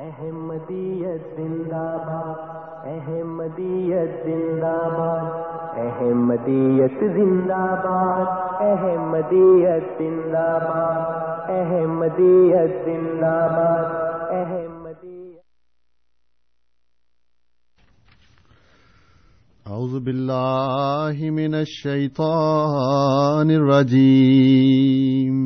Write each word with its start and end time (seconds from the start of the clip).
احمدیت 0.00 1.24
زندہ 1.36 1.88
باد 2.04 2.86
احمدیت 2.90 4.12
زندہ 4.24 4.76
باد 4.92 5.78
احمدیت 5.80 7.02
زندہ 7.16 7.58
باد 7.84 8.62
احمدیت 8.68 9.84
زندہ 9.98 10.46
باد 10.62 11.50
احمدیت 11.56 12.72
زندہ 12.86 13.34
باد 13.52 13.88
احمدیت 14.38 15.44
أعوذ 19.66 19.94
بالله 20.00 21.30
من 21.32 21.54
الشيطان 21.54 23.48
الرجيم 23.52 25.36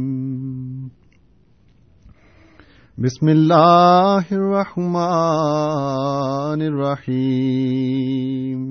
بسم 2.98 3.26
اللہ 3.26 4.18
الرحمن 4.30 6.62
الرحیم۔ 6.62 8.64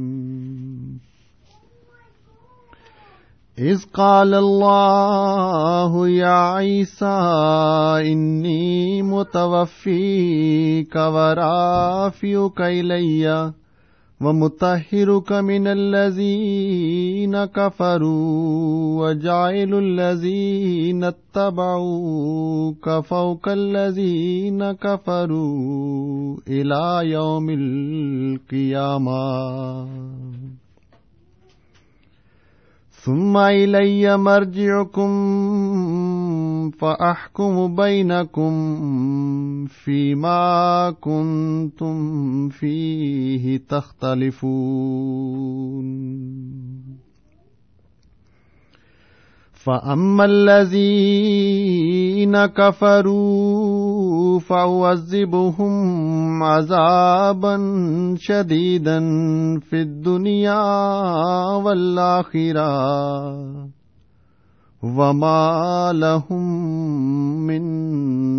اذ 3.57 3.91
قال 3.91 4.33
اللہ 4.33 6.07
یا 6.07 6.59
عیسیٰ 6.59 8.00
انی 8.06 9.01
متوفیک 9.01 10.95
ورافیک 10.95 12.62
الیہ۔ 12.62 13.62
ومطهرك 14.25 15.31
من 15.31 15.67
الذين 15.67 17.45
كفروا 17.45 19.01
وجعل 19.01 19.73
الذين 19.73 21.03
اتبعوك 21.03 22.89
فوق 22.89 23.50
الذين 23.50 24.72
كفروا 24.72 26.38
إلى 26.47 27.01
يوم 27.03 27.50
القيامة 28.39 29.13
ثم 33.06 33.38
إلي 33.38 34.18
مرجعكم 34.18 35.12
فأحكم 36.72 37.75
بينكم 37.75 38.53
فيما 39.66 40.91
كنتم 41.02 42.50
فيه 42.50 43.58
تختلفون. 43.69 44.53
فأما 49.63 50.25
الذين 50.25 51.35
كفروا 52.46 54.40
فأعذبهم 54.40 55.74
عذابا 56.44 57.56
شديدا 58.19 59.00
في 59.59 59.81
الدنيا 59.81 60.63
والآخرة 61.56 62.69
وما 64.84 65.91
لهم 65.95 66.44
من 67.47 67.63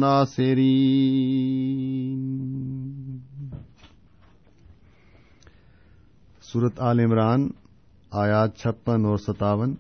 ناصرين 0.01 0.75
سورت 6.41 6.81
آل 6.81 7.01
عمران، 7.01 7.49
آیات 8.13 8.57
چھپن 8.57 9.05
اور 9.05 9.19
ستاون 9.19 9.75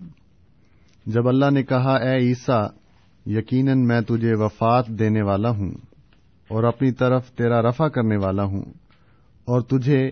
جب 1.06 1.28
اللہ 1.28 1.50
نے 1.50 1.62
کہا، 1.62 1.97
اے 1.97 2.16
عیسیٰ، 2.16 2.66
یقیناً 3.26 3.87
میں 3.87 4.00
تجھے 4.00 4.34
وفات 4.34 4.87
دینے 4.87 5.22
والا 5.22 5.50
ہوں 5.50 5.70
اور 6.50 6.65
اپنی 6.65 6.92
طرف 6.92 7.31
تیرا 7.31 7.62
رفع 7.62 7.88
کرنے 7.88 8.16
والا 8.16 8.44
ہوں 8.44 8.62
اور 9.44 9.60
تجھے 9.60 10.10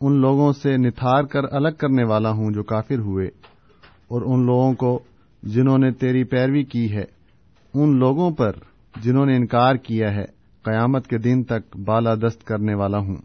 ان 0.00 0.12
لوگوں 0.20 0.52
سے 0.52 0.76
نتھار 0.76 1.24
کر 1.24 1.44
الگ 1.50 1.68
کرنے 1.78 2.04
والا 2.04 2.30
ہوں 2.30 2.50
جو 2.50 2.62
کافر 2.62 2.98
ہوئے 2.98 3.26
اور 4.08 4.22
ان 4.22 4.46
لوگوں 4.46 4.72
کو 4.72 4.98
جنہوں 5.42 5.78
نے 5.78 5.90
تیری 5.90 6.24
پیروی 6.24 6.62
کی 6.62 6.92
ہے، 6.92 7.04
ان 7.74 7.98
لوگوں 7.98 8.30
پر 8.30 8.52
جنہوں 9.02 9.26
نے 9.26 9.36
انکار 9.36 9.74
کیا 9.74 10.14
ہے، 10.14 10.24
قیامت 10.62 11.06
کے 11.06 11.18
دن 11.18 11.42
تک 11.42 11.76
بالا 11.76 12.14
دست 12.14 12.44
کرنے 12.44 12.74
والا 12.74 12.98
ہوں۔ 12.98 13.16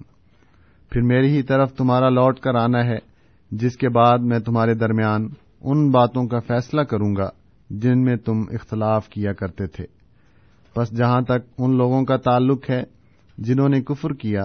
پھر 0.90 1.02
میری 1.02 1.28
ہی 1.28 1.42
طرف 1.42 1.74
تمہارا 1.74 2.10
لوٹ 2.10 2.40
کر 2.40 2.56
آنا 2.56 2.86
ہے، 2.86 2.98
جس 3.52 3.78
کے 3.78 3.90
بعد 3.90 4.20
میں 4.20 4.40
تمہارے 4.40 4.74
درمیان 4.74 5.28
ان 5.66 5.92
باتوں 5.92 6.28
کا 6.28 6.40
فیصلہ 6.40 6.82
کروں 6.82 7.16
گا 7.16 7.30
جن 7.70 8.02
میں 8.02 8.16
تم 8.16 8.42
اختلاف 8.52 9.10
کیا 9.10 9.34
کرتے 9.34 9.68
تھے۔ 9.68 9.86
بس 10.78 10.98
جہاں 10.98 11.22
تک 11.22 11.48
ان 11.58 11.78
لوگوں 11.78 12.06
کا 12.06 12.18
تعلق 12.18 12.70
ہے 12.70 12.84
جنہوں 13.38 13.70
نے 13.70 13.82
کفر 13.82 14.14
کیا 14.14 14.44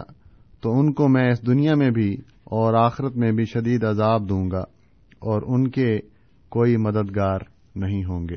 تو 0.63 0.81
ان 0.81 0.93
کو 0.93 1.09
میں 1.09 1.31
اس 1.31 1.47
دنیا 1.47 1.75
میں 1.75 1.91
بھی 1.91 2.17
اور 2.45 2.75
آخرت 2.75 3.17
میں 3.17 3.33
بھی 3.33 3.45
شدید 3.45 3.85
عذاب 3.85 4.29
دوں 4.29 4.51
گا 4.51 4.61
اور 5.19 5.43
ان 5.47 5.71
کے 5.71 5.99
کوئی 6.49 6.77
مددگار 6.77 7.39
نہیں 7.77 8.05
ہوں 8.05 8.29
گے۔ 8.29 8.37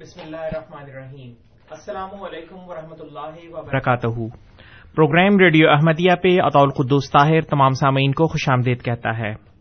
بسم 0.00 0.20
اللہ 0.24 0.36
الرحمن 0.36 0.82
الرحیم۔ 0.82 1.32
السلام 1.70 2.22
علیکم 2.22 2.56
ورحمۃ 2.58 3.00
اللہ 3.00 3.58
وبرکاتہ۔ 3.58 4.36
پروگرام 4.94 5.38
ریڈیو 5.38 5.70
احمدیہ 5.70 6.14
پہ 6.22 6.28
اطول 6.40 6.70
قدوس 6.70 7.10
طاہر 7.10 7.40
تمام 7.40 7.70
سامعین 7.70 8.12
کو 8.12 8.26
خوش 8.26 8.48
آمدید 8.48 8.82
کہتا 8.82 9.18
ہے۔ 9.18 9.51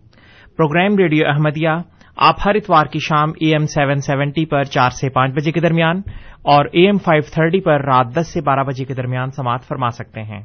پروگرام 0.57 0.97
ریڈیو 0.97 1.27
احمدیہ، 1.27 1.69
آپ 2.17 2.35
ہر 2.45 2.55
اتوار 2.55 2.85
کی 2.85 2.99
شام 2.99 3.29
اے 3.29 3.51
ایم 3.51 3.65
سیون 3.65 3.99
سیونٹی 3.99 4.45
پر 4.45 4.63
چار 4.63 4.89
سے 4.89 5.09
پانچ 5.09 5.33
بجے 5.33 5.51
کے 5.51 5.59
درمیان 5.59 6.01
اور 6.43 6.65
اے 6.65 6.85
ایم 6.85 6.97
فائیو 6.97 7.21
تھرٹی 7.33 7.61
پر 7.61 7.81
رات 7.81 8.05
دس 8.15 8.33
سے 8.33 8.41
بارہ 8.41 8.63
بجے 8.63 8.85
کے 8.85 8.93
درمیان 8.93 9.31
سماعت 9.31 9.63
فرما 9.63 9.89
سکتے 9.89 10.23
ہیں۔ 10.23 10.41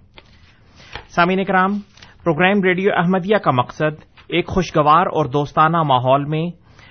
سامعین 1.08 1.44
کرام 1.44 1.78
پروگرام 2.24 2.62
ریڈیو 2.62 2.90
احمدیہ 2.96 3.36
کا 3.36 3.50
مقصد 3.50 4.04
ایک 4.28 4.46
خوشگوار 4.46 5.06
اور 5.06 5.24
دوستانہ 5.24 5.82
ماحول 5.82 6.24
میں 6.24 6.46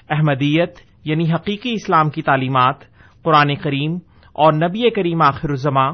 احمدیت 0.09 0.73
یعنی 1.05 1.33
حقیقی 1.33 1.73
اسلام 1.73 2.09
کی 2.09 2.21
تعلیمات، 2.21 2.75
قرآن 3.23 3.55
کریم 3.55 3.95
اور 4.33 4.53
نبی 4.53 4.89
کریم 4.89 5.21
آخر 5.21 5.49
الزماں 5.49 5.93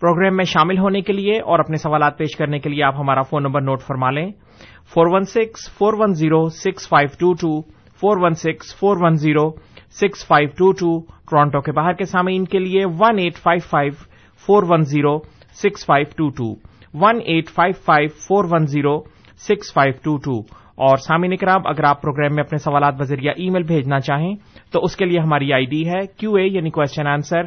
پروگرام 0.00 0.36
میں 0.36 0.44
شامل 0.44 0.78
ہونے 0.78 1.00
کے 1.00 1.12
لیے 1.12 1.40
اور 1.40 1.58
اپنے 1.58 1.76
سوالات 1.76 2.18
پیش 2.18 2.36
کرنے 2.36 2.58
کے 2.58 2.68
لیے 2.68 2.82
آپ 2.82 2.94
ہمارا 2.98 3.22
فون 3.22 3.42
نمبر 3.42 3.60
نوٹ 3.60 3.82
فرما 3.82 4.10
لیں۔ 4.10 4.30
Four 4.94 5.06
one 5.06 5.24
six, 5.24 5.78
four 5.78 5.92
one 5.98 6.14
zero, 6.14 6.48
six 6.48 6.88
five 6.88 7.08
two 7.18 7.32
two, 7.34 7.60
four 8.00 8.16
one 8.20 8.34
six, 8.34 8.76
four 8.76 8.96
one 9.00 9.14
zero, 9.14 9.50
six 9.90 10.26
five 10.26 10.48
two 10.58 10.72
two, 10.72 11.00
Toronto 11.00 11.60
کے 11.60 11.72
باہر 11.72 11.92
کے 11.92 12.04
سامعین 12.04 12.44
کے 12.44 12.58
لیے 12.58 12.84
one 12.84 13.18
eight 13.18 13.36
five 13.36 13.60
five, 13.70 13.92
four 14.46 14.62
one 14.68 14.82
zero, 14.82 15.18
six 15.52 15.86
five 15.86 16.04
two 16.16 16.28
two, 16.28 16.54
one 16.94 17.18
eight 17.24 17.48
five 17.48 17.72
five, 17.84 18.08
four 18.08 18.44
one 18.50 18.66
zero, 18.66 19.00
six 19.38 19.72
five 19.74 19.92
two 20.02 20.16
two. 20.16 20.40
اور 20.76 20.96
سامعین 20.96 21.36
کرام 21.36 21.60
اگر 21.64 21.84
آپ 21.84 22.02
پروگرام 22.02 22.34
میں 22.34 22.44
اپنے 22.44 22.58
سوالات 22.58 22.94
بذریعہ 22.94 23.34
ای 23.36 23.50
میل 23.50 23.62
بھیجنا 23.62 24.00
چاہیں، 24.00 24.34
تو 24.72 24.80
اس 24.82 24.96
کے 24.96 25.04
لیے 25.04 25.20
ہماری 25.20 25.52
آئی 25.52 25.64
ڈی 25.64 25.88
ہے 25.88 26.06
کیو 26.16 26.34
اے 26.34 26.44
یعنی 26.44 26.70
question 26.70 27.06
answer 27.06 27.42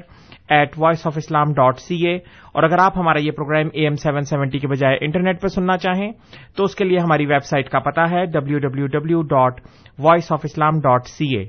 at 0.49 0.69
Voice 0.77 1.07
of 1.07 1.13
Islam 1.17 1.53
dot 1.53 1.79
C 1.79 2.07
A 2.07 2.15
اور 2.53 2.63
اگر 2.63 2.77
آپ 2.79 2.97
ہمارا 2.97 3.19
یہ 3.21 3.31
program 3.31 3.67
A 3.73 3.83
M 3.83 3.95
seven 3.95 4.21
seventy 4.21 4.59
کے 4.59 4.67
بجائے 4.67 4.97
انٹرنیٹ 5.01 5.41
پہ 5.41 5.47
سننا 5.47 5.77
چاہیں 5.77 6.11
تو 6.57 6.63
اس 6.63 6.75
کے 6.75 6.83
لیے 6.83 6.97
ہماری 6.97 7.25
ویب 7.25 7.43
سائٹ 7.43 7.69
کا 7.69 7.79
پتا 7.79 8.09
ہے 8.09 8.25
W 8.25 8.59
W 8.59 8.87
W 8.87 9.21
dot 9.21 9.61
Voice 9.99 10.31
of 10.31 10.41
Islam 10.43 10.79
dot 10.79 11.07
C 11.07 11.37
A 11.37 11.45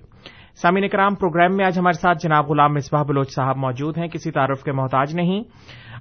سامعین 0.62 0.88
کرام 0.88 1.14
پروگرام 1.14 1.56
میں 1.56 1.64
آج 1.64 1.78
ہمارے 1.78 2.00
ساتھ 2.00 2.18
جناب 2.22 2.46
غلام 2.46 2.74
مصباح 2.74 3.02
بلوچ 3.02 3.34
صاحب 3.34 3.56
موجود 3.56 3.98
ہیں، 3.98 4.08
کسی 4.08 4.30
تعارف 4.30 4.62
کے 4.64 4.72
محتاج 4.72 5.14
نہیں۔ 5.14 5.42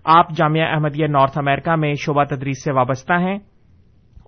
آپ 0.03 0.29
جامعہ 0.29 0.73
احمدیہ 0.73 1.07
نارتھ 1.07 1.37
امریکہ 1.37 1.75
میں 1.75 1.93
شعبہ 1.93 2.23
تدریس 2.23 2.63
سے 2.63 2.71
وابستہ 2.71 3.13
ہیں۔ 3.13 3.37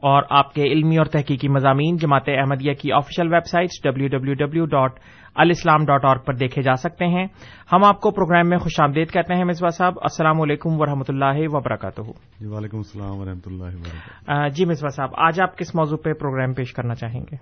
اور 0.01 0.23
آپ 0.29 0.53
کے 0.53 0.63
علمی 0.63 0.97
اور 0.97 1.05
تحقیقی 1.05 1.47
مضامین 1.47 1.97
جماعت 1.97 2.29
احمدیہ 2.29 2.73
کی 2.73 2.91
official 2.91 3.33
web 3.33 3.45
site 3.45 3.69
W 3.83 4.07
W 4.07 4.33
W 4.33 4.65
dot 4.65 4.99
alislam 5.35 5.85
dot 5.85 6.05
org 6.05 6.17
پر 6.17 6.33
دیکھے 6.33 6.61
جا 6.61 6.75
سکتے 6.75 7.05
ہیں۔ 7.05 7.25
ہم 7.73 7.83
آپ 7.83 8.01
کو 8.01 8.11
پروگرام 8.11 8.49
میں 8.49 8.57
خوش 8.57 8.79
آمدید 8.79 9.11
کہتے 9.11 9.33
ہیں 9.33 9.43
مصباح 9.43 9.69
صاحب۔ 9.69 9.93
السلام 10.01 10.41
علیکم 10.41 10.79
ورحمۃ 10.81 11.09
اللہ 11.09 11.37
وبرکاتہ۔ 11.47 12.01
جی 12.39 12.47
وعلیکم 12.47 12.77
السلام 12.77 13.19
ورحمۃ 13.19 13.45
اللہ 13.45 13.75
وبرکاتہ۔ 13.75 14.49
جی 14.55 14.65
مصباح 14.65 14.95
صاحب 14.95 15.09
آج 15.17 15.41
آپ 15.41 15.57
کس 15.57 15.75
موضوع 15.75 15.97
پہ 15.97 16.13
پروگرام 16.13 16.53
پیش 16.53 16.73
کرنا 16.73 16.95
چاہیں 16.95 17.21
گے؟ 17.21 17.37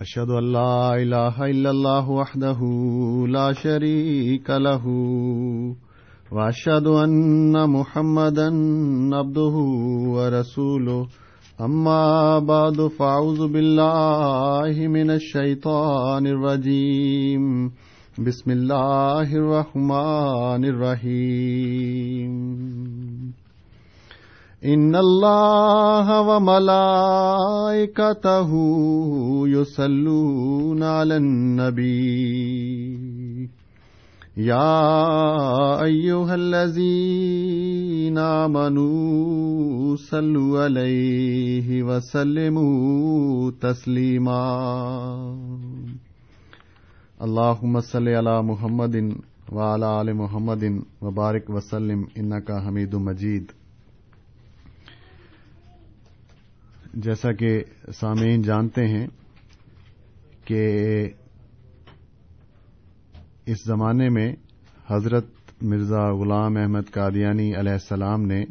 اشهد 0.00 0.30
ان 0.30 0.44
لا 0.52 0.92
اله 0.92 1.36
الا 1.46 1.70
الله 1.70 2.04
وحده 2.18 2.60
لا 3.32 3.48
شريك 3.62 4.50
له 4.50 4.84
واشهد 6.32 6.86
ان 6.86 7.58
محمدا 7.72 8.46
عبده 9.18 9.54
ورسوله 10.14 11.00
اما 11.60 12.38
بعد 12.38 12.86
فاعوذ 12.86 13.48
بالله 13.48 14.88
من 14.88 15.10
الشيطان 15.10 16.26
الرجيم. 16.26 17.72
بسم 18.18 18.50
الله 18.50 19.36
الرحمن 19.36 20.64
الرحيم. 20.64 22.32
ان 24.64 24.96
الله 24.96 26.20
وملائكته 26.20 26.80
يصلون 29.48 30.82
على 30.82 31.16
النبي. 31.16 33.09
يا 34.36 35.82
ايها 35.82 36.34
الذين 36.34 38.18
امنوا 38.18 39.96
صلوا 39.96 40.64
عليه 40.64 41.82
وسلموا 41.82 43.50
تسليما 43.50 44.42
اللهم 47.22 47.80
صل 47.80 48.08
على 48.08 48.42
محمد 48.42 49.14
وعلى 49.52 50.00
ال 50.00 50.14
محمد 50.14 50.82
وبارك 51.02 51.50
وسلم 51.50 52.06
انك 52.16 52.52
حميد 52.52 52.94
مجيد 52.94 53.52
جیسا 56.94 57.32
کہ 57.32 57.64
سامعین 57.94 58.42
جانتے 58.42 58.86
ہیں 58.88 59.06
کہ 60.44 60.62
اس 63.50 63.64
زمانے 63.64 64.08
میں 64.08 64.32
حضرت 64.90 65.26
مرزا 65.62 66.12
غلام 66.12 66.56
احمد 66.56 66.90
قادیانی 66.90 67.54
علیہ 67.54 67.72
السلام 67.72 68.22
نے 68.22 68.44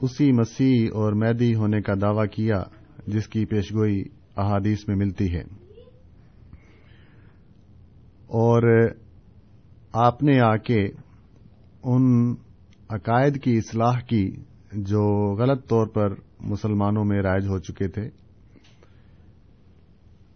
اسی 0.00 0.32
مسیح 0.32 0.88
اور 0.94 1.12
میدی 1.12 1.54
ہونے 1.54 1.80
کا 1.80 1.94
دعوی 2.00 2.28
کیا، 2.28 2.62
جس 3.06 3.28
کی 3.28 3.44
پیشگوئی 3.44 4.04
احادیث 4.36 4.88
میں 4.88 4.96
ملتی 4.96 5.34
ہے۔ 5.34 5.42
اور 8.26 8.88
آپ 9.92 10.22
نے 10.22 10.40
آ 10.40 10.56
کے 10.56 10.88
ان 11.82 12.34
عقائد 12.88 13.42
کی 13.42 13.56
اصلاح 13.56 14.00
کی 14.00 14.30
جو 14.72 15.34
غلط 15.34 15.68
طور 15.68 15.86
پر 15.86 16.14
مسلمانوں 16.40 17.04
میں 17.04 17.22
رائج 17.22 17.46
ہو 17.46 17.58
چکے 17.58 17.88
تھے۔ 17.88 18.08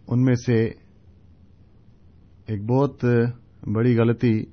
ان 0.07 0.23
میں 0.23 0.35
سے 0.35 0.63
ایک 2.45 2.65
بہت 2.65 3.05
بڑی 3.67 3.97
غلطی 3.97 4.43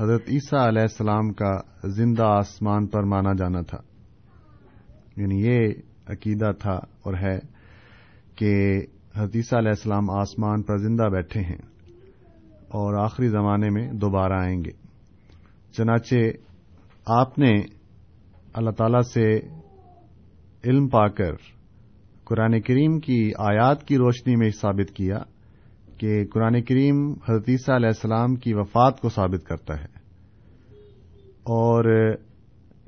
حضرت 0.00 0.22
عیسیٰ 0.28 0.66
علیہ 0.66 0.82
السلام 0.82 1.32
کا 1.32 1.58
زندہ 1.84 2.22
آسمان 2.22 2.86
پر 2.86 3.02
مانا 3.02 3.32
جانا 3.32 3.60
تھا۔ 3.60 3.78
یعنی 5.16 5.46
یہ 5.46 5.68
عقیدہ 6.06 6.52
تھا 6.58 6.72
اور 6.72 7.14
ہے 7.14 7.38
کہ 8.36 8.80
حضرت 9.16 9.36
عیسیٰ 9.36 9.58
علیہ 9.58 9.70
السلام 9.70 10.10
آسمان 10.10 10.62
پر 10.62 10.78
زندہ 10.78 11.02
بیٹھے 11.02 11.40
ہیں 11.40 11.62
اور 12.68 13.04
آخری 13.04 13.28
زمانے 13.28 13.70
میں 13.70 13.92
دوبارہ 13.92 14.32
آئیں 14.32 14.64
گے۔ 14.64 14.70
چنانچہ 15.72 16.14
آپ 17.06 17.38
نے 17.38 17.52
اللہ 18.52 18.70
تعالی 18.70 19.02
سے 19.14 19.48
علم 20.64 20.88
پا 20.88 21.08
کر 21.08 21.34
قرآن 22.24 22.60
کریم 22.60 23.00
کی 23.00 23.32
آیات 23.38 23.84
کی 23.84 23.96
روشنی 23.96 24.36
میں 24.36 24.50
ثابت 24.50 24.96
کیا 24.96 25.18
کہ 25.98 26.26
قرآن 26.26 26.62
کریم 26.62 27.12
حضرت 27.12 27.44
عیسیٰ 27.48 27.74
علیہ 27.74 27.86
السلام 27.86 28.34
کی 28.34 28.54
وفات 28.54 29.00
کو 29.00 29.08
ثابت 29.08 29.46
کرتا 29.46 29.80
ہے۔ 29.80 30.04
اور 31.42 32.14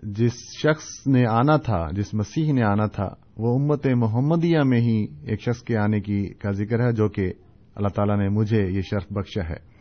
جس 0.03 0.33
شخص 0.33 1.07
نے 1.07 1.27
آنا 1.27 1.57
تھا، 1.57 1.87
جس 1.93 2.15
مسیح 2.15 2.53
نے 2.53 2.63
آنا 2.63 2.87
تھا، 2.87 3.09
وہ 3.37 3.59
امت 3.59 3.87
محمدیہ 3.87 4.59
میں 4.59 4.81
ہی 4.81 5.07
ایک 5.23 5.41
شخص 5.41 5.63
کے 5.63 5.77
آنے 5.77 6.01
کی 6.01 6.35
کا 6.35 6.51
ذکر 6.51 6.87
ہے، 6.87 6.93
جو 6.93 7.09
کہ 7.09 7.33
اللہ 7.75 7.89
تعالیٰ 7.89 8.19
نے 8.19 8.29
مجھے 8.29 8.67
یہ 8.71 8.81
شرف 8.81 9.05
بخشا 9.11 9.49
ہے۔ 9.49 9.77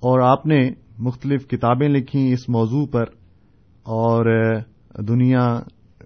اور 0.00 0.20
آپ 0.20 0.46
نے 0.46 0.70
مختلف 0.98 1.48
کتابیں 1.48 1.88
لکھی 1.88 2.32
اس 2.32 2.48
موضوع 2.48 2.86
پر، 2.86 3.02
اور 3.82 4.56
دنیا 5.02 5.60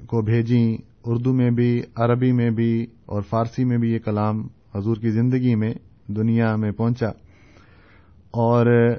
کو 0.07 0.23
بھیجیں، 0.23 0.77
اردو 1.05 1.33
میں 1.33 1.51
بھی، 1.51 1.83
عربی 1.97 2.33
میں 2.33 2.51
بھی، 2.51 2.87
اور 3.07 3.23
فارسی 3.23 3.65
میں 3.65 3.79
بھی 3.79 3.93
یہ 3.93 3.99
کلام 3.99 4.47
حضور 4.75 4.97
کی 4.97 5.11
زندگی 5.11 5.55
میں 5.55 5.75
دنیا 6.09 6.57
میں 6.57 6.71
پہنچا۔ 6.71 7.09
اور 8.31 8.95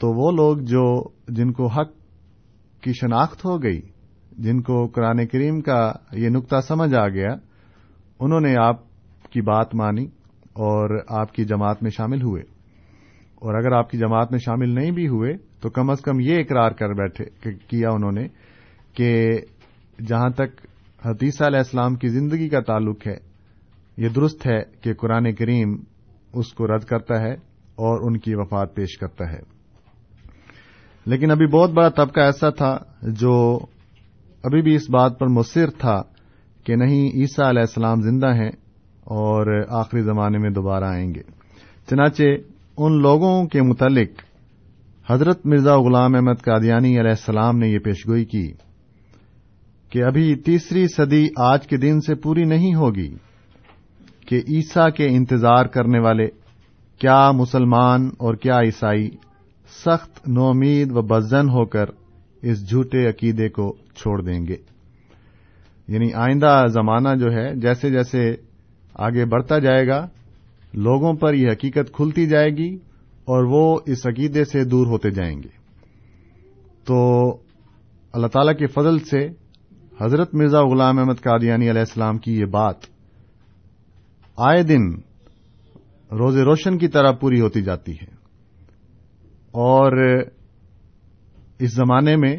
تو 0.00 0.12
وہ 0.12 0.32
لوگ 0.32 0.56
جو 0.56 1.02
جن 1.28 1.52
کو 1.52 1.66
حق 1.66 1.90
کی 2.82 2.92
شناخت 2.92 3.44
ہو 3.44 3.62
گئی، 3.62 3.80
جن 4.38 4.62
کو 4.62 4.86
قرآن 4.86 5.26
کریم 5.26 5.60
کا 5.60 5.92
یہ 6.12 6.28
نقطہ 6.28 6.56
سمجھ 6.68 6.94
آ 6.94 7.08
گیا، 7.08 7.30
انہوں 8.20 8.40
نے 8.40 8.56
آپ 8.56 8.76
کی 9.30 9.40
بات 9.40 9.74
مانی 9.74 10.04
اور 10.42 10.98
آپ 11.08 11.34
کی 11.34 11.44
جماعت 11.44 11.82
میں 11.82 11.90
شامل 11.90 12.22
ہوئے۔ 12.22 12.42
اور 13.34 13.54
اگر 13.54 13.72
آپ 13.72 13.90
کی 13.90 13.98
جماعت 13.98 14.30
میں 14.30 14.38
شامل 14.38 14.68
نہیں 14.68 14.90
بھی 14.90 15.08
ہوئے، 15.08 15.34
تو 15.60 15.70
کم 15.70 15.90
از 15.90 16.00
کم 16.00 16.20
یہ 16.20 16.38
اقرار 16.38 16.70
کر 16.70 16.92
بیٹھے 16.92 17.24
کیا 17.52 17.88
انہوں 17.90 18.12
نے 18.12 18.26
کہ 18.94 19.30
جہاں 20.06 20.30
تک 20.30 20.66
حدیثہ 21.06 21.44
علیہ 21.44 21.58
السلام 21.58 21.94
کی 21.94 22.08
زندگی 22.08 22.48
کا 22.48 22.60
تعلق 22.60 23.06
ہے 23.06 23.31
یہ 23.96 24.08
درست 24.08 24.46
ہے 24.46 24.62
کہ 24.80 24.94
قرآن 24.94 25.34
کریم 25.34 25.76
اس 26.32 26.52
کو 26.52 26.66
رد 26.66 26.84
کرتا 26.84 27.20
ہے 27.20 27.32
اور 27.74 28.06
ان 28.06 28.18
کی 28.18 28.34
وفات 28.34 28.74
پیش 28.74 28.98
کرتا 28.98 29.32
ہے۔ 29.32 29.40
لیکن 31.06 31.30
ابھی 31.30 31.46
بہت 31.46 31.70
بڑا 31.70 31.88
طبقہ 31.88 32.20
ایسا 32.20 32.50
تھا 32.50 32.78
جو 33.02 33.58
ابھی 34.42 34.62
بھی 34.62 34.74
اس 34.74 34.90
بات 34.90 35.18
پر 35.18 35.26
مصر 35.26 35.70
تھا 35.70 36.02
کہ 36.64 36.76
نہیں، 36.76 37.08
عیسیٰ 37.14 37.48
علیہ 37.48 37.60
السلام 37.60 38.02
زندہ 38.02 38.34
ہیں 38.34 38.50
اور 39.00 39.64
آخری 39.68 40.02
زمانے 40.02 40.38
میں 40.38 40.50
دوبارہ 40.50 40.84
آئیں 40.84 41.14
گے۔ 41.14 41.22
چنانچہ 41.90 42.22
ان 42.76 43.02
لوگوں 43.02 43.46
کے 43.46 43.62
متعلق 43.62 44.08
حضرت 45.10 45.46
مرزا 45.46 45.78
غلام 45.78 46.14
احمد 46.14 46.42
قادیانی 46.44 47.00
علیہ 47.00 47.10
السلام 47.10 47.58
نے 47.58 47.68
یہ 47.68 47.78
پیشگوئی 47.78 48.24
کی 48.24 48.52
کہ 49.90 50.04
ابھی 50.04 50.34
تیسری 50.34 50.86
صدی 50.88 51.28
آج 51.36 51.66
کے 51.66 51.76
دن 51.76 52.00
سے 52.00 52.14
پوری 52.14 52.44
نہیں 52.44 52.74
ہوگی۔ 52.74 53.14
کہ 54.26 54.36
عیسیٰ 54.36 54.90
کے 54.90 55.06
انتظار 55.06 55.66
کرنے 55.66 55.98
والے 55.98 56.28
کیا 56.98 57.30
مسلمان 57.30 58.10
اور 58.18 58.34
کیا 58.34 58.60
عیسائی 58.60 59.10
سخت 59.84 60.28
نومید 60.28 60.92
و 60.92 61.02
بزن 61.02 61.48
ہو 61.48 61.64
کر 61.64 61.84
اس 62.42 62.68
جھوٹے 62.68 63.08
عقیدے 63.08 63.48
کو 63.48 63.76
چھوڑ 63.94 64.22
دیں 64.22 64.46
گے۔ 64.46 64.56
یعنی 65.88 66.12
آئندہ 66.12 66.64
زمانہ 66.68 67.08
جو 67.18 67.32
ہے 67.32 67.54
جیسے 67.54 67.90
جیسے 67.90 68.36
آگے 68.94 69.24
بڑھتا 69.24 69.58
جائے 69.58 69.86
گا، 69.86 70.08
لوگوں 70.74 71.14
پر 71.14 71.34
یہ 71.34 71.50
حقیقت 71.52 71.92
کھلتی 71.92 72.26
جائے 72.26 72.50
گی 72.50 72.74
اور 73.24 73.44
وہ 73.44 73.78
اس 73.86 74.06
عقیدے 74.06 74.44
سے 74.44 74.64
دور 74.64 74.86
ہوتے 74.86 75.10
جائیں 75.10 75.42
گے۔ 75.42 75.62
تو 76.84 77.28
اللہ 78.12 78.26
تعالی 78.26 78.54
کے 78.54 78.66
فضل 78.66 78.98
سے 78.98 79.28
حضرت 80.00 80.34
مرزا 80.34 80.62
غلام 80.62 80.98
احمد 80.98 81.22
قادیانی 81.22 81.70
علیہ 81.70 81.80
السلام 81.80 82.18
کی 82.18 82.40
یہ 82.40 82.44
بات 82.44 82.91
آئے 84.42 84.62
دن 84.62 84.94
روز 86.12 86.38
روشن 86.38 86.78
کی 86.78 86.88
طرح 86.88 87.12
پوری 87.12 87.40
ہوتی 87.40 87.62
جاتی 87.62 87.92
ہے۔ 87.92 88.22
اور 89.50 90.18
اس 91.58 91.74
زمانے 91.74 92.16
میں 92.16 92.36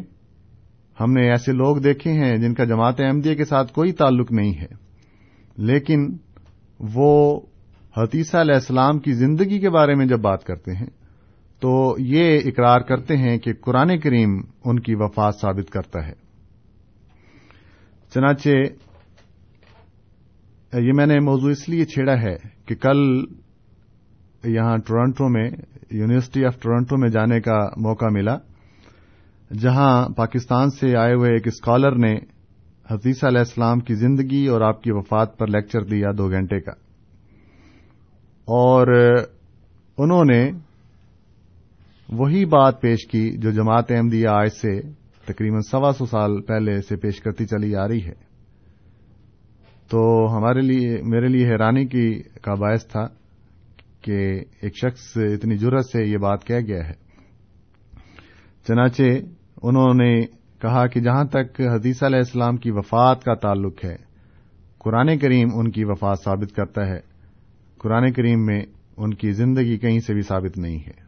ہم 1.00 1.12
نے 1.12 1.30
ایسے 1.30 1.52
لوگ 1.52 1.76
دیکھے 1.76 2.12
ہیں 2.12 2.36
جن 2.36 2.54
کا 2.54 2.64
جماعت 2.64 2.94
احمدیہ 2.98 3.34
کے 3.34 3.44
ساتھ 3.44 3.72
کوئی 3.72 3.92
تعلق 3.92 4.32
نہیں 4.32 4.54
ہے۔ 4.54 4.66
لیکن 5.56 6.16
وہ 6.80 7.40
حتیثہ 7.96 8.36
علیہ 8.36 8.54
السلام 8.54 8.98
کی 8.98 9.12
زندگی 9.12 9.58
کے 9.58 9.70
بارے 9.70 9.94
میں 9.94 10.06
جب 10.06 10.18
بات 10.18 10.44
کرتے 10.44 10.72
ہیں، 10.72 10.86
تو 11.60 11.96
یہ 11.98 12.40
اقرار 12.44 12.80
کرتے 12.80 13.16
ہیں 13.16 13.38
کہ 13.38 13.52
قرآن 13.60 14.00
کریم 14.00 14.40
ان 14.64 14.80
کی 14.80 14.94
وفات 14.94 15.34
ثابت 15.40 15.70
کرتا 15.70 16.06
ہے۔ 16.06 16.12
چنانچہ 18.14 18.50
یہ 20.78 20.92
میں 20.96 21.06
نے 21.06 21.20
موضوع 21.20 21.50
اس 21.50 21.68
لیے 21.68 21.84
چھیڑا 21.84 22.20
ہے 22.20 22.36
کہ 22.66 22.74
کل 22.74 23.24
یہاں 24.44 24.76
ٹورانٹو 24.78 25.28
میں، 25.28 25.50
یونیورسٹی 25.90 26.44
آف 26.44 26.60
ٹورانٹو 26.60 26.96
میں 26.96 27.08
جانے 27.08 27.40
کا 27.40 27.58
موقع 27.76 28.06
ملا، 28.10 28.36
جہاں 29.60 30.08
پاکستان 30.08 30.70
سے 30.70 30.96
آئے 30.96 31.14
ہوئے 31.14 31.32
ایک 31.32 31.46
اسکالر 31.46 31.96
نے 31.96 32.14
حفیظ 32.90 33.24
علیہ 33.24 33.38
السلام 33.38 33.80
کی 33.80 33.94
زندگی 33.94 34.46
اور 34.46 34.60
آپ 34.60 34.82
کی 34.82 34.92
وفات 34.92 35.38
پر 35.38 35.46
لیکچر 35.46 35.82
دیا 35.82 36.08
دو 36.18 36.30
گھنٹے 36.30 36.60
کا۔ 36.60 36.72
اور 38.44 38.86
انہوں 39.98 40.24
نے 40.24 40.50
وہی 42.08 42.44
بات 42.44 42.80
پیش 42.80 43.06
کی 43.06 43.36
جو 43.36 43.50
جماعت 43.50 43.90
احمدیہ 43.90 44.28
آج 44.28 44.48
سے 44.48 44.80
تقریباً 45.24 45.60
سوا 45.60 45.92
سو 45.98 46.06
سال 46.06 46.40
پہلے 46.40 46.80
سے 46.82 46.96
پیش 46.96 47.20
کرتی 47.20 47.46
چلی 47.46 47.76
آ 47.76 47.88
رہی 47.88 48.04
ہے۔ 48.04 48.23
تو 49.88 50.28
ہمارے 50.36 50.60
لیے، 50.60 51.02
میرے 51.02 51.28
لیے 51.28 51.46
حیرانی 51.46 51.86
کی 51.86 52.22
کا 52.42 52.54
باعث 52.54 52.86
تھا 52.86 53.06
کہ 54.00 54.40
ایک 54.60 54.76
شخص 54.76 55.16
اتنی 55.16 55.56
جرت 55.56 55.84
سے 55.86 56.04
یہ 56.04 56.16
بات 56.16 56.44
کہہ 56.44 56.60
گیا 56.66 56.88
ہے۔ 56.88 56.92
چنانچہ 58.68 59.02
انہوں 59.62 59.94
نے 59.94 60.22
کہا 60.60 60.86
کہ 60.86 61.00
جہاں 61.00 61.24
تک 61.24 61.60
حدیث 61.60 62.02
علیہ 62.02 62.18
السلام 62.18 62.56
کی 62.56 62.70
وفات 62.70 63.24
کا 63.24 63.34
تعلق 63.34 63.84
ہے، 63.84 63.96
قرآن 64.78 65.18
کریم 65.18 65.48
ان 65.54 65.70
کی 65.70 65.84
وفات 65.84 66.18
ثابت 66.24 66.56
کرتا 66.56 66.86
ہے۔ 66.86 67.00
قرآن 67.78 68.12
کریم 68.12 68.46
میں 68.46 68.62
ان 68.96 69.14
کی 69.14 69.32
زندگی 69.32 69.78
کہیں 69.78 70.00
سے 70.00 70.14
بھی 70.14 70.22
ثابت 70.22 70.58
نہیں 70.58 70.78
ہے۔ 70.78 71.04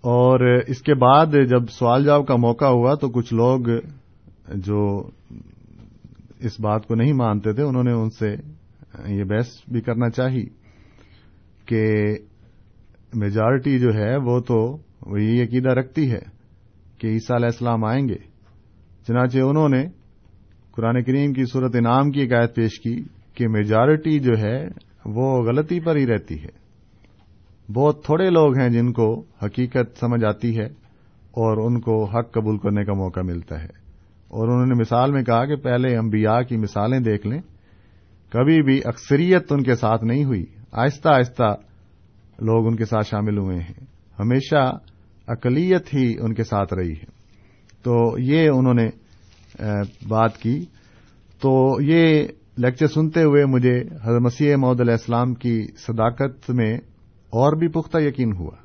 اور 0.00 0.40
اس 0.66 0.82
کے 0.82 0.94
بعد 0.94 1.26
جب 1.26 1.68
سوال 1.70 2.04
جواب 2.04 2.26
کا 2.26 2.36
موقع 2.36 2.64
ہوا 2.64 2.94
تو 2.94 3.08
کچھ 3.08 3.34
لوگ 3.34 3.60
جو 4.54 5.10
اس 6.40 6.60
بات 6.60 6.86
کو 6.86 6.94
نہیں 6.94 7.12
مانتے 7.12 7.52
تھے، 7.52 7.62
انہوں 7.62 7.82
نے 7.82 7.92
ان 7.92 8.10
سے 8.10 8.36
یہ 9.06 9.24
بحث 9.24 9.46
بھی 9.68 9.80
کرنا 9.80 10.10
چاہی 10.10 10.46
کہ 11.64 11.94
میجارٹی 13.14 13.78
جو 13.78 13.88
ہے 13.94 14.16
وہ 14.16 14.40
تو 14.40 14.76
وہ 15.06 15.22
یہ 15.22 15.44
عقیدہ 15.44 15.68
رکھتی 15.68 16.10
ہے 16.12 16.18
کہ 16.98 17.06
عیسیٰ 17.06 17.36
علیہ 17.36 17.46
السلام 17.46 17.84
آئیں 17.84 18.08
گے۔ 18.08 18.18
چنانچہ 19.06 19.38
انہوں 19.38 19.68
نے 19.68 19.86
قرآن 20.70 21.02
کریم 21.02 21.32
کی 21.32 21.44
صورت 21.52 21.76
انعام 21.76 22.10
کی 22.10 22.26
عقائد 22.26 22.54
پیش 22.54 22.80
کی 22.80 23.02
کہ 23.34 23.48
میجارٹی 23.48 24.18
جو 24.18 24.32
ہے 24.38 24.68
وہ 25.04 25.42
غلطی 25.42 25.80
پر 25.80 25.96
ہی 25.96 26.06
رہتی 26.06 26.42
ہے۔ 26.42 26.68
بہت 27.72 28.04
تھوڑے 28.04 28.30
لوگ 28.30 28.58
ہیں 28.58 28.68
جن 28.68 28.92
کو 28.92 29.22
حقیقت 29.44 29.98
سمجھ 30.00 30.24
آتی 30.24 30.58
ہے 30.58 30.66
اور 31.30 31.66
ان 31.66 31.80
کو 31.80 32.04
حق 32.04 32.32
قبول 32.32 32.58
کرنے 32.58 32.84
کا 32.84 32.92
موقع 32.92 33.20
ملتا 33.20 33.62
ہے۔ 33.62 33.87
اور 34.28 34.48
انہوں 34.48 34.66
نے 34.66 34.74
مثال 34.74 35.12
میں 35.12 35.22
کہا 35.22 35.44
کہ 35.44 35.56
پہلے 35.56 35.96
انبیاء 35.96 36.40
کی 36.40 36.56
مثالیں 36.56 37.00
دیکھ 37.00 37.26
لیں۔ 37.26 37.40
کبھی 38.32 38.62
بھی 38.62 38.80
اکثریت 38.84 39.52
ان 39.52 39.62
کے 39.62 39.74
ساتھ 39.74 40.04
نہیں 40.04 40.24
ہوئی۔ 40.24 40.44
آہستہ 40.72 41.08
آہستہ 41.08 41.56
لوگ 42.38 42.66
ان 42.66 42.76
کے 42.76 42.84
ساتھ 42.84 43.06
شامل 43.06 43.38
ہوئے 43.38 43.56
ہیں۔ 43.56 43.84
ہمیشہ 44.18 44.78
اقلیت 45.26 45.94
ہی 45.94 46.14
ان 46.20 46.34
کے 46.34 46.44
ساتھ 46.44 46.74
رہی 46.74 46.92
ہے۔ 46.92 47.04
تو 47.82 48.18
یہ 48.18 48.50
انہوں 48.54 48.74
نے 48.74 48.88
بات 50.08 50.38
کی۔ 50.38 50.64
تو 51.40 51.76
یہ 51.80 52.26
لیکچر 52.56 52.86
سنتے 52.86 53.22
ہوئے 53.22 53.44
مجھے 53.44 53.80
حضرت 53.80 54.22
مسیح 54.22 54.56
محدود 54.56 54.80
علیہ 54.80 54.92
السلام 54.92 55.34
کی 55.34 55.66
صداقت 55.78 56.50
میں 56.50 56.76
اور 57.30 57.56
بھی 57.56 57.68
پختہ 57.68 57.98
یقین 57.98 58.32
ہوا 58.32 58.56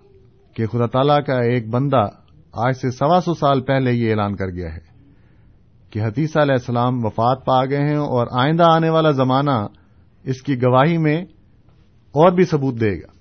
کہ 0.53 0.65
خدا 0.65 0.85
تعالی 0.85 1.23
کا 1.23 1.39
ایک 1.39 1.69
بندہ 1.69 2.09
آج 2.51 2.73
سے 2.81 2.91
سوا 2.91 3.19
سو 3.25 3.33
سال 3.33 3.61
پہلے 3.61 3.91
یہ 3.91 4.09
اعلان 4.09 4.35
کر 4.35 4.47
گیا 4.47 4.73
ہے۔ 4.73 4.92
کہ 5.93 5.99
حتیثہ 6.05 6.39
علیہ 6.39 6.53
السلام 6.53 7.05
وفات 7.05 7.45
پا 7.45 7.65
گئے 7.65 7.81
ہیں 7.81 7.95
اور 7.95 8.27
آئندہ 8.31 8.63
آنے 8.63 8.89
والا 8.89 9.11
زمانہ 9.11 9.67
اس 10.23 10.41
کی 10.41 10.55
گواہی 10.63 10.97
میں 10.97 11.21
اور 12.11 12.31
بھی 12.31 12.45
ثبوت 12.45 12.79
دے 12.79 12.95
گا۔ 12.95 13.11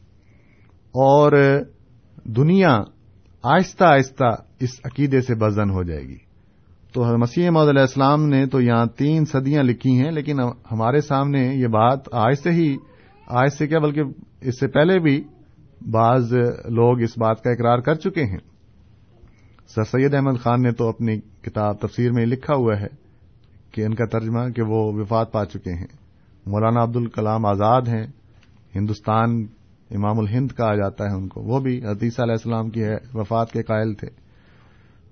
اور 0.92 1.32
دنیا 2.24 2.80
آہستہ 3.42 3.84
آہستہ 3.84 4.36
اس 4.60 4.80
عقیدے 4.84 5.20
سے 5.20 5.34
بزن 5.34 5.70
ہو 5.70 5.82
جائے 5.82 6.02
گی۔ 6.02 6.16
تو 6.92 7.18
مسیح 7.18 7.50
محدود 7.50 7.68
علیہ 7.68 7.80
السلام 7.80 8.26
نے 8.26 8.46
تو 8.46 8.60
یہاں 8.60 8.86
تین 8.86 9.24
صدیاں 9.24 9.62
لکھی 9.62 10.00
ہیں، 10.00 10.10
لیکن 10.10 10.40
ہمارے 10.72 11.00
سامنے 11.00 11.54
یہ 11.54 11.66
بات 11.66 12.00
آج 12.12 12.34
سے 12.42 12.50
ہی 12.50 12.76
آج 13.26 13.48
سے 13.58 13.66
کیا، 13.66 13.78
بلکہ 13.78 14.02
اس 14.40 14.60
سے 14.60 14.66
پہلے 14.66 14.98
بھی 14.98 15.24
بعض 15.90 16.32
لوگ 16.68 17.00
اس 17.00 17.18
بات 17.18 17.42
کا 17.42 17.50
اقرار 17.50 17.78
کر 17.78 17.94
چکے 17.94 18.24
ہیں۔ 18.24 18.51
سر 19.66 19.84
سید 19.84 20.14
احمد 20.14 20.38
خان 20.40 20.62
نے 20.62 20.72
تو 20.72 20.88
اپنی 20.88 21.20
کتاب 21.20 21.80
تفسیر 21.80 22.12
میں 22.12 22.26
لکھا 22.26 22.54
ہوا 22.54 22.80
ہے 22.80 22.86
کہ 23.70 23.84
ان 23.84 23.94
کا 23.94 24.04
ترجمہ 24.06 24.48
کہ 24.48 24.62
وہ 24.62 24.92
وفات 24.92 25.32
پا 25.32 25.44
چکے 25.44 25.72
ہیں۔ 25.72 25.86
مولانا 26.46 26.82
عبد 26.82 26.96
الکلام 26.96 27.46
آزاد 27.46 27.82
ہیں۔ 27.82 28.06
ہندوستان 28.74 29.46
امام 29.90 30.18
الہند 30.18 30.52
کہا 30.56 30.74
جاتا 30.74 31.04
ہے 31.04 31.14
ان 31.14 31.28
کو۔ 31.28 31.42
وہ 31.42 31.60
بھی 31.60 31.84
حدیث 31.84 32.20
علیہ 32.20 32.32
السلام 32.32 32.70
کی 32.70 32.82
ہے، 32.82 32.96
وفات 33.14 33.52
کے 33.52 33.62
قائل 33.62 33.94
تھے۔ 33.94 34.08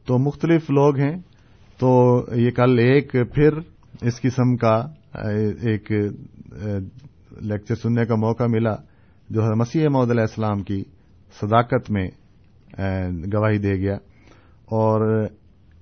تو 0.07 0.19
مختلف 0.19 0.71
لوگ 0.71 0.97
ہیں۔ 0.97 1.17
تو 1.79 2.23
یہ 2.35 2.51
کل 2.51 2.79
ایک 2.79 3.13
پھر 3.13 3.51
اس 4.03 4.21
قسم 4.21 4.57
کا 4.57 4.87
ایک 5.63 5.93
لیکچر 7.41 7.75
سننے 7.75 8.05
کا 8.05 8.15
موقع 8.15 8.45
ملا 8.49 8.75
جو 9.31 9.57
مسیح 9.57 9.89
محدود 9.89 10.11
علیہ 10.11 10.21
السلام 10.21 10.63
کی 10.63 10.85
صداقت 11.41 11.91
میں 11.91 12.09
گواہی 13.33 13.59
دے 13.59 13.75
گیا۔ 13.75 13.97
اور 14.71 15.27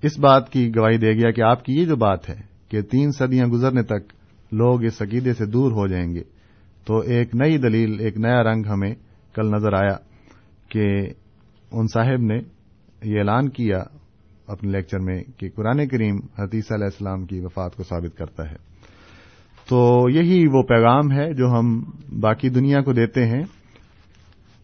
اس 0.03 0.19
بات 0.19 0.53
کی 0.53 0.77
گواہی 0.77 0.97
دے 0.97 1.13
گیا 1.13 1.31
کہ 1.31 1.41
آپ 1.41 1.65
کی 1.65 1.73
یہ 1.75 1.85
جو 1.85 1.97
بات 1.97 2.29
ہے 2.29 2.35
کہ 2.69 2.83
تین 2.83 3.11
صدیاں 3.11 3.47
گزرنے 3.47 3.83
تک 3.83 4.13
لوگ 4.53 4.85
اس 4.85 5.03
عقیدے 5.03 5.35
سے 5.35 5.47
دور 5.47 5.73
ہو 5.73 5.87
جائیں 5.87 6.15
گے، 6.15 6.23
تو 6.85 6.99
ایک 6.99 7.35
نئی 7.35 7.59
دلیل، 7.59 8.01
ایک 8.01 8.17
نیا 8.17 8.43
رنگ 8.43 8.67
ہمیں 8.67 8.95
کل 9.35 9.47
نظر 9.47 9.73
آیا 9.73 9.97
کہ 10.69 11.07
ان 11.73 11.87
صاحب 11.87 12.21
نے 12.21 12.39
یہ 13.03 13.19
اعلان 13.19 13.49
کیا 13.49 13.83
اپنے 14.47 14.71
لیکچر 14.71 14.99
میں 14.99 15.25
کہ 15.37 15.49
قرآن 15.55 15.89
کریم 15.89 16.17
حتیثہ 16.39 16.75
علیہ 16.75 16.85
السلام 16.85 17.25
کی 17.25 17.41
وفات 17.41 17.77
کو 17.77 17.83
ثابت 17.83 18.19
کرتا 18.19 18.51
ہے۔ 18.51 18.57
تو 19.69 20.07
یہی 20.11 20.47
وہ 20.47 20.63
پیغام 20.63 21.13
ہے 21.13 21.35
جو 21.35 21.47
ہم 21.47 21.85
باقی 22.21 22.49
دنیا 22.49 22.81
کو 22.81 22.93
دیتے 22.93 23.27
ہیں 23.27 23.43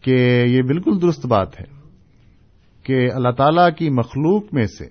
کہ 0.01 0.43
یہ 0.47 0.61
بالکل 0.61 1.01
درست 1.01 1.25
بات 1.25 1.59
ہے۔ 1.59 1.74
کہ 2.85 3.11
اللہ 3.13 3.29
تعالی 3.29 3.71
کی 3.77 3.89
مخلوق 3.89 4.53
میں 4.53 4.65
سے 4.65 4.85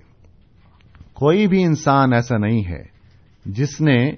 کوئی 1.13 1.49
بھی 1.49 1.63
انسان 1.63 2.13
ایسا 2.13 2.37
نہیں 2.37 2.65
ہے 2.65 2.83
جس 3.47 3.81
نے 3.81 4.13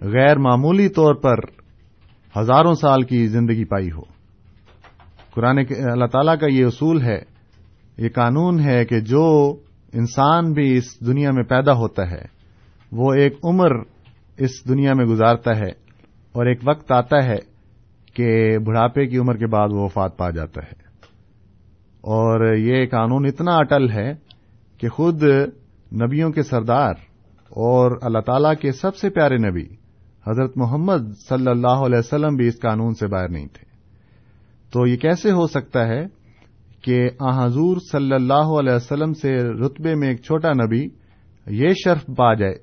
غیر 0.00 0.38
معمولی 0.38 0.88
طور 0.88 1.14
پر 1.14 1.36
ہزاروں 2.38 2.74
سال 2.74 3.02
کی 3.02 3.26
زندگی 3.26 3.64
پائی 3.64 3.90
ہو۔ 3.90 4.00
قرآن 5.34 5.58
اللہ 5.92 6.06
تعالیٰ 6.06 6.38
کا 6.38 6.46
یہ 6.46 6.64
اصول 6.64 7.02
ہے، 7.02 7.18
یہ 7.98 8.08
قانون 8.08 8.60
ہے 8.60 8.84
کہ 8.84 9.00
جو 9.00 9.56
انسان 9.92 10.52
بھی 10.52 10.76
اس 10.76 11.06
دنیا 11.06 11.30
میں 11.30 11.44
پیدا 11.44 11.72
ہوتا 11.72 12.10
ہے، 12.10 12.24
وہ 12.92 13.14
ایک 13.14 13.32
عمر 13.44 13.70
اس 14.36 14.68
دنیا 14.68 14.94
میں 14.94 15.04
گزارتا 15.04 15.56
ہے 15.56 15.70
اور 16.32 16.46
ایک 16.46 16.58
وقت 16.68 16.92
آتا 16.92 17.24
ہے 17.24 17.36
کہ 18.14 18.58
بڑھاپے 18.58 19.06
کی 19.06 19.18
عمر 19.18 19.36
کے 19.36 19.46
بعد 19.46 19.68
وہ 19.72 19.84
وفات 19.84 20.16
پا 20.16 20.30
جاتا 20.30 20.62
ہے۔ 20.62 20.85
اور 22.06 22.54
یہ 22.54 22.86
قانون 22.86 23.26
اتنا 23.26 23.56
اٹل 23.56 23.90
ہے 23.90 24.14
کہ 24.78 24.88
خود 24.88 25.22
نبیوں 25.92 26.30
کے 26.30 26.42
سردار 26.42 26.90
اور 27.48 27.98
اللہ 28.02 28.18
تعالی 28.18 28.48
کے 28.60 28.72
سب 28.72 28.96
سے 28.96 29.10
پیارے 29.10 29.36
نبی 29.36 29.64
حضرت 30.26 30.52
محمد 30.56 31.18
صلی 31.28 31.50
اللہ 31.50 31.66
علیہ 31.66 31.98
وسلم 31.98 32.36
بھی 32.36 32.48
اس 32.48 32.60
قانون 32.60 32.94
سے 32.94 33.06
باہر 33.06 33.28
نہیں 33.28 33.46
تھے۔ 33.46 33.66
تو 34.72 34.86
یہ 34.86 34.96
کیسے 34.96 35.30
ہو 35.30 35.46
سکتا 35.46 35.88
ہے 35.88 36.06
کہ 36.82 37.08
آ 37.20 37.46
حضور 37.46 37.76
صلی 37.92 38.12
اللہ 38.12 38.58
علیہ 38.58 38.72
وسلم 38.72 39.12
سے 39.12 39.36
رتبے 39.36 39.94
میں 39.94 40.08
ایک 40.08 40.22
چھوٹا 40.22 40.52
نبی 40.52 40.88
یہ 41.46 41.68
شرف 41.84 42.06
پا 42.16 42.34
جائے 42.34 42.54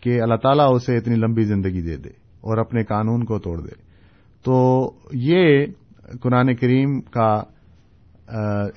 کہ 0.00 0.22
اللہ 0.22 0.34
تعالیٰ 0.34 0.74
اسے 0.74 0.96
اتنی 0.96 1.14
لمبی 1.14 1.42
زندگی 1.42 1.82
دے 1.82 1.96
دے 1.96 2.08
اور 2.08 2.58
اپنے 2.58 2.84
قانون 2.84 3.24
کو 3.24 3.38
توڑ 3.38 3.60
دے۔ 3.60 3.74
تو 4.44 4.90
یہ 5.12 5.66
قرآن 6.20 6.54
کریم 6.54 7.00
کا 7.00 7.42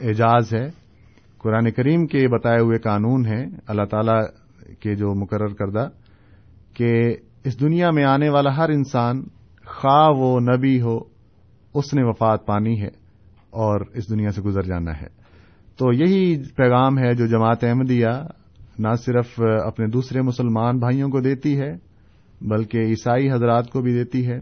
اعجاز 0.01 0.53
ہے۔ 0.53 0.69
قرآن 1.37 1.71
کریم 1.71 2.07
کے 2.07 2.27
بتائے 2.27 2.59
ہوئے 2.59 2.77
قانون 2.77 3.25
ہیں، 3.25 3.45
اللہ 3.67 3.85
تعالی 3.91 4.25
کے 4.79 4.95
جو 4.95 5.13
مقرر 5.15 5.47
کردہ، 5.47 5.89
کہ 6.73 7.15
اس 7.43 7.59
دنیا 7.59 7.91
میں 7.91 8.03
آنے 8.03 8.29
والا 8.29 8.57
ہر 8.57 8.69
انسان 8.69 9.23
خواہ 9.65 10.09
وہ 10.09 10.39
نبی 10.39 10.81
ہو، 10.81 10.97
اس 11.73 11.93
نے 11.93 12.03
وفات 12.03 12.45
پانی 12.45 12.81
ہے 12.81 12.87
اور 13.49 13.81
اس 13.93 14.09
دنیا 14.09 14.31
سے 14.31 14.41
گزر 14.41 14.61
جانا 14.61 14.91
ہے۔ 14.91 15.07
تو 15.77 15.93
یہی 15.93 16.43
پیغام 16.55 16.97
ہے 16.97 17.13
جو 17.13 17.27
جماعت 17.27 17.63
احمدیہ 17.63 18.07
نہ 18.79 18.93
صرف 19.05 19.41
اپنے 19.65 19.87
دوسرے 19.87 20.21
مسلمان 20.21 20.79
بھائیوں 20.79 21.09
کو 21.09 21.19
دیتی 21.19 21.59
ہے، 21.59 21.73
بلکہ 22.41 22.77
عیسائی 22.77 23.31
حضرات 23.31 23.71
کو 23.71 23.81
بھی 23.81 23.93
دیتی 23.93 24.27
ہے 24.27 24.39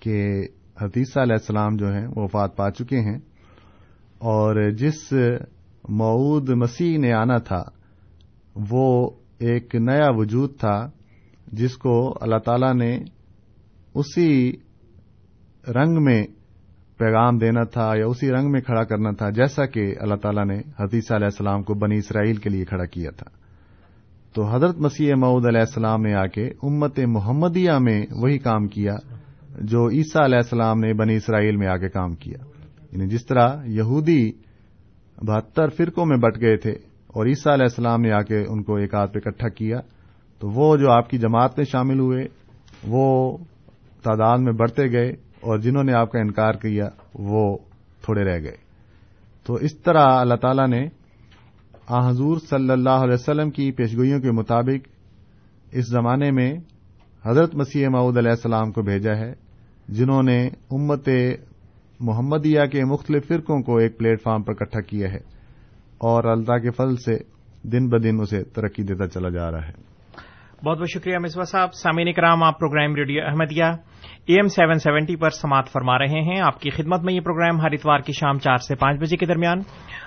کہ 0.00 0.42
حتیثہ 0.80 1.20
علیہ 1.20 1.32
السلام 1.32 1.76
جو 1.76 1.86
ہیں، 1.86 2.06
وہ 2.06 2.22
وفات 2.22 2.56
پا 2.56 2.70
چکے 2.70 3.00
ہیں۔ 3.00 3.18
اور 4.22 4.70
جس 4.70 5.12
معود 5.88 6.48
مسیح 6.48 6.98
نے 6.98 7.12
آنا 7.12 7.38
تھا، 7.38 7.62
وہ 8.70 9.10
ایک 9.38 9.74
نیا 9.74 10.10
وجود 10.10 10.58
تھا، 10.58 10.90
جس 11.52 11.76
کو 11.76 12.14
اللہ 12.20 12.38
تعالی 12.38 12.72
نے 12.72 12.98
اسی 13.94 14.52
رنگ 15.68 16.04
میں 16.04 16.26
پیغام 16.98 17.38
دینا 17.38 17.64
تھا 17.64 17.92
یا 17.98 18.06
اسی 18.06 18.30
رنگ 18.30 18.50
میں 18.50 18.60
کھڑا 18.60 18.84
کرنا 18.84 19.10
تھا، 19.10 19.30
جیسا 19.30 19.66
کہ 19.66 19.94
اللہ 20.00 20.14
تعالیٰ 20.14 20.44
نے 20.44 20.58
حدیث 20.80 21.12
علیہ 21.12 21.24
السلام 21.24 21.62
کو 21.62 21.74
بنی 21.74 21.96
اسرائیل 21.96 22.36
کے 22.36 22.50
لیے 22.50 22.64
کھڑا 22.64 22.84
کیا 22.84 23.10
تھا۔ 23.10 23.30
تو 24.34 24.44
حضرت 24.54 24.78
مسیح 24.78 25.14
معود 25.14 25.46
علیہ 25.46 25.60
السلام 25.60 26.02
نے 26.02 26.14
آ 26.14 26.26
کے 26.26 26.46
امت 26.62 26.98
محمدیہ 26.98 27.72
میں 27.80 28.06
وہی 28.10 28.38
کام 28.38 28.68
کیا، 28.68 28.94
جو 29.60 29.88
عیسیٰ 29.88 30.24
علیہ 30.24 30.36
السلام 30.36 30.78
نے 30.78 30.92
بنی 30.94 31.16
اسرائیل 31.16 31.56
میں 31.56 31.68
آ 31.68 31.76
کے 31.76 31.88
کام 31.88 32.14
کیا۔ 32.14 32.51
یعنی 32.92 33.08
جس 33.08 33.26
طرح 33.26 33.64
یہودی 33.64 34.32
بہتر 35.22 35.68
فرقوں 35.68 36.06
میں 36.06 36.16
بٹ 36.16 36.40
گئے 36.40 36.56
تھے 36.56 36.70
اور 37.06 37.26
عیسیٰ 37.26 37.52
علیہ 37.52 37.64
السلام 37.64 38.00
نے 38.00 38.12
آ 38.12 38.22
کے 38.22 38.44
ان 38.48 38.62
کو 38.62 38.76
ایک 38.76 38.94
ہاتھ 38.94 39.12
پہ 39.12 39.18
اکٹھا 39.26 39.48
کیا، 39.48 39.78
تو 40.40 40.48
وہ 40.48 40.76
جو 40.76 40.90
آپ 40.90 41.10
کی 41.10 41.18
جماعت 41.18 41.58
میں 41.58 41.64
شامل 41.64 41.98
ہوئے، 41.98 42.24
وہ 42.88 43.36
تعداد 44.02 44.38
میں 44.38 44.52
بڑھتے 44.52 44.82
گئے 44.92 45.10
اور 45.40 45.58
جنہوں 45.58 45.84
نے 45.84 45.92
آپ 45.92 46.12
کا 46.12 46.18
انکار 46.18 46.52
کیا، 46.52 46.88
وہ 47.14 47.58
تھوڑے 48.04 48.24
رہ 48.24 48.38
گئے۔ 48.42 48.56
تو 49.46 49.54
اس 49.54 49.78
طرح 49.78 50.06
اللہ 50.20 50.34
تعالی 50.34 50.66
نے 50.66 50.88
آ 51.86 52.10
حضور 52.10 52.36
صلی 52.38 52.70
اللہ 52.70 53.04
علیہ 53.04 53.14
وسلم 53.14 53.50
کی 53.50 53.70
پیشگوئیوں 53.72 54.20
کے 54.20 54.30
مطابق 54.30 54.88
اس 55.72 55.90
زمانے 55.90 56.30
میں 56.30 56.52
حضرت 57.24 57.54
مسیح 57.54 57.88
معود 57.88 58.16
علیہ 58.16 58.30
السلام 58.30 58.72
کو 58.72 58.82
بھیجا 58.82 59.16
ہے، 59.16 59.32
جنہوں 59.88 60.22
نے 60.22 60.46
امت 60.46 61.08
محمدیہ 62.02 62.60
کے 62.72 62.84
مختلف 62.84 63.28
فرقوں 63.28 63.62
کو 63.62 63.76
ایک 63.76 63.98
پلیٹ 63.98 64.22
فارم 64.22 64.42
پر 64.42 64.52
اکٹھا 64.52 64.80
کیا 64.80 65.10
ہے 65.10 65.18
اور 65.98 66.24
اللہ 66.24 66.58
کے 66.58 66.70
فضل 66.70 66.96
سے 66.96 67.18
دن 67.62 67.88
بدن 67.88 68.20
اسے 68.20 68.44
ترقی 68.44 68.82
دیتا 68.82 69.08
چلا 69.08 69.28
جا 69.28 69.50
رہا 69.50 69.68
ہے۔ 69.68 69.72
بہت 70.64 70.78
بہت 70.78 70.90
شکریہ 70.94 71.18
مصباح 71.18 71.44
صاحب۔ 71.44 71.74
سامعین 71.74 72.12
کرام، 72.12 72.42
آپ 72.42 72.58
program 72.58 72.94
radio 72.94 73.22
Ahmadiyya 73.26 73.64
A 74.26 74.34
M 74.34 74.46
seven 74.46 74.78
seventy 74.78 75.16
پر 75.16 75.30
سماعت 75.30 75.68
فرما 75.68 75.98
رہے 75.98 76.20
ہیں۔ 76.22 76.40
آپ 76.40 76.60
کی 76.60 76.70
خدمت 76.70 77.02
میں 77.02 77.14
یہ 77.14 77.20
پروگرام 77.20 77.60
ہر 77.60 77.72
اتوار 77.72 77.98
کی 77.98 78.12
شام 78.12 78.38
چار 78.38 78.56
سے 78.56 78.74
پانچ 78.74 79.00
بجے 79.00 79.16
کے 79.16 79.26
درمیان 79.26 79.58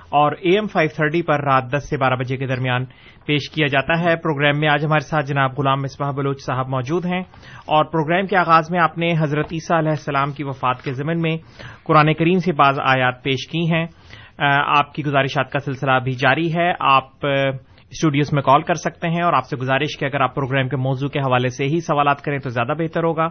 اور 0.10 0.32
اے 0.32 0.49
ایم 0.49 0.67
فائیو 0.67 0.89
تھرٹی 0.95 1.21
پر 1.21 1.43
رات 1.43 1.63
دس 1.71 1.89
سے 1.89 1.97
بارہ 1.97 2.15
بجے 2.15 2.38
کے 2.38 2.47
درمیان 2.47 2.86
پیش 3.25 3.49
کیا 3.49 3.67
جاتا 3.67 3.99
ہے۔ 3.99 4.15
پروگرام 4.15 4.60
میں 4.60 4.69
آج 4.69 4.86
ہمارے 4.86 5.08
ساتھ 5.08 5.25
جناب 5.25 5.51
غلام 5.58 5.82
مصباح 5.82 6.12
بلوچ 6.12 6.45
صاحب 6.45 6.67
موجود 6.67 7.06
ہیں 7.06 7.21
اور 7.65 7.86
پروگرام 7.86 8.28
کے 8.28 8.38
آغاز 8.38 8.71
میں 8.71 8.80
آپ 8.80 8.97
نے 8.97 9.13
حضرت 9.19 9.45
عیسیٰ 9.51 9.78
علیہ 9.78 9.89
السلام 9.89 10.32
کی 10.32 10.43
وفات 10.43 10.84
کے 10.84 10.93
ضمن 10.93 11.21
میں 11.21 11.38
قرآن 11.84 12.13
کریم 12.13 12.39
سے 12.39 12.54
بعض 12.54 12.80
آیات 12.80 13.23
پیش 13.23 13.47
کی 13.47 13.71
ہیں۔ 13.71 13.86
آپ 14.78 14.93
کی 14.93 15.06
گزارشات 15.06 15.51
کا 15.51 15.60
سلسلہ 15.60 15.99
بھی 16.04 16.12
جاری 16.12 16.56
ہے۔ 16.56 16.73
آپ 16.80 17.25
اسٹوڈیوز 17.89 18.34
میں 18.34 18.41
کال 18.41 18.62
کر 18.62 18.73
سکتے 18.73 19.10
ہیں 19.10 19.21
اور 19.21 19.34
آپ 19.34 19.45
سے 19.45 19.58
گزارش 19.58 19.97
کہ 19.99 20.06
اگر 20.06 20.21
آپ 20.21 20.36
پروگرام 20.36 20.69
کے 20.69 20.75
موضوع 20.75 21.10
کے 21.10 21.19
حوالے 21.19 21.49
سے 21.49 21.63
ہی 21.63 21.80
سوالات 21.80 22.21
کریں 22.21 22.39
تو 22.39 22.49
زیادہ 22.49 22.73
بہتر 22.78 23.04
ہوگا۔ 23.04 23.28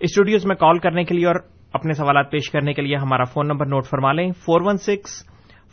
اسٹوڈیوز 0.00 0.46
میں 0.46 0.56
کال 0.56 0.78
کرنے 0.78 1.04
کے 1.04 1.14
لیے 1.14 1.26
اور 1.26 1.34
اپنے 1.72 1.92
سوالات 1.92 2.30
پیش 2.30 2.50
کرنے 2.50 2.72
کے 2.72 2.82
لیے 2.82 2.96
ہمارا 2.96 3.24
فون 3.24 3.48
نمبر 3.48 3.66
نوٹ 3.66 3.86
فرما 3.86 4.12
لیں۔ 4.12 4.32
Four 4.32 4.60
one 4.60 4.76
six, 4.76 5.24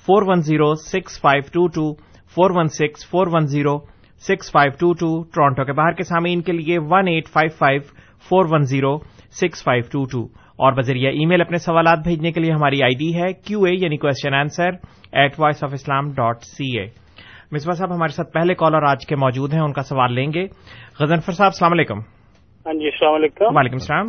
four 0.06 0.24
one 0.28 0.42
zero, 0.42 0.76
six 0.76 1.22
five 1.22 1.42
two 1.54 1.68
two, 1.68 1.94
four 2.30 2.52
one 2.56 2.68
six, 2.68 3.10
four 3.10 3.28
one 3.28 3.48
zero, 3.48 3.80
six 4.20 4.52
five 4.52 4.72
two 4.80 4.94
two, 4.94 5.24
Toronto 5.24 5.64
کے 5.64 5.74
باہر 5.74 5.92
کے 5.92 6.04
سامعین 6.04 6.42
کے 6.42 6.52
لیے 6.52 6.78
one 6.80 7.08
eight 7.08 7.28
five 7.28 7.50
five, 7.58 7.82
four 8.30 8.46
one 8.52 8.62
zero, 8.62 8.98
six 9.32 9.64
five 9.64 9.84
two 9.92 10.06
two. 10.06 10.42
اور 10.52 10.74
بذریعہ 10.74 11.12
ای 11.12 11.26
میل 11.26 11.42
اپنے 11.42 11.58
سوالات 11.58 12.00
بھیجنے 12.00 12.32
کے 12.32 12.40
لیے 12.40 12.52
ہماری 12.52 12.84
آئی 12.84 12.96
ڈی 12.96 13.22
ہے 13.22 13.34
کیو 13.34 13.64
اے 13.64 13.74
یعنی 13.74 13.98
question 13.98 14.34
answer 14.34 14.70
at 15.12 15.34
Voice 15.40 15.64
of 15.64 15.70
Islam 15.74 16.12
dot 16.12 16.44
C 16.44 16.80
A 16.80 16.88
Misbah 17.52 17.76
صاحب، 17.76 17.96
ہمارے 17.96 18.12
ساتھ 18.12 18.32
پہلے 18.32 18.54
کالر 18.54 18.84
آج 18.84 19.06
کے 19.06 19.16
موجود 19.16 19.54
ہیں، 19.54 19.62
ان 19.62 19.74
کا 19.74 19.82
سوال 19.82 20.14
لیں 20.14 20.32
گے۔ 20.34 20.48
غزنفر 21.00 21.32
صاحب، 21.32 21.48
السلام 21.48 21.72
علیکم۔ 21.72 22.21
ہاں 22.66 22.74
جی 22.74 22.86
السلام 22.86 23.14
علیکم۔ 23.14 23.46
وعلیکم 23.58 23.76
السلام۔ 23.76 24.08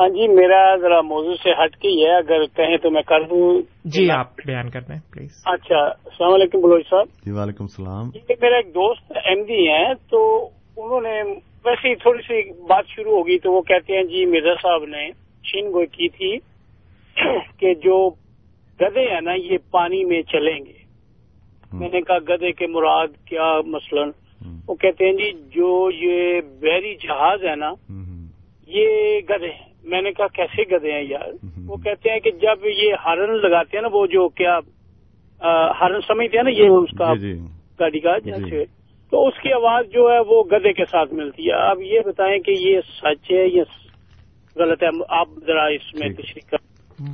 ہاں 0.00 0.08
جی 0.08 0.28
میرا 0.28 0.76
ذرا 0.76 1.00
موضوع 1.00 1.34
سے 1.34 1.50
ہٹ 1.50 1.76
کے 1.76 1.88
ہے 1.88 2.16
اگر 2.16 2.44
کہیں 2.44 2.76
تو 2.76 2.90
میں 2.90 3.02
کر 3.02 3.20
دوں۔ 3.22 3.62
جی 3.84 4.10
آپ 4.10 4.26
بیان 4.46 4.70
کر 4.70 4.80
دیں 4.80 4.96
پلیز۔ 5.12 5.42
اچھا 5.46 5.80
السلام 5.84 6.34
علیکم 6.34 6.60
بلوچ 6.60 6.90
صاحب۔ 6.90 7.06
جی 7.26 7.30
وعلیکم 7.30 7.64
السلام۔ 7.64 8.10
جی 8.10 8.20
میرا 8.40 8.56
ایک 8.56 8.66
دوست 8.66 9.12
ایم 9.24 9.42
ڈی 9.42 9.68
ہیں 9.68 9.94
تو 10.10 10.48
انہوں 10.76 11.00
نے 11.00 11.22
ویسے 11.64 11.88
ہی 11.88 11.94
تھوڑی 11.94 12.22
سی 12.22 12.50
بات 12.68 12.84
شروع 12.86 13.12
ہوگی 13.12 13.38
تو 13.38 13.52
وہ 13.52 13.60
کہتے 13.60 13.96
ہیں 13.96 14.02
جی 14.02 14.26
مرزا 14.26 14.54
صاحب 14.62 14.84
نے 14.84 15.10
چین 15.44 15.66
گوئی 15.72 15.86
کی 15.86 16.08
تھی 16.08 16.38
کہ 17.58 17.74
جو 17.74 18.10
گدے 18.80 19.14
ہیں 19.14 19.20
نا 19.20 19.32
یہ 19.34 19.58
پانی 19.70 20.04
میں 20.04 20.22
چلیں 20.22 20.58
گے۔ 20.66 20.84
میں 21.72 21.88
نے 21.92 22.00
کہا 22.00 22.18
گدے 22.18 22.52
کے 22.52 22.66
مراد 22.66 23.08
کیا 23.26 23.60
مثلاً؟ 23.66 24.10
وہ 24.68 24.74
کہتے 24.74 25.04
ہیں 25.04 25.12
جی 25.12 25.30
جو 25.32 25.90
یہ 25.90 26.40
بحری 26.60 26.94
جہاز 26.94 27.44
ہے 27.44 27.54
نا 27.54 27.72
یہ 28.68 29.20
گدے 29.30 29.50
ہیں۔ 29.50 29.72
میں 29.84 30.02
نے 30.02 30.12
کہا 30.12 30.26
کیسے 30.26 30.62
گدے 30.62 30.92
ہیں 30.92 31.02
یار؟ 31.02 31.46
وہ 31.66 31.76
کہتے 31.76 32.10
ہیں 32.10 32.20
کہ 32.20 32.30
جب 32.30 32.64
یہ 32.64 32.94
ہارن 32.94 33.36
لگاتے 33.36 33.76
ہیں 33.76 33.82
نا 33.82 33.88
وہ 33.92 34.06
جو 34.06 34.28
کیا 34.28 34.58
ہارن 35.80 36.00
سمجھتے 36.00 36.36
ہیں 36.36 36.44
نا 36.44 36.50
یہ 36.50 36.68
اس 36.68 36.96
کا 36.98 37.14
جی، 37.14 37.32
جی۔ 37.32 37.46
گاڑی 37.80 38.00
کا 38.00 38.18
جیسے 38.18 38.64
تو 39.12 39.26
اس 39.26 39.42
کی 39.42 39.52
آواز 39.52 39.86
جو 39.86 40.08
ہے 40.10 40.18
وہ 40.18 40.42
گدے 40.44 40.72
کے 40.72 40.84
ساتھ 40.84 41.14
ملتی 41.14 41.46
ہے۔ 41.46 41.52
آپ 41.52 41.78
یہ 41.80 42.00
بتائیں 42.06 42.38
کہ 42.38 42.50
یہ 42.50 42.80
سچ 42.80 43.30
ہے 43.30 43.46
یا 43.48 43.62
غلط 44.56 44.82
ہے؟ 44.82 44.88
آپ 45.08 45.28
ذرا 45.46 45.66
اس 45.66 45.94
میں 45.94 46.08
تشریح 46.08 46.50
کر 46.50 46.56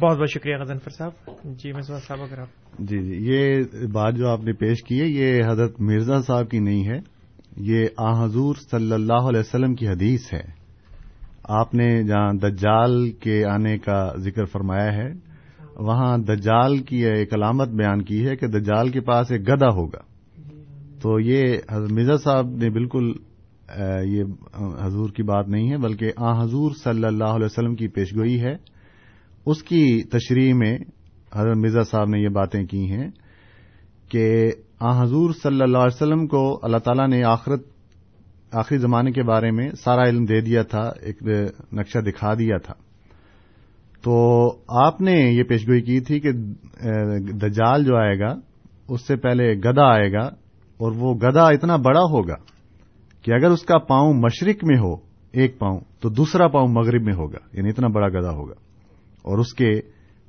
بہت 0.00 0.18
بہت 0.18 0.30
شکریہ 0.30 0.56
غزنفر 0.56 0.90
صاحب۔ 0.90 1.10
جی 1.44 1.72
صاحب 1.82 2.22
اگر 2.22 2.38
آپ 2.38 2.78
جی 2.78 2.98
جی۔ 2.98 3.32
یہ 3.32 3.62
بات 3.92 4.14
جو 4.14 4.28
آپ 4.28 4.40
نے 4.44 4.52
پیش 4.52 4.82
کی 4.82 5.00
ہے 5.00 5.06
یہ 5.06 5.42
حضرت 5.52 5.80
مرزا 5.80 6.20
صاحب 6.20 6.50
کی 6.50 6.58
نہیں 6.58 6.88
ہے۔ 6.88 7.19
یہ 7.56 7.86
آ 7.96 8.24
حضور 8.24 8.54
صلی 8.70 8.92
اللہ 8.92 9.28
علیہ 9.28 9.40
وسلم 9.40 9.74
کی 9.74 9.88
حدیث 9.88 10.32
ہے۔ 10.34 10.42
آپ 11.42 11.74
نے 11.74 12.02
جہاں 12.02 12.32
دجال 12.32 13.10
کے 13.12 13.44
آنے 13.44 13.78
کا 13.78 14.02
ذکر 14.18 14.44
فرمایا 14.44 14.92
ہے، 14.92 15.10
وہاں 15.76 16.18
دجال 16.18 16.78
کی 16.78 17.04
ایک 17.06 17.34
علامت 17.34 17.68
بیان 17.68 18.02
کی 18.02 18.26
ہے 18.26 18.36
کہ 18.36 18.46
دجال 18.46 18.88
کے 18.88 19.00
پاس 19.00 19.30
ایک 19.30 19.48
گدا 19.48 19.68
ہوگا۔ 19.68 20.02
تو 21.02 21.18
یہ 21.20 21.56
حضرت 21.70 21.92
مرزا 21.92 22.16
صاحب 22.16 22.46
نے 22.46 22.70
بالکل 22.70 23.12
یہ 24.06 24.22
حضور 24.80 25.10
کی 25.10 25.22
بات 25.22 25.48
نہیں 25.48 25.70
ہے، 25.70 25.76
بلکہ 25.76 26.12
آ 26.16 26.42
حضور 26.42 26.70
صلی 26.84 27.04
اللہ 27.04 27.36
علیہ 27.36 27.44
وسلم 27.44 27.74
کی 27.74 27.88
پیشگوئی 27.88 28.40
ہے۔ 28.40 28.54
اس 29.46 29.62
کی 29.62 30.02
تشریح 30.02 30.54
میں 30.54 30.76
حضرت 31.34 31.56
مرزا 31.56 31.82
صاحب 31.82 32.08
نے 32.08 32.20
یہ 32.20 32.28
باتیں 32.28 32.62
کی 32.64 32.90
ہیں 32.90 33.08
کہ 34.08 34.50
آ 34.80 35.02
حضور 35.02 35.30
صلی 35.42 35.62
اللہ 35.62 35.78
علیہ 35.78 35.96
وسلم 35.96 36.26
کو 36.26 36.60
اللہ 36.62 36.76
تعالیٰ 36.76 37.08
نے 37.08 37.24
آخرت 37.24 37.62
آخری 38.52 38.78
زمانے 38.78 39.12
کے 39.12 39.22
بارے 39.22 39.50
میں 39.50 39.70
سارا 39.72 40.02
علم 40.02 40.24
دے 40.24 40.40
دیا 40.40 40.62
تھا، 40.62 40.90
ایک 41.00 41.22
نقشہ 41.72 41.98
دکھا 41.98 42.34
دیا 42.34 42.56
تھا۔ 42.58 42.74
تو 44.02 44.46
آپ 44.68 45.00
نے 45.00 45.12
یہ 45.12 45.42
پیشگوئی 45.42 45.82
کی 45.82 46.00
تھی 46.00 46.20
کہ 46.20 46.32
دجال 47.20 47.84
جو 47.84 47.96
آئے 47.96 48.18
گا، 48.18 48.34
اس 48.88 49.06
سے 49.06 49.16
پہلے 49.16 49.54
گدا 49.54 49.94
آئے 49.94 50.12
گا 50.12 50.24
اور 50.76 50.92
وہ 50.96 51.14
گدا 51.14 51.42
اتنا 51.42 51.76
بڑا 51.76 52.00
ہوگا 52.00 52.34
کہ 53.22 53.32
اگر 53.32 53.50
اس 53.50 53.62
کا 53.62 53.78
پاؤں 53.78 54.14
مشرق 54.14 54.64
میں 54.64 54.78
ہو، 54.78 54.94
ایک 55.32 55.58
پاؤں، 55.58 55.80
تو 56.00 56.08
دوسرا 56.08 56.48
پاؤں 56.48 56.68
مغرب 56.68 57.02
میں 57.02 57.14
ہوگا 57.14 57.38
یعنی 57.52 57.68
اتنا 57.68 57.88
بڑا 57.88 58.08
گدا 58.08 58.30
ہوگا۔ 58.30 58.54
اور 59.22 59.38
اس 59.38 59.54
کے 59.54 59.80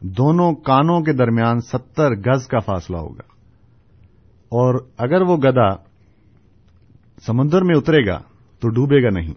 دونوں 0.01 0.53
کانوں 0.53 1.01
کے 1.01 1.13
درمیان 1.13 1.59
ستر 1.59 2.09
گز 2.09 2.47
کا 2.47 2.59
فاصلہ 2.59 2.97
ہوگا۔ 2.97 3.30
اور 4.51 4.87
اگر 4.97 5.21
وہ 5.21 5.37
گدا 5.37 5.75
سمندر 7.25 7.61
میں 7.61 7.75
اترے 7.75 8.05
گا 8.07 8.21
تو 8.59 8.69
ڈوبے 8.69 9.03
گا 9.03 9.09
نہیں، 9.09 9.33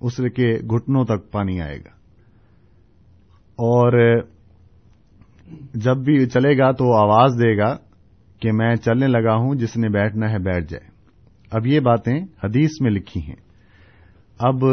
اس 0.00 0.16
کے 0.16 0.54
گھٹنوں 0.54 1.04
تک 1.04 1.30
پانی 1.30 1.60
آئے 1.60 1.78
گا۔ 1.78 2.00
اور 3.50 4.20
جب 5.74 5.96
بھی 5.96 6.26
چلے 6.26 6.58
گا 6.58 6.72
تو 6.72 6.92
آواز 6.96 7.32
دے 7.38 7.58
گا 7.58 7.76
کہ 8.40 8.52
میں 8.52 8.76
چلنے 8.76 9.06
لگا 9.06 9.34
ہوں، 9.34 9.54
جس 9.54 9.76
نے 9.76 9.88
بیٹھنا 9.88 10.30
ہے 10.30 10.38
بیٹھ 10.38 10.66
جائے۔ 10.68 10.90
اب 11.50 11.66
یہ 11.66 11.80
باتیں 11.80 12.20
حدیث 12.44 12.70
میں 12.80 12.90
لکھی 12.90 13.20
ہیں۔ 13.20 13.36
اب 14.38 14.64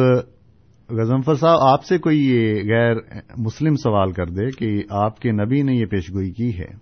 غزمفر 0.90 1.34
صاحب، 1.34 1.60
آپ 1.60 1.84
سے 1.84 1.98
کوئی 1.98 2.20
یہ 2.20 2.56
غیر 2.74 2.96
مسلم 3.38 3.76
سوال 3.76 4.12
کر 4.12 4.26
دے 4.26 4.52
کہ 4.52 4.84
آپ 4.90 5.20
کے 5.20 5.32
نبی 5.32 5.62
نے 5.62 5.74
یہ 5.74 5.86
پیشگوئی 5.86 6.32
کی 6.32 6.60
ہے، 6.60 6.76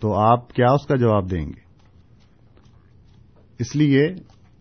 تو 0.00 0.14
آپ 0.14 0.52
کیا 0.52 0.72
اس 0.72 0.86
کا 0.86 0.96
جواب 0.96 1.30
دیں 1.30 1.46
گے؟ 1.46 1.65
اس 3.58 3.76
لیے 3.76 4.08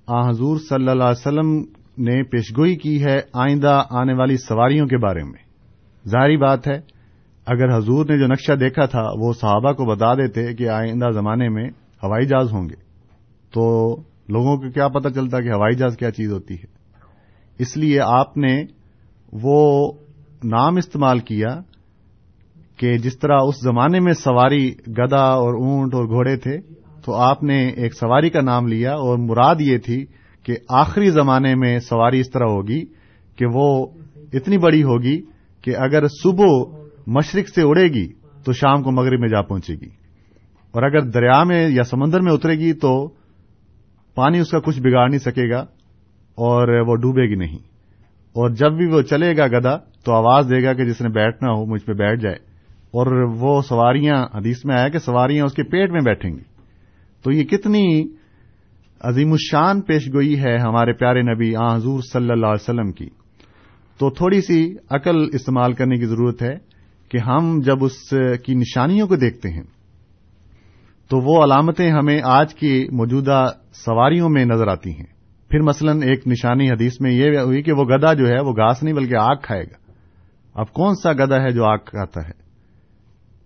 آ 0.07 0.29
حضور 0.29 0.57
صلی 0.57 0.89
اللہ 0.89 1.03
علیہ 1.03 1.27
وسلم 1.27 1.57
نے 1.97 2.23
پیشگوئی 2.23 2.75
کی 2.75 3.05
ہے 3.05 3.19
آئندہ 3.33 3.83
آنے 3.89 4.13
والی 4.13 4.37
سواریوں 4.37 4.87
کے 4.87 4.97
بارے 4.97 5.23
میں۔ 5.23 5.39
ظاہری 6.07 6.37
بات 6.37 6.67
ہے، 6.67 6.79
اگر 7.45 7.77
حضور 7.77 8.05
نے 8.05 8.17
جو 8.17 8.27
نقشہ 8.27 8.53
دیکھا 8.53 8.85
تھا، 8.85 9.03
وہ 9.19 9.33
صحابہ 9.33 9.71
کو 9.71 9.85
بتا 9.85 10.13
دیتے 10.13 10.53
کہ 10.53 10.69
آئندہ 10.69 11.09
زمانے 11.11 11.49
میں 11.49 11.69
ہوائی 12.03 12.25
جہاز 12.25 12.53
ہوں 12.53 12.69
گے۔ 12.69 12.75
تو 13.53 13.95
لوگوں 14.29 14.57
کو 14.57 14.71
کیا 14.71 14.87
پتہ 14.87 15.09
چلتا 15.09 15.41
کہ 15.41 15.51
ہوائی 15.51 15.75
جہاز 15.75 15.97
کیا 15.97 16.11
چیز 16.11 16.31
ہوتی 16.31 16.53
ہے۔ 16.53 16.75
اس 17.59 17.77
لیے 17.77 17.99
آپ 17.99 18.37
نے 18.37 18.63
وہ 19.31 19.91
نام 20.43 20.75
استعمال 20.75 21.19
کیا 21.19 21.59
کہ 22.77 22.97
جس 22.97 23.19
طرح 23.19 23.37
اس 23.47 23.55
زمانے 23.63 23.99
میں 23.99 24.13
سواری 24.13 24.71
گدا 24.71 25.21
اور 25.21 25.53
اونٹ 25.53 25.93
اور 25.93 26.05
گھوڑے 26.05 26.35
تھے 26.35 26.74
تو 27.05 27.15
آپ 27.15 27.43
نے 27.43 27.67
ایک 27.67 27.93
سواری 27.93 28.29
کا 28.29 28.41
نام 28.41 28.67
لیا 28.67 28.91
اور 28.91 29.17
مراد 29.17 29.55
یہ 29.59 29.77
تھی 29.77 30.05
کہ 30.43 30.55
آخری 30.69 31.09
زمانے 31.09 31.55
میں 31.55 31.79
سواری 31.79 32.19
اس 32.19 32.31
طرح 32.31 32.43
ہوگی 32.43 32.85
کہ 33.37 33.45
وہ 33.53 33.87
اتنی 34.33 34.57
بڑی 34.57 34.83
ہوگی 34.83 35.21
کہ 35.61 35.77
اگر 35.77 36.07
صبح 36.07 36.45
مشرق 37.07 37.49
سے 37.49 37.61
اڑے 37.61 37.83
گی 37.83 38.07
تو 38.45 38.53
شام 38.53 38.83
کو 38.83 38.91
مغرب 38.91 39.19
میں 39.19 39.29
جا 39.29 39.41
پہنچے 39.41 39.73
گی۔ 39.73 39.89
اور 40.71 40.83
اگر 40.83 41.01
دریا 41.01 41.43
میں 41.43 41.69
یا 41.69 41.83
سمندر 41.83 42.19
میں 42.19 42.33
اترے 42.33 42.53
گی 42.53 42.73
تو 42.73 43.07
پانی 44.15 44.39
اس 44.39 44.49
کا 44.49 44.59
کچھ 44.59 44.81
بگاڑ 44.81 45.09
نہیں 45.09 45.19
سکے 45.19 45.49
گا 45.49 45.59
اور 46.35 46.67
وہ 46.67 46.95
ڈوبے 46.95 47.29
گی 47.29 47.35
نہیں۔ 47.35 47.57
اور 48.33 48.49
جب 48.49 48.71
بھی 48.71 48.85
وہ 48.85 49.01
چلے 49.01 49.37
گا 49.37 49.47
گدا 49.47 49.77
تو 49.77 50.13
آواز 50.13 50.47
دے 50.49 50.63
گا 50.63 50.73
کہ 50.73 50.85
جس 50.85 51.01
نے 51.01 51.09
بیٹھنا 51.09 51.51
ہو 51.51 51.65
مجھ 51.65 51.83
پہ 51.83 51.93
بیٹھ 51.93 52.21
جائے۔ 52.21 52.35
اور 52.69 53.07
وہ 53.21 53.61
سواریاں، 53.61 54.25
حدیث 54.33 54.65
میں 54.65 54.75
آیا 54.75 54.89
کہ 54.89 54.99
سواریاں 54.99 55.45
اس 55.45 55.53
کے 55.53 55.63
پیٹ 55.63 55.91
میں 55.91 56.01
بیٹھیں 56.01 56.31
گی۔ 56.31 56.54
تو 57.25 57.31
یہ 57.31 57.43
کتنی 57.43 58.03
عظیم 59.01 59.31
الشان 59.31 59.81
پیش 59.81 60.07
گوئی 60.13 60.39
ہے 60.39 60.57
ہمارے 60.57 60.93
پیارے 60.93 61.21
نبی 61.21 61.55
آ 61.55 61.75
حضور 61.75 61.99
صلی 62.13 62.31
اللہ 62.31 62.45
علیہ 62.45 62.63
وسلم 62.63 62.91
کی۔ 62.91 63.07
تو 63.99 64.09
تھوڑی 64.09 64.41
سی 64.41 64.73
عقل 64.89 65.23
استعمال 65.33 65.73
کرنے 65.73 65.95
کی 65.95 66.05
ضرورت 66.05 66.41
ہے 66.41 66.55
کہ 67.11 67.17
ہم 67.17 67.59
جب 67.59 67.83
اس 67.83 68.13
کی 68.45 68.53
نشانیوں 68.53 69.07
کو 69.07 69.15
دیکھتے 69.15 69.49
ہیں، 69.49 69.63
تو 71.09 71.17
وہ 71.17 71.43
علامتیں 71.43 71.91
ہمیں 71.91 72.21
آج 72.23 72.55
کی 72.55 72.87
موجودہ 72.91 73.45
سواریوں 73.73 74.29
میں 74.29 74.45
نظر 74.45 74.67
آتی 74.67 74.89
ہیں۔ 74.89 75.13
پھر 75.49 75.61
مثلا 75.61 75.91
ایک 75.91 76.27
نشانی 76.27 76.69
حدیث 76.69 76.93
میں 76.99 77.11
یہ 77.11 77.39
ہوئی 77.39 77.63
کہ 77.63 77.71
وہ 77.71 77.83
گدا 77.83 78.13
جو 78.13 78.27
ہے 78.27 78.39
وہ 78.39 78.51
گھاس 78.51 78.83
نہیں 78.83 78.95
بلکہ 78.95 79.15
آگ 79.15 79.35
کھائے 79.35 79.63
گا۔ 79.63 79.77
اب 80.53 80.73
کون 80.73 80.95
سا 80.95 81.13
گدا 81.13 81.41
ہے 81.41 81.51
جو 81.51 81.65
آگ 81.65 81.77
کھاتا 81.77 82.21
ہے؟ 82.21 82.33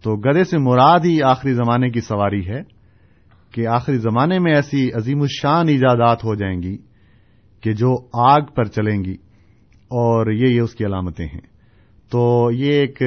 تو 0.04 0.16
گدے 0.16 0.44
سے 0.44 0.58
مراد 0.58 1.00
ہی 1.00 1.22
آخری 1.22 1.54
زمانے 1.54 1.90
کی 1.90 2.02
سواری 2.02 2.48
ہے۔ 2.48 2.79
کہ 3.52 3.68
آخری 3.68 3.98
زمانے 3.98 4.40
میں 4.40 4.56
ایسی 4.56 4.90
عظیم 4.94 5.22
الشان 5.22 5.68
ایجادات 5.68 6.24
ہو 6.24 6.36
جائیں 6.36 6.64
گی 6.64 6.78
کہ 7.62 7.72
جو 7.74 8.08
آگ 8.14 8.42
پر 8.42 8.64
چلیں 8.64 9.04
گی 9.04 9.14
اور 9.88 10.32
یہ 10.32 10.48
یہ 10.48 10.62
اس 10.62 10.76
کی 10.76 10.86
علامتیں 10.86 11.26
ہیں۔ 11.26 11.42
تو 12.12 12.50
یہ 12.52 12.72
ایک 12.72 13.02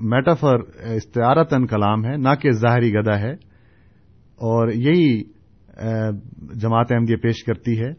میٹافر 0.00 0.54
استعارتن 0.94 1.66
کلام 1.66 2.04
ہے، 2.04 2.16
نہ 2.16 2.28
کہ 2.42 2.50
ظاہری 2.50 2.92
گدا 2.92 3.18
ہے۔ 3.18 3.32
اور 4.34 4.68
یہی 4.68 5.22
جماعت 6.54 6.92
احمدیہ 6.92 7.16
پیش 7.16 7.44
کرتی 7.44 7.80
ہے۔ 7.80 7.92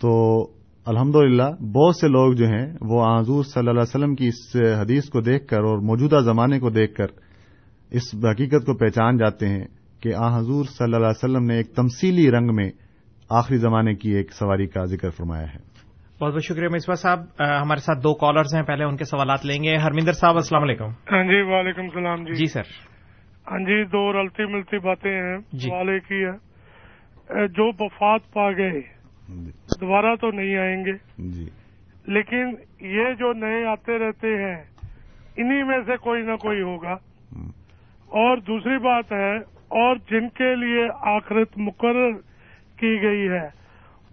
تو 0.00 0.42
الحمد 0.86 1.14
بہت 1.60 1.96
سے 1.96 2.08
لوگ 2.08 2.32
جو 2.32 2.46
ہیں، 2.46 2.66
وہ 2.80 3.20
حضور 3.20 3.44
صلی 3.44 3.58
اللہ 3.58 3.70
علیہ 3.70 3.80
وسلم 3.80 4.14
کی 4.14 4.28
اس 4.28 4.56
حدیث 4.80 5.08
کو 5.08 5.20
دیکھ 5.20 5.46
کر 5.46 5.58
اور 5.58 5.78
موجودہ 5.78 6.18
زمانے 6.24 6.60
کو 6.60 6.70
دیکھ 6.70 6.94
کر 6.94 7.06
اس 7.90 8.14
حقیقت 8.14 8.66
کو 8.66 8.74
پہچان 8.74 9.16
جاتے 9.16 9.48
ہیں۔ 9.48 9.64
کہ 10.02 10.14
آ 10.14 10.38
حضور 10.38 10.64
صلی 10.64 10.84
اللہ 10.84 10.96
علیہ 10.96 11.24
وسلم 11.24 11.44
نے 11.44 11.56
ایک 11.56 11.74
تمثیلی 11.74 12.30
رنگ 12.30 12.54
میں 12.54 12.70
آخری 13.30 13.56
زمانے 13.56 13.94
کی 13.94 14.10
ایک 14.10 14.32
سواری 14.32 14.66
کا 14.66 14.84
ذکر 14.84 15.10
فرمایا 15.10 15.42
ہے۔ 15.42 15.70
بہت 16.20 16.32
بہت 16.32 16.44
شکریہ 16.44 16.68
مصباح 16.68 16.94
صاحب۔ 16.94 17.18
ہمارے 17.62 17.80
ساتھ 17.80 17.98
دو 17.98 18.14
کالرز 18.14 18.54
ہیں۔ 18.54 18.62
پہلے 18.62 18.84
ان 18.84 18.96
کے 18.96 19.04
سوالات 19.04 19.46
لیں 19.46 19.64
گے۔ 19.64 19.76
ہرمندر 19.76 20.12
صاحب 20.12 20.34
السلام 20.34 20.62
علیکم۔ 20.62 20.84
ہاں 20.84 21.24
جی 21.24 21.40
وعلیکم 21.42 21.82
السلام 21.82 22.24
جی۔ 22.24 22.34
جی 22.34 22.46
سر۔ 22.46 22.62
ہاں 23.50 23.58
جی 23.58 23.84
دو 23.84 24.12
رلتی 24.12 24.44
ملتی 24.44 24.78
باتیں 24.78 25.12
ہیں۔ 25.12 25.38
جی۔ 25.52 25.68
سوال 25.68 25.88
ایک 25.88 26.02
ہی 26.12 26.24
ہے 26.24 26.50
جو 27.48 27.84
وفات 27.84 28.32
پا 28.32 28.50
گئے 28.52 28.80
دوبارہ 29.80 30.14
تو 30.14 30.30
نہیں 30.30 30.56
آئیں 30.56 30.84
گے۔ 30.84 30.92
جی۔ 31.18 31.44
لیکن 32.06 32.54
یہ 32.80 33.12
جو 33.18 33.32
نئے 33.32 33.64
آتے 33.64 33.98
رہتے 33.98 34.28
ہیں 34.28 34.64
انہی 35.36 35.62
میں 35.62 35.78
سے 35.86 35.96
کوئی 35.96 36.22
نہ 36.22 36.36
کوئی 36.36 36.62
ہوگا۔ 36.62 36.92
اور 38.06 38.36
دوسری 38.36 38.78
بات 38.78 39.12
ہے 39.12 39.59
اور 39.70 39.96
جن 39.96 40.28
کے 40.28 40.54
لیے 40.54 40.88
آخرت 41.16 41.48
مقرر 41.56 42.12
کی 42.78 43.02
گئی 43.02 43.28
ہے 43.28 43.60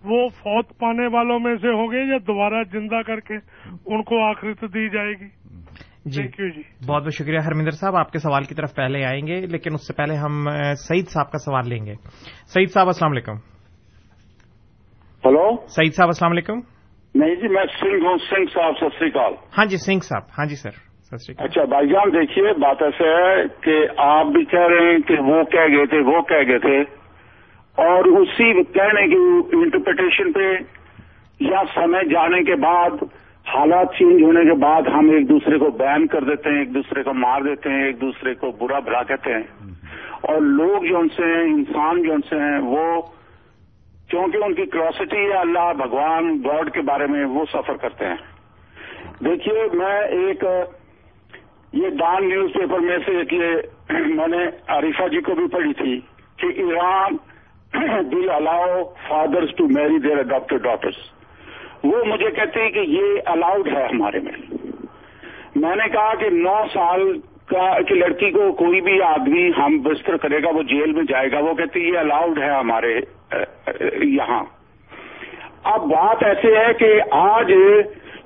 وہ 0.04 0.28
فوت 0.28 0.80
پانے 0.80 1.08
والوں 1.08 1.40
میں 1.40 1.56
سے 1.56 1.68
ہوں 1.68 1.88
گے 1.92 2.12
یا 2.12 2.18
دوبارہ 2.28 2.64
زندہ 2.72 3.02
کر 3.08 3.20
کے 3.20 3.34
ان 3.86 4.04
کو 4.04 4.30
آخرت 4.30 4.62
دی 4.62 4.90
جائے 4.90 5.12
گی؟ 5.12 5.30
جی۔ 6.06 6.22
Thank 6.22 6.46
you 6.46 6.56
جی۔ 6.56 6.92
بہت 6.92 7.04
بہت 7.04 7.14
شکریہ 7.14 7.40
ہرمندر 7.40 7.72
صاحب 7.72 7.96
آپ 7.96 8.12
کے 8.12 8.20
سوال 8.20 8.44
کی 8.44 8.56
طرف 8.56 8.76
پہلے 8.76 9.06
آئیں 9.06 9.28
گے 9.28 9.42
لیکن 9.42 9.74
اس 9.74 9.88
سے 9.88 9.94
پہلے 9.94 10.16
ہم 10.16 10.46
سعید 10.88 11.08
صاحب 11.08 11.32
کا 11.32 11.38
سوال 11.38 11.70
لیں 11.70 11.86
گے۔ 11.86 11.94
سعید 12.46 12.70
صاحب 12.70 12.86
السلام 12.86 13.12
علیکم۔ 13.12 13.36
ہلو؟ 15.26 15.68
سعید 15.68 15.94
صاحب 15.94 16.08
السلام 16.08 16.32
علیکم۔ 16.32 16.60
نہیں 17.16 17.36
جی 17.36 17.48
میں 17.48 17.66
سنگھ 17.80 18.06
ہوں 18.06 18.18
سنگھ 18.18 18.52
صاحب 18.54 18.74
سری 19.00 19.08
اکال 19.08 19.34
ہاں 19.58 19.66
جی 19.66 19.78
سنگھ 19.78 20.06
صاحب۔ 20.06 20.22
ہاں 20.38 20.46
جی 20.46 20.56
سر۔ 20.56 20.87
اچھا 21.14 21.64
بھائی 21.64 21.88
جان، 21.88 22.14
دیکھیے، 22.14 22.54
بات 22.54 22.82
ایسے 22.84 23.04
ہے 23.04 23.44
کہ 23.62 23.88
آپ 23.98 24.26
بھی 24.26 24.46
کہہ 24.46 24.68
رہے 24.68 24.92
ہیں 24.92 24.98
کہ 25.00 25.20
وہ 25.20 25.44
کہہ 25.44 25.78
گئے 25.78 25.86
تھے، 25.86 26.00
وہ 26.00 26.22
کہہ 26.22 26.48
گئے 26.48 26.60
تھے، 26.60 26.80
اور 27.76 28.06
اسی 28.06 28.64
کہنے 28.64 29.08
کی 29.08 29.18
انٹرپریٹیشن 29.58 30.32
پہ 30.32 30.54
یا 31.40 31.62
سمے 31.74 32.04
جانے 32.10 32.44
کے 32.44 32.56
بعد، 32.56 33.04
حالات 33.48 33.94
چینج 33.96 34.24
ہونے 34.24 34.44
کے 34.44 34.54
بعد 34.54 34.82
ہم 34.82 35.10
ایک 35.10 35.30
دوسرے 35.30 35.58
کو 35.58 35.70
بین 35.70 36.08
کر 36.08 36.24
دیتے 36.24 36.50
ہیں، 36.50 36.60
ایک 36.60 36.74
دوسرے 36.74 37.04
کو 37.04 37.14
مار 37.14 37.42
دیتے 37.42 37.70
ہیں، 37.70 37.86
ایک 37.86 38.02
دوسرے 38.02 38.34
کو 38.34 38.52
برا 38.52 38.80
بھلا 38.80 39.04
کہتے 39.04 39.34
ہیں۔ 39.34 39.44
اور 40.22 40.42
لوگ 40.42 40.86
جو 40.86 40.98
ان 40.98 41.10
سے 41.10 41.24
ہیں، 41.24 41.44
انسان 41.44 42.04
جو 42.04 42.14
ان 42.14 42.22
سے 42.30 42.36
ہیں، 42.36 42.60
وہ 42.60 43.02
کیونکہ 44.10 44.38
ان 44.38 44.54
کی 44.54 44.66
کروسٹی 44.66 45.26
ہے، 45.26 45.34
اللہ، 45.34 45.74
بھگوان، 45.78 46.38
گاڈ 46.46 46.72
کے 46.72 46.82
بارے 46.82 47.08
میں 47.08 47.26
وہ 47.26 47.46
سفر 47.54 47.78
کرتے 47.78 48.06
ہیں۔ 48.06 48.16
دیکھیے، 49.24 49.68
میں 49.74 50.02
ایک 50.02 50.44
یہ 51.74 51.90
ڈان 51.90 52.30
نیوز 52.30 52.54
پیپر 52.54 52.80
میں 52.80 52.98
سے 53.06 53.18
ایک 53.18 53.34
یہ 53.34 53.56
میں 54.16 54.28
نے 54.28 54.46
عریفہ 54.68 55.08
جی 55.08 55.22
کو 55.22 55.36
بھی 55.36 55.48
پڑھی 55.48 55.74
تھی 55.74 56.00
کہ 56.38 56.48
Iran 56.56 57.18
will 58.14 58.30
allow 58.30 58.84
fathers 59.08 59.56
to 59.58 59.68
marry 59.68 60.00
their 60.00 60.18
adopted 60.18 60.62
daughters 60.62 60.96
وہ 61.84 62.04
مجھے 62.06 62.32
کہتے 62.32 62.62
ہیں 62.62 62.70
کہ 62.70 62.80
یہ 62.80 63.20
الاؤڈ 63.26 63.68
ہے 63.68 63.86
ہمارے 63.86 64.20
میں۔ 64.20 64.32
میں 65.56 65.76
نے 65.76 65.90
کہا 65.90 66.14
کہ 66.16 66.30
نو 66.30 66.56
سال 66.74 67.20
کا 67.46 67.82
کہ 67.82 67.96
لڑکی 67.96 68.32
کو 68.32 68.52
کوئی 68.52 68.82
بھی 68.82 69.02
آدمی 69.02 69.50
ہم 69.58 69.78
بستر 69.78 70.18
کرے 70.18 70.44
گا، 70.44 70.50
وہ 70.50 70.64
جیل 70.64 70.92
میں 70.92 71.04
جائے 71.04 71.32
گا، 71.32 71.40
وہ 71.40 71.54
کہتے 71.54 71.80
ہیں 71.80 71.88
یہ 71.88 71.98
الاؤڈ 71.98 72.40
ہے 72.40 72.50
ہمارے 72.50 73.00
یہاں۔ 74.02 74.44
اب 75.64 75.86
بات 75.86 76.24
ایسے 76.24 76.58
ہے 76.58 76.74
کہ 76.74 77.02
آج 77.12 77.54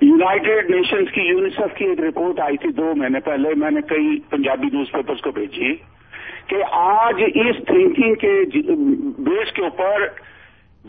یونائٹیڈ 0.02 0.70
نیشنز 0.70 1.12
کی، 1.12 1.22
یونیسیف 1.22 1.78
کی 1.78 1.86
ایک 1.86 2.00
رپورٹ 2.00 2.40
آئی 2.40 2.58
تھی 2.58 2.70
دو 2.70 2.94
مہینے 2.96 3.20
پہلے، 3.20 3.50
میں 3.58 3.72
نے 3.72 3.82
کئی 3.82 4.20
پنجابی 4.30 4.68
نیوز 4.74 4.92
پیپرز 4.92 5.22
کو 5.22 5.32
بھیجی 5.32 5.74
کہ 6.48 6.56
آج 6.72 7.24
اس 7.36 7.56
تھنکنگ 7.66 8.16
کے 8.16 8.46
جی، 8.46 8.62
بیس 9.20 9.52
کے 9.52 9.62
اوپر 9.62 10.08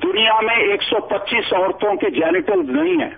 دنیا 0.02 0.40
میں 0.40 0.56
ایک 0.56 0.82
سو 0.82 1.00
پچیس 1.00 1.52
عورتوں 1.52 1.94
کے 1.94 2.10
جینیٹل 2.10 2.60
نہیں 2.66 3.02
ہیں۔ 3.02 3.10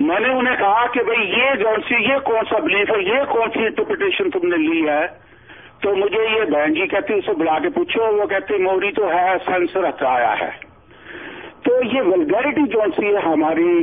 میں 0.00 0.20
نے 0.20 0.28
انہیں 0.28 0.56
کہا 0.56 0.86
کہ 0.86 1.02
بھئی 1.02 1.30
یہ 1.30 1.54
جون 1.54 1.80
سی، 1.88 1.94
یہ 1.94 2.18
کون 2.18 2.44
سا 2.50 2.58
بلیف 2.58 2.90
ہے، 2.90 3.02
یہ 3.02 3.24
کون 3.28 3.48
سی 3.54 3.64
انٹرپریٹیشن 3.64 4.30
تم 4.30 4.48
نے 4.48 4.56
لی 4.56 4.88
ہے؟ 4.88 5.06
تو 5.82 5.96
مجھے 5.96 6.22
یہ 6.22 6.44
بہن 6.44 6.74
جی 6.74 6.86
کہتی، 6.86 7.14
اسے 7.14 7.32
بلا 7.32 7.58
کے 7.58 7.68
پوچھو، 7.68 8.16
وہ 8.16 8.26
کہتے 8.26 8.58
موری 8.58 8.92
تو 8.92 9.08
ہے، 9.08 9.36
سینسر 9.44 9.88
ہٹایا 9.88 10.34
ہے۔ 10.40 10.50
تو 11.62 11.72
یہ 11.92 12.02
ولگیرٹی 12.02 12.68
جون 12.68 12.90
سی 12.90 13.06
ہے، 13.06 13.20
ہماری 13.20 13.82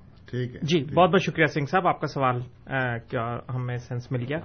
ٹھیک 0.31 0.55
ہے 0.55 0.59
جی 0.61 0.93
بہت 0.93 1.09
بہت 1.09 1.21
شکریہ 1.21 1.45
سنگھ 1.45 1.69
صاحب 1.69 1.87
آپ 1.87 2.01
کا 2.01 2.07
سوال 2.07 2.41
کیا 3.09 3.37
ہمیں 3.55 3.77
سینس 3.77 4.11
مل 4.11 4.25
گیا؟ 4.29 4.37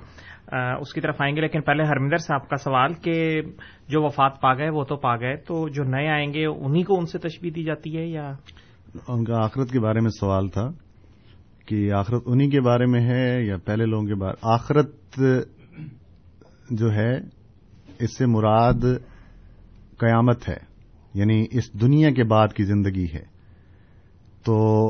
اس 0.73 0.93
کی 0.93 1.01
طرف 1.01 1.17
آئیں 1.19 1.37
گے 1.37 1.41
لیکن 1.41 1.61
پہلے 1.61 1.83
ہرمندر 1.83 2.17
صاحب 2.17 2.49
کا 2.49 2.57
سوال 2.57 2.95
کہ 2.95 3.41
جو 3.89 4.03
وفات 4.03 4.41
پا 4.41 4.55
گئے 4.55 4.69
وہ 4.69 4.85
تو 4.85 4.97
پا 4.97 5.17
گئے 5.17 5.37
تو 5.37 5.69
جو 5.69 5.85
نئے 5.85 6.09
آئیں 6.09 6.35
گے 6.35 6.47
انہی 6.47 6.83
کو 6.83 6.99
ان 6.99 7.07
سے 7.07 7.19
تشبیح 7.19 7.51
دی 7.55 7.65
جاتی 7.65 7.99
ہے 7.99 8.07
یا؟ 8.07 8.33
ان 9.09 9.25
کا 9.25 9.45
آخرت 9.45 9.71
کے 9.71 9.81
بارے 9.81 10.01
میں 10.01 10.11
سوال 10.21 10.49
تھا 10.49 10.71
کہ 11.67 11.93
آخرت 11.93 12.23
انہی 12.27 12.51
کے 12.51 12.61
بارے 12.61 12.87
میں 12.87 13.01
ہے 13.01 13.45
یا 13.45 13.57
پہلے 13.65 13.85
لوگوں 13.85 14.07
کے 14.07 14.15
بارے؟ 14.15 14.35
آخرت 14.43 15.21
جو 16.71 16.93
ہے 16.93 17.15
اس 17.99 18.19
سے 18.19 18.27
مراد 18.27 18.99
قیامت 19.99 20.49
ہے 20.49 20.59
یعنی 21.15 21.45
اس 21.51 21.81
دنیا 21.81 22.11
کے 22.11 22.25
بعد 22.25 22.49
کی 22.49 22.65
زندگی 22.65 23.07
ہے۔ 23.15 23.25
تو 24.45 24.89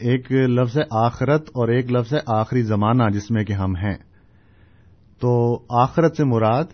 ایک 0.00 0.32
لفظ 0.32 0.78
ہے 0.78 0.82
آخرت 0.90 1.48
اور 1.48 1.68
ایک 1.68 1.92
لفظ 1.92 2.14
ہے 2.14 2.18
آخری 2.26 2.62
زمانہ 2.62 3.02
جس 3.12 3.30
میں 3.30 3.44
کہ 3.44 3.52
ہم 3.52 3.76
ہیں۔ 3.76 3.96
تو 5.20 5.58
آخرت 5.68 6.16
سے 6.16 6.24
مراد 6.24 6.64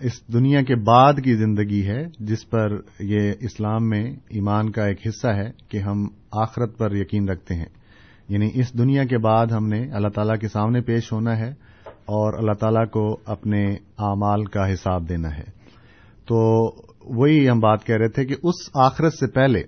اس 0.00 0.32
دنیا 0.32 0.62
کے 0.62 0.74
بعد 0.74 1.14
کی 1.24 1.34
زندگی 1.34 1.86
ہے، 1.86 2.06
جس 2.18 2.50
پر 2.50 2.68
یہ 3.00 3.32
اسلام 3.40 3.88
میں 3.88 4.16
ایمان 4.28 4.70
کا 4.70 4.86
ایک 4.86 5.06
حصہ 5.06 5.26
ہے 5.26 5.50
کہ 5.68 5.78
ہم 5.78 6.08
آخرت 6.32 6.78
پر 6.78 6.94
یقین 6.94 7.28
رکھتے 7.28 7.54
ہیں۔ 7.54 7.66
یعنی 8.28 8.50
اس 8.54 8.78
دنیا 8.78 9.04
کے 9.04 9.18
بعد 9.18 9.46
ہم 9.46 9.68
نے 9.68 9.90
اللہ 9.92 10.08
تعالیٰ 10.08 10.38
کے 10.38 10.48
سامنے 10.48 10.80
پیش 10.80 11.12
ہونا 11.12 11.38
ہے 11.38 11.48
اور 11.88 12.38
اللہ 12.38 12.52
تعالیٰ 12.52 12.88
کو 12.88 13.18
اپنے 13.24 13.64
اعمال 13.98 14.44
کا 14.44 14.72
حساب 14.72 15.08
دینا 15.08 15.28
ہے۔ 15.28 15.44
تو 16.26 16.70
وہی 17.04 17.48
ہم 17.48 17.60
بات 17.60 17.84
کہہ 17.84 17.96
رہے 17.96 18.08
تھے 18.08 18.24
کہ 18.24 18.34
اس 18.42 18.70
آخرت 18.74 19.14
سے 19.14 19.26
پہلے 19.26 19.62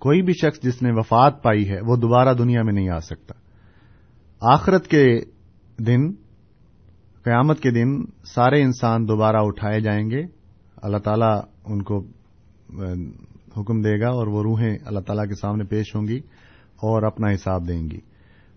کوئی 0.00 0.22
بھی 0.22 0.32
شخص 0.32 0.62
جس 0.62 0.82
نے 0.82 0.90
وفات 0.92 1.42
پائی 1.42 1.70
ہے، 1.70 1.80
وہ 1.86 1.96
دوبارہ 1.96 2.34
دنیا 2.34 2.62
میں 2.62 2.72
نہیں 2.72 2.88
آ 2.88 2.98
سکتا۔ 2.98 3.34
آخرت 4.40 4.86
کے 4.86 5.18
دن، 5.78 6.12
قیامت 7.24 7.60
کے 7.60 7.70
دن 7.70 8.04
سارے 8.24 8.62
انسان 8.62 9.08
دوبارہ 9.08 9.36
اٹھائے 9.36 9.80
جائیں 9.80 10.10
گے۔ 10.10 10.22
اللہ 10.76 10.96
تعالیٰ 10.96 11.40
ان 11.64 11.82
کو 11.82 11.98
حکم 13.56 13.80
دے 13.80 14.00
گا 14.00 14.08
اور 14.08 14.26
وہ 14.26 14.42
روحیں 14.42 14.78
اللہ 14.86 15.00
تعالیٰ 15.00 15.28
کے 15.28 15.34
سامنے 15.34 15.64
پیش 15.64 15.96
ہوں 15.96 16.06
گی 16.08 16.18
اور 16.76 17.02
اپنا 17.02 17.30
حساب 17.30 17.68
دیں 17.68 17.90
گی۔ 17.90 18.00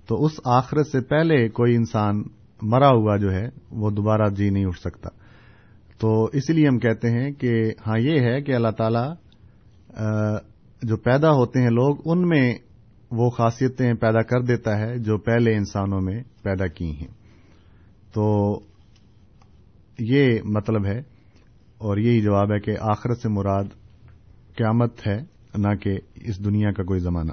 تو 0.07 0.25
اس 0.25 0.31
آخرت 0.45 0.87
سے 0.87 1.01
پہلے 1.01 1.49
کوئی 1.49 1.75
انسان 1.75 2.23
مرا 2.61 2.89
ہوا 2.89 3.17
جو 3.17 3.31
ہے، 3.31 3.49
وہ 3.71 3.89
دوبارہ 3.89 4.29
جی 4.29 4.49
نہیں 4.49 4.65
اٹھ 4.65 4.79
سکتا۔ 4.79 5.09
تو 5.99 6.25
اسی 6.33 6.53
لیے 6.53 6.67
ہم 6.67 6.79
کہتے 6.79 7.09
ہیں 7.09 7.31
کہ 7.31 7.71
ہاں 7.87 7.99
یہ 7.99 8.19
ہے 8.19 8.41
کہ 8.41 8.55
اللہ 8.55 8.71
تعالیٰ 8.77 9.13
جو 10.83 10.97
پیدا 10.97 11.31
ہوتے 11.31 11.59
ہیں 11.59 11.69
لوگ 11.69 11.97
ان 12.05 12.27
میں 12.27 12.55
وہ 13.11 13.29
خاصیتیں 13.29 13.93
پیدا 13.93 14.21
کر 14.21 14.41
دیتا 14.41 14.77
ہے 14.77 14.97
جو 14.97 15.17
پہلے 15.17 15.55
انسانوں 15.55 16.01
میں 16.01 16.23
پیدا 16.43 16.67
کی 16.67 16.91
ہیں۔ 16.91 17.07
تو 18.13 18.55
یہ 19.99 20.39
مطلب 20.43 20.85
ہے 20.85 20.99
اور 21.77 21.97
یہی 21.97 22.21
جواب 22.21 22.51
ہے 22.51 22.59
کہ 22.59 22.71
آخرت 22.79 23.17
سے 23.17 23.29
مراد 23.29 23.63
قیامت 24.57 25.07
ہے 25.07 25.17
نہ 25.57 25.75
کہ 25.75 25.97
اس 26.15 26.45
دنیا 26.45 26.71
کا 26.71 26.83
کوئی 26.83 26.99
زمانہ۔ 26.99 27.31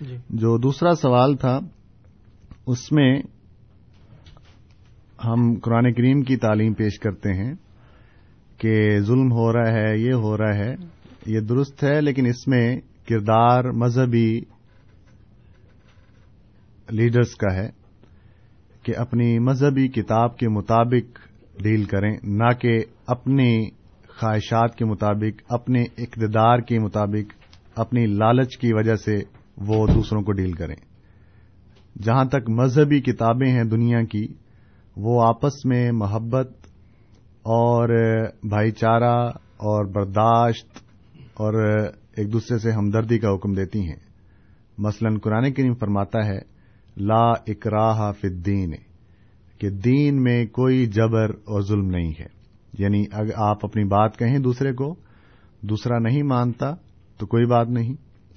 جی۔ 0.00 0.16
جو 0.30 0.58
دوسرا 0.58 0.94
سوال 0.94 1.36
تھا 1.36 1.60
اس 2.66 2.92
میں 2.92 3.22
ہم 5.24 5.54
قرآن 5.62 5.92
کریم 5.92 6.22
کی 6.22 6.36
تعلیم 6.36 6.72
پیش 6.72 6.98
کرتے 6.98 7.32
ہیں 7.32 7.54
کہ 8.58 8.98
ظلم 8.98 9.32
ہو 9.32 9.52
رہا 9.52 9.72
ہے 9.72 9.98
یہ 9.98 10.12
ہو 10.12 10.38
رہا 10.38 10.54
ہے۔ 10.54 10.95
یہ 11.26 11.40
درست 11.40 11.84
ہے، 11.84 12.00
لیکن 12.00 12.26
اس 12.26 12.48
میں 12.48 12.80
کردار 13.08 13.64
مذہبی 13.64 14.40
لیڈرز 16.90 17.34
کا 17.34 17.54
ہے 17.54 17.68
کہ 18.82 18.96
اپنی 18.96 19.38
مذہبی 19.38 19.88
کتاب 19.88 20.36
کے 20.38 20.48
مطابق 20.48 21.18
ڈیل 21.62 21.84
کریں، 21.84 22.16
نہ 22.22 22.52
کہ 22.60 22.78
اپنی 23.06 23.70
خواہشات 24.08 24.76
کے 24.76 24.84
مطابق، 24.84 25.42
اپنے 25.48 25.82
اقتدار 25.98 26.58
کے 26.58 26.78
مطابق، 26.78 27.32
اپنی 27.76 28.06
لالچ 28.06 28.56
کی 28.56 28.72
وجہ 28.72 28.94
سے 28.94 29.16
وہ 29.56 29.86
دوسروں 29.86 30.22
کو 30.22 30.32
ڈیل 30.32 30.52
کریں۔ 30.52 30.76
جہاں 32.02 32.24
تک 32.24 32.48
مذہبی 32.48 33.00
کتابیں 33.00 33.50
ہیں 33.50 33.64
دنیا 33.64 34.02
کی، 34.02 34.26
وہ 34.96 35.22
آپس 35.24 35.64
میں 35.64 35.92
محبت 35.92 36.50
اور 37.42 37.88
بھائی 38.48 38.70
چارہ 38.70 39.28
اور 39.64 39.84
برداشت 39.84 40.85
اور 41.36 41.54
ایک 42.16 42.32
دوسرے 42.32 42.58
سے 42.58 42.70
ہمدردی 42.70 43.18
کا 43.18 43.34
حکم 43.34 43.52
دیتی 43.52 43.80
ہیں۔ 43.80 43.96
مثلا 44.78 45.18
قرآن 45.22 45.52
کریم 45.52 45.74
فرماتا 45.74 46.26
ہے، 46.26 46.38
لا 46.96 47.30
اکراہ 47.30 48.12
فی 48.12 48.28
الدین، 48.28 48.72
کہ 49.58 49.70
دین 49.70 50.22
میں 50.22 50.46
کوئی 50.46 50.86
جبر 50.86 51.30
اور 51.30 51.62
ظلم 51.62 51.86
نہیں 51.86 52.12
ہے۔ 52.20 52.26
یعنی 52.78 53.04
اگر 53.12 53.30
آپ 53.36 53.64
اپنی 53.64 53.84
بات 53.84 54.18
کہیں 54.18 54.38
دوسرے 54.38 54.72
کو، 54.72 54.94
دوسرا 55.60 55.98
نہیں 55.98 56.22
مانتا 56.22 56.74
تو 57.18 57.26
کوئی 57.26 57.46
بات 57.46 57.68
نہیں۔ 57.68 57.94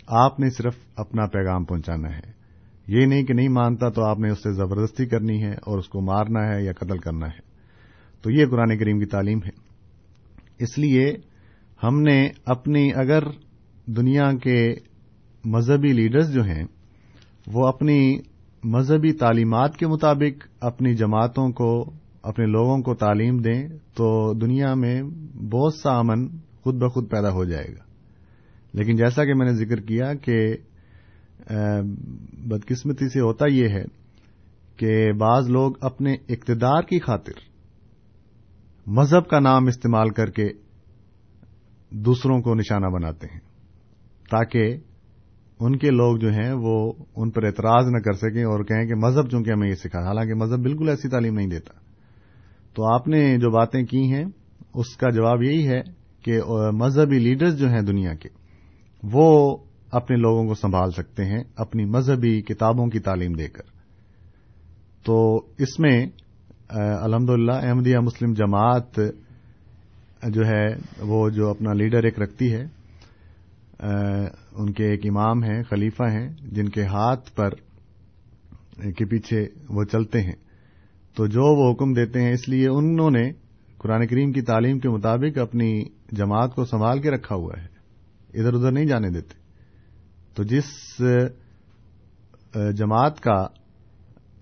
آپ 0.07 0.39
نے 0.39 0.49
صرف 0.49 0.75
اپنا 0.95 1.25
پیغام 1.25 1.65
پہنچانا 1.65 2.09
ہے۔ 2.09 2.39
یہ 2.88 3.05
نہیں 3.05 3.23
کہ 3.23 3.33
نہیں 3.33 3.49
مانتا 3.49 3.89
تو 3.89 4.03
آپ 4.03 4.19
نے 4.19 4.29
اس 4.29 4.38
سے 4.38 4.51
زبردستی 4.51 5.05
کرنی 5.05 5.43
ہے 5.43 5.51
اور 5.51 5.77
اس 5.77 5.89
کو 5.89 6.01
مارنا 6.01 6.53
ہے 6.53 6.63
یا 6.63 6.73
قتل 6.73 6.97
کرنا 6.97 7.27
ہے۔ 7.27 7.49
تو 8.21 8.31
یہ 8.31 8.45
قرآن 8.45 8.77
کریم 8.77 8.99
کی 8.99 9.05
تعلیم 9.05 9.38
ہے۔ 9.38 9.49
اس 10.59 10.77
لیے 10.77 11.17
ہم 11.83 12.01
نے 12.01 12.29
اپنی 12.45 12.93
اگر 12.93 13.23
دنیا 13.85 14.31
کے 14.33 14.75
مذہبی 15.45 15.93
لیڈرز 15.93 16.33
جو 16.33 16.43
ہیں، 16.43 16.63
وہ 17.47 17.67
اپنی 17.67 18.19
مذہبی 18.63 19.11
تعلیمات 19.13 19.77
کے 19.77 19.87
مطابق 19.87 20.47
اپنی 20.59 20.95
جماعتوں 20.95 21.49
کو، 21.49 21.91
اپنے 22.23 22.45
لوگوں 22.45 22.77
کو 22.77 22.95
تعلیم 22.95 23.37
دیں 23.37 23.67
تو 23.93 24.33
دنیا 24.33 24.73
میں 24.73 25.03
بہت 25.51 25.73
سا 25.73 25.97
امن 25.99 26.27
خود 26.61 26.75
بخود 26.75 27.11
پیدا 27.11 27.31
ہو 27.31 27.45
جائے 27.45 27.67
گا۔ 27.67 27.83
لیکن 28.73 28.95
جیسا 28.95 29.25
کہ 29.25 29.33
میں 29.33 29.45
نے 29.45 29.53
ذکر 29.53 29.81
کیا 29.81 30.13
کہ 30.13 30.57
بدقسمتی 32.45 33.09
سے 33.09 33.19
ہوتا 33.19 33.45
یہ 33.47 33.69
ہے 33.69 33.83
کہ 34.75 35.11
بعض 35.13 35.49
لوگ 35.49 35.71
اپنے 35.81 36.13
اقتدار 36.13 36.81
کی 36.81 36.99
خاطر 36.99 37.31
مذہب 38.87 39.27
کا 39.27 39.39
نام 39.39 39.67
استعمال 39.67 40.09
کر 40.09 40.29
کے 40.29 40.49
دوسروں 41.91 42.41
کو 42.41 42.56
نشانہ 42.56 42.86
بناتے 42.86 43.28
ہیں 43.34 43.39
تاکہ 44.30 44.78
ان 45.60 45.78
کے 45.78 45.89
لوگ 45.89 46.17
جو 46.17 46.30
ہیں 46.30 46.54
وہ 46.54 46.93
ان 47.15 47.30
پر 47.30 47.43
اعتراض 47.43 47.86
نہ 47.86 47.99
کر 47.99 48.13
سکیں 48.13 48.43
اور 48.43 48.63
کہیں 48.63 48.86
کہ 48.86 48.95
مذہب 48.95 49.30
چونکہ 49.30 49.52
ہمیں 49.52 49.69
یہ 49.69 49.75
سکھا، 49.75 49.99
حالانکہ 49.99 50.34
مذہب 50.34 50.60
بالکل 50.60 50.89
ایسی 50.89 51.10
تعلیم 51.10 51.34
نہیں 51.34 51.47
دیتا۔ 51.47 51.73
تو 52.73 52.93
آپ 52.93 53.08
نے 53.08 53.38
جو 53.38 53.49
باتیں 53.49 53.84
کی 53.84 54.12
ہیں، 54.13 54.25
اس 54.73 54.95
کا 54.97 55.10
جواب 55.10 55.43
یہی 55.43 55.67
ہے 55.67 55.82
کہ 56.23 56.39
مذہبی 56.71 57.19
لیڈرز 57.19 57.60
جو 57.60 57.67
ہیں 57.67 57.82
دنیا 57.82 58.13
کے، 58.13 58.30
وہ 59.04 59.58
اپنے 59.91 60.17
لوگوں 60.17 60.47
کو 60.47 60.54
سنبھال 60.54 60.91
سکتے 60.91 61.25
ہیں 61.25 61.43
اپنی 61.56 61.86
مذہبی 61.86 62.41
کتابوں 62.41 62.88
کی 62.88 62.99
تعلیم 62.99 63.34
دے 63.34 63.47
کر۔ 63.47 63.63
تو 65.06 65.36
اس 65.58 65.80
میں 65.80 66.06
الحمد 66.69 67.30
للہ 67.30 67.52
احمدیہ 67.52 67.97
مسلم 67.97 68.34
جماعت 68.34 68.99
جو 70.27 70.47
ہے 70.47 70.67
وہ 70.99 71.29
جو 71.29 71.49
اپنا 71.49 71.73
لیڈر 71.73 72.03
ایک 72.03 72.19
رکھتی 72.19 72.53
ہے 72.53 72.65
ان 74.51 74.73
کے 74.73 74.86
ایک 74.86 75.05
امام 75.05 75.43
ہیں، 75.43 75.63
خلیفہ 75.63 76.03
ہیں، 76.03 76.29
جن 76.41 76.69
کے 76.69 76.84
ہاتھ 76.84 77.36
پر 77.36 77.49
کے 78.91 79.05
پیچھے 79.05 79.47
وہ 79.69 79.84
چلتے 79.84 80.21
ہیں۔ 80.21 80.36
تو 81.15 81.27
جو 81.27 81.41
وہ 81.41 81.73
حکم 81.73 81.93
دیتے 81.93 82.21
ہیں، 82.21 82.32
اس 82.32 82.49
لیے 82.49 82.67
انہوں 82.67 83.12
نے 83.12 83.32
قرآن 83.77 84.08
کریم 84.08 84.32
کی 84.32 84.41
تعلیم 84.41 84.79
کے 84.79 84.89
مطابق 84.89 85.38
اپنی 85.38 85.84
جماعت 86.12 86.55
کو 86.55 86.65
سنبھال 86.65 87.01
کے 87.01 87.12
رکھا 87.12 87.36
ہوا 87.36 87.53
ہے۔ 87.58 87.67
ادھر 88.39 88.53
ادھر 88.53 88.71
نہیں 88.71 88.86
جانے 88.86 89.10
دیتے۔ 89.10 89.34
تو 90.36 90.43
جس 90.43 91.01
جماعت 92.75 93.21
کا 93.21 93.47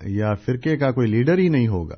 یا 0.03 0.33
فرقے 0.33 0.77
کا 0.77 0.91
کوئی 0.91 1.07
لیڈر 1.07 1.37
ہی 1.37 1.49
نہیں 1.49 1.67
ہوگا 1.67 1.95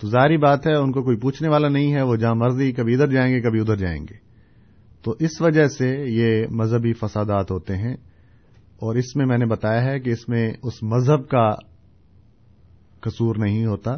تو 0.00 0.08
ظاہری 0.08 0.36
بات 0.38 0.66
ہے، 0.66 0.74
ان 0.74 0.92
کو 0.92 1.02
کوئی 1.02 1.16
پوچھنے 1.20 1.48
والا 1.48 1.68
نہیں 1.68 1.92
ہے، 1.94 2.02
وہ 2.02 2.16
جہاں 2.16 2.34
مرضی 2.36 2.70
کبھی 2.72 2.94
ادھر 2.94 3.10
جائیں 3.12 3.32
گے، 3.32 3.40
کبھی 3.40 3.60
ادھر 3.60 3.76
جائیں 3.76 4.00
گے۔ 4.02 4.16
تو 5.04 5.14
اس 5.20 5.40
وجہ 5.40 5.66
سے 5.68 5.88
یہ 6.08 6.46
مذہبی 6.52 6.92
فسادات 6.92 7.50
ہوتے 7.50 7.76
ہیں، 7.76 7.94
اور 8.80 8.96
اس 8.96 9.14
میں 9.16 9.26
میں 9.26 9.38
نے 9.38 9.46
بتایا 9.46 9.82
ہے 9.84 9.98
کہ 10.00 10.10
اس 10.10 10.28
میں 10.28 10.50
اس 10.62 10.82
مذہب 10.84 11.28
کا 11.28 11.48
قصور 13.02 13.36
نہیں 13.38 13.64
ہوتا، 13.66 13.96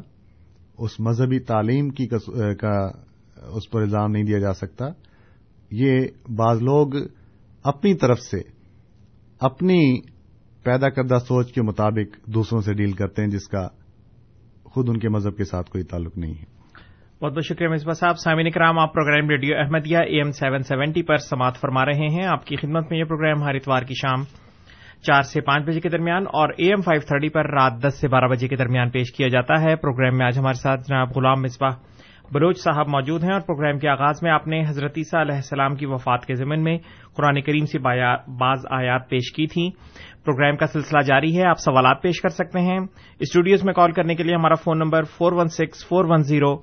اس 0.78 0.98
مذہبی 1.00 1.38
تعلیم 1.46 1.88
کی 1.90 2.06
کا 2.06 2.76
اس 3.48 3.70
پر 3.70 3.82
الزام 3.82 4.10
نہیں 4.12 4.24
دیا 4.24 4.38
جا 4.38 4.52
سکتا۔ 4.54 4.86
یہ 5.70 6.00
بعض 6.36 6.62
لوگ 6.62 6.94
اپنی 7.64 7.94
طرف 7.94 8.20
سے 8.20 8.40
اپنی 9.40 9.80
پیدا 10.64 10.88
کردہ 10.90 11.18
سوچ 11.18 11.52
کے 11.52 11.62
مطابق 11.62 12.16
دوسروں 12.26 12.60
سے 12.60 12.74
ڈیل 12.74 12.92
کرتے 12.92 13.22
ہیں، 13.22 13.30
جس 13.30 13.48
کا 13.48 13.66
خود 14.72 14.88
ان 14.88 14.98
کے 14.98 15.08
مذہب 15.08 15.36
کے 15.36 15.44
ساتھ 15.44 15.70
کوئی 15.70 15.84
تعلق 15.84 16.18
نہیں 16.18 16.34
ہے۔ 16.34 16.62
بہت 17.20 17.32
بہت 17.32 17.44
شکریہ 17.44 17.68
مصباح 17.68 17.94
صاحب۔ 17.94 18.18
سامعین 18.18 18.50
کرام، 18.50 18.78
آپ 18.78 18.94
program 18.94 19.30
radio 19.30 19.58
Ahmadiyya 19.58 19.98
A 19.98 20.16
M 20.16 20.32
seven 20.32 20.62
seventy 20.62 21.02
پر 21.02 21.16
سماعت 21.16 21.56
فرما 21.56 21.84
رہے 21.84 22.08
ہیں۔ 22.12 22.26
آپ 22.26 22.46
کی 22.46 22.56
خدمت 22.56 22.90
میں 22.90 22.98
یہ 22.98 23.04
پروگرام 23.04 23.42
ہر 23.42 23.54
اتوار 23.54 23.82
کی 23.82 23.94
شام 23.94 24.22
چار 25.02 25.22
سے 25.22 25.40
پانچ 25.40 25.64
بجے 25.64 25.80
کے 25.80 25.88
درمیان 25.88 26.22
اور 26.22 26.48
اے 26.56 26.68
ایم 26.68 26.80
فائیو 26.80 27.00
تھرٹی 27.06 27.28
پر 27.28 27.50
رات 27.50 27.72
دس 27.82 28.00
سے 28.00 28.08
بارہ 28.08 28.28
بجے 28.28 28.48
کے 28.48 28.56
درمیان 28.56 28.90
پیش 28.90 29.12
کیا 29.12 29.28
جاتا 29.28 29.62
ہے۔ 29.62 29.76
پروگرام 29.76 30.18
میں 30.18 30.26
آج 30.26 30.38
ہمارے 30.38 30.60
ساتھ 30.60 30.80
جناب 30.80 31.08
غلام 31.16 31.42
مصباح 31.42 31.70
بلوچ 32.30 32.58
صاحب 32.58 32.88
موجود 32.88 33.24
ہیں 33.24 33.32
اور 33.32 33.40
پروگرام 33.40 33.78
کے 33.78 33.88
آغاز 33.88 34.22
میں 34.22 34.30
آپ 34.30 34.46
نے 34.48 34.60
حضرت 34.68 34.92
عیسیٰ 34.96 35.20
علیہ 35.20 35.34
السلام 35.34 35.74
کی 35.74 35.86
وفات 35.86 36.26
کے 36.26 36.34
ضمن 36.34 36.62
میں 36.62 36.78
قرآن 37.16 37.40
کریم 37.40 37.66
سے 37.66 37.78
بعض 37.78 38.66
آیات 38.70 39.08
پیش 39.08 39.32
کی 39.32 39.46
تھیں۔ 39.46 39.70
پروگرام 40.24 40.56
کا 40.56 40.66
سلسلہ 40.66 41.00
جاری 41.00 41.36
ہے، 41.38 41.44
آپ 41.44 41.58
سوالات 41.58 42.02
پیش 42.02 42.20
کر 42.20 42.28
سکتے 42.28 42.60
ہیں۔ 42.60 42.78
اسٹوڈیوز 43.20 43.64
میں 43.64 43.74
کال 43.74 43.92
کرنے 43.92 44.14
کے 44.14 44.22
لیے 44.22 44.34
ہمارا 44.34 44.54
phone 44.54 44.78
number 44.78 45.02
four 45.02 45.32
one 45.32 45.48
six 45.48 45.86
four 45.88 46.04
one 46.04 46.22
zero 46.22 46.56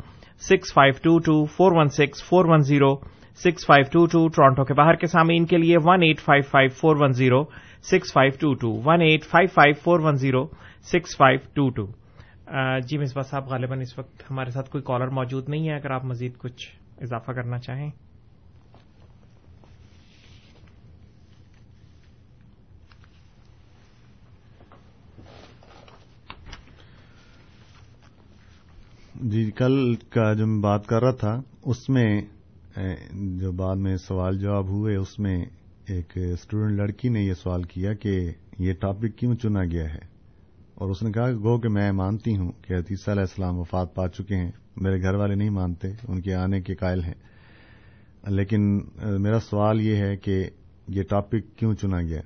six 0.50 0.74
five 0.74 0.94
two 1.04 1.20
two 1.20 1.46
four 1.46 1.72
one 1.76 1.88
six 1.88 2.24
four 2.24 2.46
one 2.46 2.60
zero 2.60 2.96
six 3.36 3.66
five 3.66 3.86
two 3.92 4.06
two 4.06 4.28
Toronto 4.28 4.64
کے 4.64 4.74
باہر 4.74 4.96
کے 4.96 5.08
سامعین 5.08 5.46
کے 5.46 5.58
لیے 5.58 5.78
one 5.86 6.04
eight 6.04 6.20
five 6.20 6.44
five 6.52 6.70
four 6.70 6.96
one 7.00 7.12
zero 7.12 7.44
six 7.84 8.14
five 8.14 8.32
two 8.40 8.54
two 8.54 8.72
one 8.86 9.02
eight 9.02 9.24
five 9.24 9.48
five 9.54 9.74
four 9.84 10.00
one 10.00 10.16
zero 10.16 10.46
six 10.84 11.18
five 11.18 11.40
two 11.54 11.70
two 11.70 11.99
جی 12.88 12.98
مصباح 12.98 13.24
صاحب، 13.24 13.48
غالباً 13.48 13.82
اس 13.82 13.98
وقت 14.00 14.24
ہمارے 14.32 14.52
ساتھ 14.52 14.70
کوئی 14.70 14.84
کالر 14.84 15.08
موجود 15.08 15.50
نہیں 15.50 15.68
ہے، 15.70 15.76
اگر 15.76 15.92
آپ 15.92 16.06
مزید 16.06 16.38
کچھ 16.38 16.68
اضافہ 17.02 17.32
کرنا 17.32 17.58
چاہیں۔ 17.60 17.90
جی 29.24 29.50
کل 29.52 29.96
کا 30.10 30.34
جو 30.34 30.48
میں 30.48 30.62
بات 30.62 30.88
کر 30.88 31.02
رہا 31.02 31.12
تھا، 31.12 31.40
اس 31.64 31.90
میں 31.90 32.22
جو 33.40 33.52
بعد 33.52 33.76
میں 33.76 33.96
سوال 33.98 34.40
جواب 34.40 34.70
ہوئے، 34.70 34.96
اس 34.96 35.20
میں 35.20 35.38
ایک 35.88 36.18
اسٹوڈنٹ 36.34 36.80
لڑکی 36.80 37.10
نے 37.10 37.22
یہ 37.22 37.34
سوال 37.34 37.64
کیا 37.64 37.94
کہ 37.94 38.20
یہ 38.60 38.74
ٹاپک 38.74 39.18
کیوں 39.18 39.36
چنا 39.36 39.64
گیا 39.64 39.94
ہے؟ 39.94 40.09
اور 40.80 40.90
اس 40.90 41.04
نے 41.04 41.12
کہا 41.12 41.32
گو 41.32 41.60
کہ 41.60 41.70
میں 41.70 41.92
مانتی 41.92 42.38
ہوں 42.38 42.52
کہ 42.62 42.74
حتیثہ 42.74 43.12
علیہ 43.12 43.22
السلام 43.22 43.60
وفات 43.60 43.96
پا 43.96 44.08
چکے 44.08 44.36
ہیں، 44.36 44.52
میرے 44.76 45.02
گھر 45.02 45.16
والے 45.16 45.36
نہیں 45.36 45.50
مانتے، 45.50 45.88
ان 46.08 46.22
کے 46.22 46.34
آنے 46.34 46.62
کے 46.62 46.76
قائل 46.76 47.04
ہیں۔ 47.04 47.14
لیکن 48.28 48.80
میرا 49.20 49.40
سوال 49.40 49.82
یہ 49.82 49.96
ہے 49.96 50.18
کہ 50.18 50.50
یہ 50.88 51.04
ٹاپک 51.04 51.58
کیوں 51.58 51.74
چنا 51.74 52.02
گیا؟ 52.02 52.22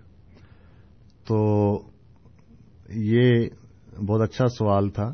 تو 1.28 1.74
یہ 2.90 3.50
بہت 4.08 4.22
اچھا 4.22 4.48
سوال 4.48 4.90
تھا 4.90 5.12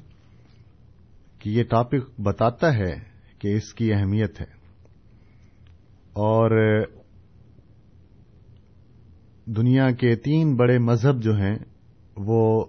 کہ 1.39 1.49
یہ 1.49 1.63
ٹاپک 1.63 2.21
بتاتا 2.21 2.73
ہے 2.73 2.95
کہ 3.39 3.55
اس 3.55 3.73
کی 3.73 3.93
اہمیت 3.93 4.41
ہے۔ 4.41 4.51
اور 6.13 6.81
دنیا 9.45 9.91
کے 9.91 10.15
تین 10.15 10.55
بڑے 10.55 10.77
مذہب 10.77 11.23
جو 11.23 11.35
ہیں، 11.35 11.55
وہ 12.17 12.65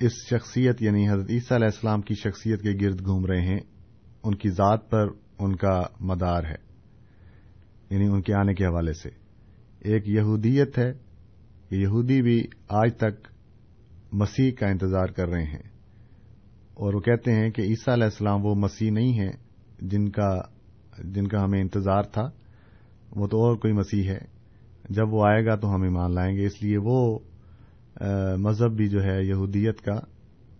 اس 0.00 0.12
شخصیت 0.30 0.82
یعنی 0.82 1.08
حضرت 1.08 1.30
عیسیٰ 1.30 1.56
علیہ 1.56 1.66
السلام 1.66 2.00
کی 2.00 2.14
شخصیت 2.14 2.62
کے 2.62 2.70
گرد 2.80 3.04
گھوم 3.04 3.26
رہے 3.26 3.40
ہیں، 3.40 3.58
ان 4.22 4.34
کی 4.34 4.50
ذات 4.50 4.90
پر 4.90 5.06
ان 5.38 5.56
کا 5.56 5.82
مدار 6.00 6.44
ہے 6.44 6.70
یعنی 7.90 8.06
ان 8.06 8.22
کے 8.22 8.34
آنے 8.34 8.54
کے 8.54 8.64
حوالے 8.64 8.92
سے۔ 8.92 9.08
ایک 9.80 10.08
یہودیت 10.08 10.78
ہے 10.78 10.92
یہودی 11.70 12.22
بھی 12.22 12.46
آج 12.68 12.96
تک 12.96 13.28
مسیح 14.12 14.52
کا 14.52 14.66
انتظار 14.66 15.06
کر 15.06 15.28
رہے 15.28 15.44
ہیں۔ 15.44 15.70
اور 16.74 16.94
وہ 16.94 17.00
کہتے 17.00 17.32
ہیں 17.32 17.50
کہ 17.50 17.62
عیسیٰ 17.62 17.94
علیہ 17.94 18.04
السلام 18.04 18.46
وہ 18.46 18.54
مسیح 18.54 18.90
نہیں 18.90 19.18
ہے 19.18 19.30
جن 19.82 20.08
کا 20.08 20.40
جن 20.98 21.28
کا 21.28 21.44
ہمیں 21.44 21.60
انتظار 21.60 22.02
تھا، 22.02 22.30
وہ 23.16 23.26
تو 23.26 23.44
اور 23.44 23.56
کوئی 23.56 23.72
مسیح 23.72 24.10
ہے۔ 24.10 24.18
جب 24.90 25.12
وہ 25.12 25.26
آئے 25.26 25.44
گا 25.46 25.56
تو 25.56 25.74
ہم 25.74 25.82
ایمان 25.82 26.14
لائیں 26.14 26.36
گے، 26.36 26.46
اس 26.46 26.62
لیے 26.62 26.76
وہ 26.82 27.18
مذہب 28.36 28.76
بھی 28.76 28.88
جو 28.88 29.02
ہے 29.02 29.24
یہودیت 29.24 29.80
کا 29.80 30.00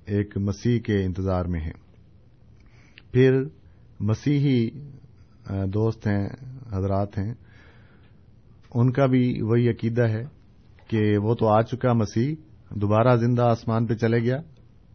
ایک 0.05 0.39
مسیح 0.39 0.81
کے 0.81 1.05
انتظار 1.05 1.45
میں 1.45 1.61
ہے۔ 1.61 1.71
پھر 3.13 3.43
مسیحی 4.01 4.71
دوست 5.51 6.07
ہیں، 6.07 6.29
حضرات 6.73 7.19
ہیں۔ 7.19 7.35
ان 8.75 8.93
کا 8.93 9.07
بھی 9.07 9.43
وہی 9.43 9.71
عقیدہ 9.71 10.03
ہے 10.03 10.25
کہ 10.87 11.19
وہ 11.19 11.35
تو 11.35 11.47
آ 11.47 11.63
چکا 11.63 11.93
مسیح، 11.93 12.35
دوبارہ 12.71 13.17
زندہ 13.17 13.43
آسمان 13.43 13.87
پہ 13.87 13.95
چلے 13.95 14.19
گیا۔ 14.19 14.37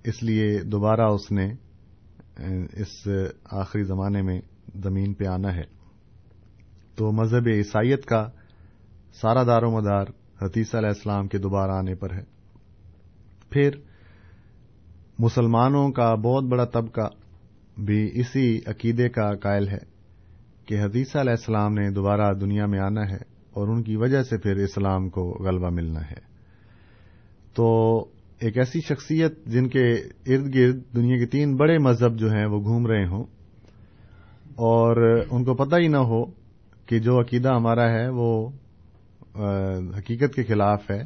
اس 0.03 0.23
لیے 0.23 0.63
دوبارہ 0.63 1.01
اس 1.01 1.31
نے 1.31 1.53
اس 2.73 3.07
آخری 3.51 3.83
زمانے 3.83 4.21
میں 4.21 4.41
زمین 4.83 5.13
پہ 5.13 5.25
آنا 5.25 5.55
ہے۔ 5.55 5.63
تو 6.95 7.11
مذہب 7.11 7.47
عیسائیت 7.47 8.05
کا 8.05 8.29
سارا 9.21 9.43
دار 9.43 9.63
و 9.63 9.71
مدار 9.71 10.05
حتیث 10.41 10.75
علیہ 10.75 10.87
السلام 10.87 11.27
کے 11.27 11.37
دوبارہ 11.37 11.71
آنے 11.71 11.95
پر 11.95 12.13
ہے۔ 12.13 12.23
پھر 13.49 13.69
مسلمانوں 15.19 15.91
کا 15.91 16.15
بہت 16.15 16.43
بڑا 16.43 16.65
طبقہ 16.65 17.09
بھی 17.81 18.09
اسی 18.13 18.59
عقیدے 18.65 19.09
کا 19.09 19.35
قائل 19.35 19.67
ہے 19.67 19.95
کہ 20.65 20.83
حدیثہ 20.83 21.17
علیہ 21.17 21.31
السلام 21.31 21.73
نے 21.73 21.91
دوبارہ 21.91 22.33
دنیا 22.33 22.65
میں 22.65 22.79
آنا 22.79 23.01
ہے 23.01 23.35
اور 23.51 23.67
ان 23.67 23.83
کی 23.83 23.95
وجہ 23.95 24.23
سے 24.23 24.37
پھر 24.37 24.55
اسلام 24.55 25.09
کو 25.09 25.37
غلبہ 25.39 25.69
ملنا 25.69 25.99
ہے۔ 25.99 26.35
تو 27.53 27.99
ایک 28.39 28.57
ایسی 28.57 28.81
شخصیت 28.81 29.45
جن 29.45 29.67
کے 29.67 29.91
ارد 30.25 30.55
گرد 30.55 30.95
دنیا 30.95 31.17
کے 31.17 31.25
تین 31.25 31.55
بڑے 31.55 31.77
مذہب 31.77 32.15
جو 32.15 32.31
ہیں 32.31 32.45
وہ 32.45 32.61
گھوم 32.63 32.87
رہے 32.87 33.05
ہوں 33.05 33.23
اور 34.55 35.21
ان 35.29 35.43
کو 35.43 35.53
پتہ 35.53 35.75
ہی 35.75 35.87
نہ 35.87 35.97
ہو 35.97 36.25
کہ 36.85 36.99
جو 36.99 37.21
عقیدہ 37.21 37.49
ہمارا 37.49 37.89
ہے 37.89 38.09
وہ 38.09 38.49
حقیقت 39.97 40.35
کے 40.35 40.43
خلاف 40.43 40.91
ہے، 40.91 41.03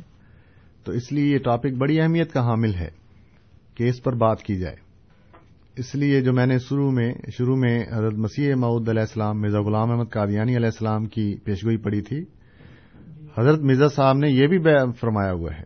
تو 0.83 0.91
اس 0.91 1.11
لیے 1.11 1.33
یہ 1.33 1.37
ٹاپک 1.37 1.73
بڑی 1.77 2.01
اہمیت 2.01 2.33
کا 2.33 2.41
حامل 2.45 2.75
ہے 2.75 2.89
کہ 3.75 3.83
اس 3.83 4.03
پر 4.03 4.15
بات 4.15 4.41
کی 4.41 4.55
جائے۔ 4.55 4.75
اس 5.77 5.95
لیے 5.95 6.21
جو 6.21 6.33
میں 6.33 6.45
نے 6.45 6.57
شروع 6.59 6.91
میں 6.91 7.13
شروع 7.37 7.55
میں 7.55 7.83
حضرت 7.93 8.13
مسیح 8.13 8.55
معود 8.55 8.89
علیہ 8.89 9.01
السلام، 9.01 9.41
مرزا 9.41 9.61
غلام 9.61 9.91
احمد 9.91 10.11
قادیانی 10.11 10.55
علیہ 10.55 10.65
السلام 10.65 11.05
کی 11.05 11.35
پیشگوئی 11.43 11.77
پڑی 11.77 12.01
تھی۔ 12.01 12.23
حضرت 13.37 13.59
مرزا 13.59 13.87
صاحب 13.87 14.17
نے 14.17 14.29
یہ 14.29 14.47
بھی 14.47 14.57
فرمایا 14.99 15.31
ہوا 15.31 15.51
ہے 15.59 15.63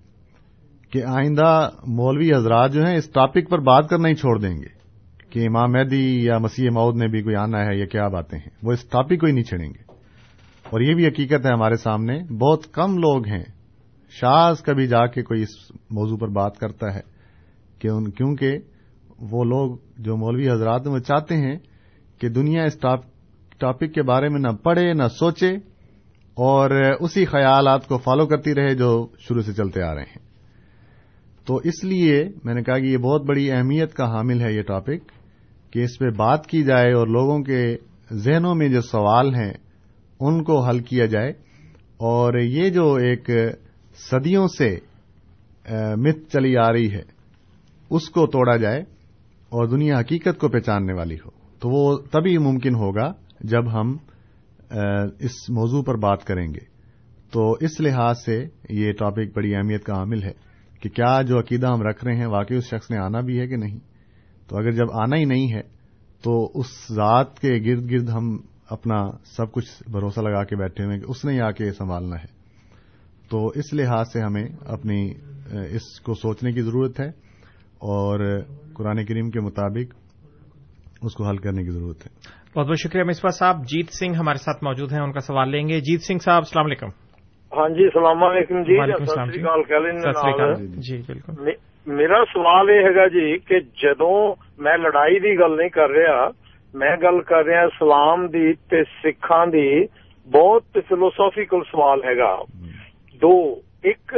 کہ 0.89 1.03
آئندہ 1.03 1.69
مولوی 1.87 2.33
حضرات 2.33 2.73
جو 2.73 2.85
ہیں 2.85 2.95
اس 2.95 3.09
ٹاپک 3.09 3.49
پر 3.49 3.59
بات 3.59 3.89
کرنا 3.89 4.09
ہی 4.09 4.13
چھوڑ 4.13 4.39
دیں 4.39 4.55
گے 4.55 4.83
کہ 5.29 5.39
امام 5.39 5.71
مہدی 5.71 6.23
یا 6.23 6.37
مسیح 6.37 6.69
مود 6.69 6.95
نے 6.95 7.07
بھی 7.07 7.21
کوئی 7.21 7.35
آنا 7.35 7.65
ہے 7.65 7.77
یا 7.77 7.85
کیا 7.85 8.07
باتیں 8.07 8.39
ہیں۔ 8.39 8.49
وہ 8.63 8.71
اس 8.71 8.83
ٹاپک 8.83 9.19
کو 9.19 9.25
ہی 9.25 9.31
نہیں 9.31 9.43
چھڑیں 9.43 9.69
گے۔ 9.69 9.82
اور 10.73 10.81
یہ 10.81 10.93
بھی 10.93 11.07
حقیقت 11.07 11.45
ہے 11.45 11.51
ہمارے 11.53 11.75
سامنے، 11.75 12.17
بہت 12.33 12.63
کم 12.73 12.97
لوگ 12.97 13.27
ہیں۔ 13.27 13.43
شاز 14.11 14.61
کبھی 14.61 14.87
جا 14.87 15.05
کے 15.05 15.21
کوئی 15.21 15.41
اس 15.41 15.49
موضوع 15.91 16.17
پر 16.17 16.27
بات 16.27 16.57
کرتا 16.57 16.93
ہے 16.93 16.99
کہ 17.79 17.87
ان، 17.87 18.09
کیونکہ 18.11 18.57
وہ 19.31 19.43
لوگ 19.43 19.75
جو 19.97 20.17
مولوی 20.17 20.49
حضرات 20.49 20.87
ہیں، 20.87 20.93
وہ 20.93 20.99
چاہتے 20.99 21.37
ہیں 21.37 21.55
کہ 22.21 22.29
دنیا 22.29 22.63
اس 22.63 22.77
ٹاپک 23.59 23.93
کے 23.93 24.01
بارے 24.01 24.29
میں 24.29 24.39
نہ 24.39 24.55
پڑھے، 24.63 24.93
نہ 24.93 25.07
سوچے 25.19 25.49
اور 26.37 26.71
اسی 26.99 27.25
خیالات 27.25 27.87
کو 27.87 27.97
فالو 27.97 28.25
کرتی 28.27 28.55
رہے 28.55 28.73
جو 28.75 29.07
شروع 29.19 29.41
سے 29.41 29.53
چلتے 29.53 29.83
آ 29.83 29.93
رہے 29.95 30.01
ہیں۔ 30.01 30.21
تو 31.45 31.55
اس 31.55 31.83
لیے 31.83 32.23
میں 32.43 32.53
نے 32.53 32.63
کہا 32.63 32.79
کہ 32.79 32.85
یہ 32.85 32.97
بہت 32.97 33.25
بڑی 33.25 33.51
اہمیت 33.51 33.93
کا 33.93 34.05
حامل 34.05 34.41
ہے 34.41 34.53
یہ 34.53 34.61
ٹاپک، 34.61 35.11
کہ 35.73 35.79
اس 35.79 35.99
پہ 35.99 36.09
بات 36.09 36.47
کی 36.47 36.63
جائے 36.63 36.93
اور 36.93 37.07
لوگوں 37.07 37.39
کے 37.43 37.75
ذہنوں 38.13 38.55
میں 38.55 38.69
جو 38.69 38.81
سوال 38.81 39.35
ہیں 39.35 39.53
ان 40.27 40.43
کو 40.43 40.65
حل 40.65 40.79
کیا 40.79 41.05
جائے۔ 41.05 41.29
اور 41.97 42.33
یہ 42.39 42.69
جو 42.69 42.93
ایک 42.93 43.29
صدیوں 44.11 44.47
سے 44.47 44.77
مت 45.97 46.31
چلی 46.31 46.57
آ 46.57 46.71
رہی 46.71 46.91
ہے، 46.91 47.01
اس 47.89 48.09
کو 48.09 48.27
توڑا 48.27 48.57
جائے 48.57 48.81
اور 49.49 49.65
دنیا 49.65 49.99
حقیقت 49.99 50.39
کو 50.39 50.49
پہچاننے 50.49 50.93
والی 50.93 51.15
ہو۔ 51.15 51.29
تو 51.59 51.69
وہ 51.69 51.97
تبھی 52.11 52.37
ممکن 52.37 52.75
ہوگا 52.75 53.13
جب 53.41 53.73
ہم 53.73 53.97
اس 55.19 55.49
موضوع 55.49 55.83
پر 55.83 55.95
بات 55.95 56.23
کریں 56.23 56.47
گے۔ 56.47 56.73
تو 57.31 57.51
اس 57.51 57.81
لحاظ 57.81 58.15
سے 58.25 58.45
یہ 58.69 58.91
ٹاپک 58.91 59.35
بڑی 59.35 59.55
اہمیت 59.55 59.83
کا 59.83 59.93
حامل 59.93 60.23
ہے 60.23 60.31
کہ 60.81 60.89
کیا 60.89 61.21
جو 61.21 61.39
عقیدہ 61.39 61.67
ہم 61.67 61.81
رکھ 61.81 62.05
رہے 62.05 62.15
ہیں، 62.15 62.25
واقعی 62.25 62.57
اس 62.57 62.65
شخص 62.65 62.91
نے 62.91 62.97
آنا 62.97 63.19
بھی 63.19 63.39
ہے 63.39 63.47
کہ 63.47 63.55
نہیں؟ 63.55 63.79
تو 64.47 64.57
اگر 64.57 64.71
جب 64.71 64.91
آنا 64.91 65.17
ہی 65.17 65.25
نہیں 65.25 65.53
ہے، 65.53 65.61
تو 66.23 66.51
اس 66.55 66.67
ذات 66.91 67.39
کے 67.39 67.53
گرد 67.65 67.91
گرد 67.91 68.09
ہم 68.09 68.37
اپنا 68.73 69.07
سب 69.25 69.51
کچھ 69.51 69.91
بھروسہ 69.91 70.21
لگا 70.21 70.43
کے 70.43 70.55
بیٹھے 70.55 70.85
ہوئے 70.85 70.99
کہ 70.99 71.05
اس 71.07 71.25
نے 71.25 71.33
ہی 71.33 71.41
آ 71.41 71.51
کے 71.51 71.71
سنبھالنا 71.71 72.15
ہے۔ 72.15 72.43
تو 73.31 73.47
اس 73.47 73.73
لحاظ 73.73 74.05
سے 74.13 74.19
ہمیں 74.19 74.43
اپنی 74.67 75.13
اس 75.75 75.99
کو 75.99 76.13
سوچنے 76.13 76.51
کی 76.51 76.61
ضرورت 76.61 76.99
ہے 76.99 77.07
اور 77.67 78.41
قرآن 78.73 79.05
کریم 79.05 79.29
کے 79.29 79.39
مطابق 79.39 79.95
اس 81.01 81.13
کو 81.13 81.27
حل 81.27 81.37
کرنے 81.37 81.63
کی 81.63 81.69
ضرورت 81.69 82.05
ہے۔ 82.05 82.11
بہت 82.55 82.67
بہت 82.67 82.79
شکریہ 82.79 83.03
مصباح 83.03 83.31
صاحب۔ 83.31 83.63
جیت 83.63 83.89
سنگھ 83.89 84.17
ہمارے 84.17 84.37
ساتھ 84.37 84.63
موجود 84.63 84.91
ہیں 84.91 84.99
ان 84.99 85.11
کا 85.11 85.19
سوال 85.19 85.49
لیں 85.49 85.67
گے۔ 85.67 85.79
جیت 85.79 86.01
سنگھ 86.01 86.19
صاحب 86.19 86.37
السلام 86.37 86.65
علیکم۔ 86.65 86.87
ہاں 87.57 87.69
جی 87.69 87.83
السلام 87.83 88.23
علیکم 88.23 88.63
جی۔ 88.63 88.77
جی۔ 90.67 91.01
بالکل۔ 91.07 91.49
میرا 91.85 92.23
سوال 92.33 92.69
یہ 92.69 92.73
ہے 92.73 93.09
جی 93.09 93.37
کہ 93.37 93.59
جدوں 93.59 94.35
میں 94.57 94.77
لڑائی 94.77 95.19
کی 95.19 95.39
گل 95.39 95.57
نہیں 95.57 95.69
کر 95.69 95.89
رہا 95.89 96.42
میں 96.73 96.95
گل 97.01 97.19
کر 97.21 97.45
رہا 97.45 97.61
اسلام 97.61 98.25
دی 98.27 98.53
تے 98.69 98.83
سکھاں 99.03 99.45
دی 99.45 99.69
بہت 100.27 100.77
فلوسافیکل 100.89 101.63
سوال 101.71 102.03
ہے 102.03 102.13
دو، 103.21 103.33
ایک 103.83 104.13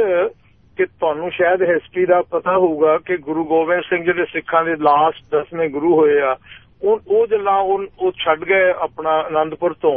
کہ 0.78 0.84
تہن 1.00 1.28
شاید 1.30 1.62
ہسٹری 1.62 2.04
دا 2.04 2.20
پتہ 2.28 2.50
ہوگا 2.56 2.96
کہ 3.06 3.16
گرو 3.26 3.44
گوبند 3.44 3.88
سنگھ 3.90 4.06
جہے 4.06 4.24
سکھاں 4.32 4.62
دے 4.64 4.74
لاسٹ 4.80 5.32
دسویں 5.32 5.68
گرو 5.68 5.92
ہوئے 5.92 6.20
آ 6.22 6.34
ਉਹ 6.82 7.26
ਜਿਹੜਾ 7.26 7.58
ਉਹ 7.58 8.12
ਛੱਡ 8.16 8.44
ਗਏ 8.44 8.70
ਆਪਣਾ 8.70 9.10
ਆਨੰਦਪੁਰ 9.20 9.74
ਤੋਂ 9.74 9.94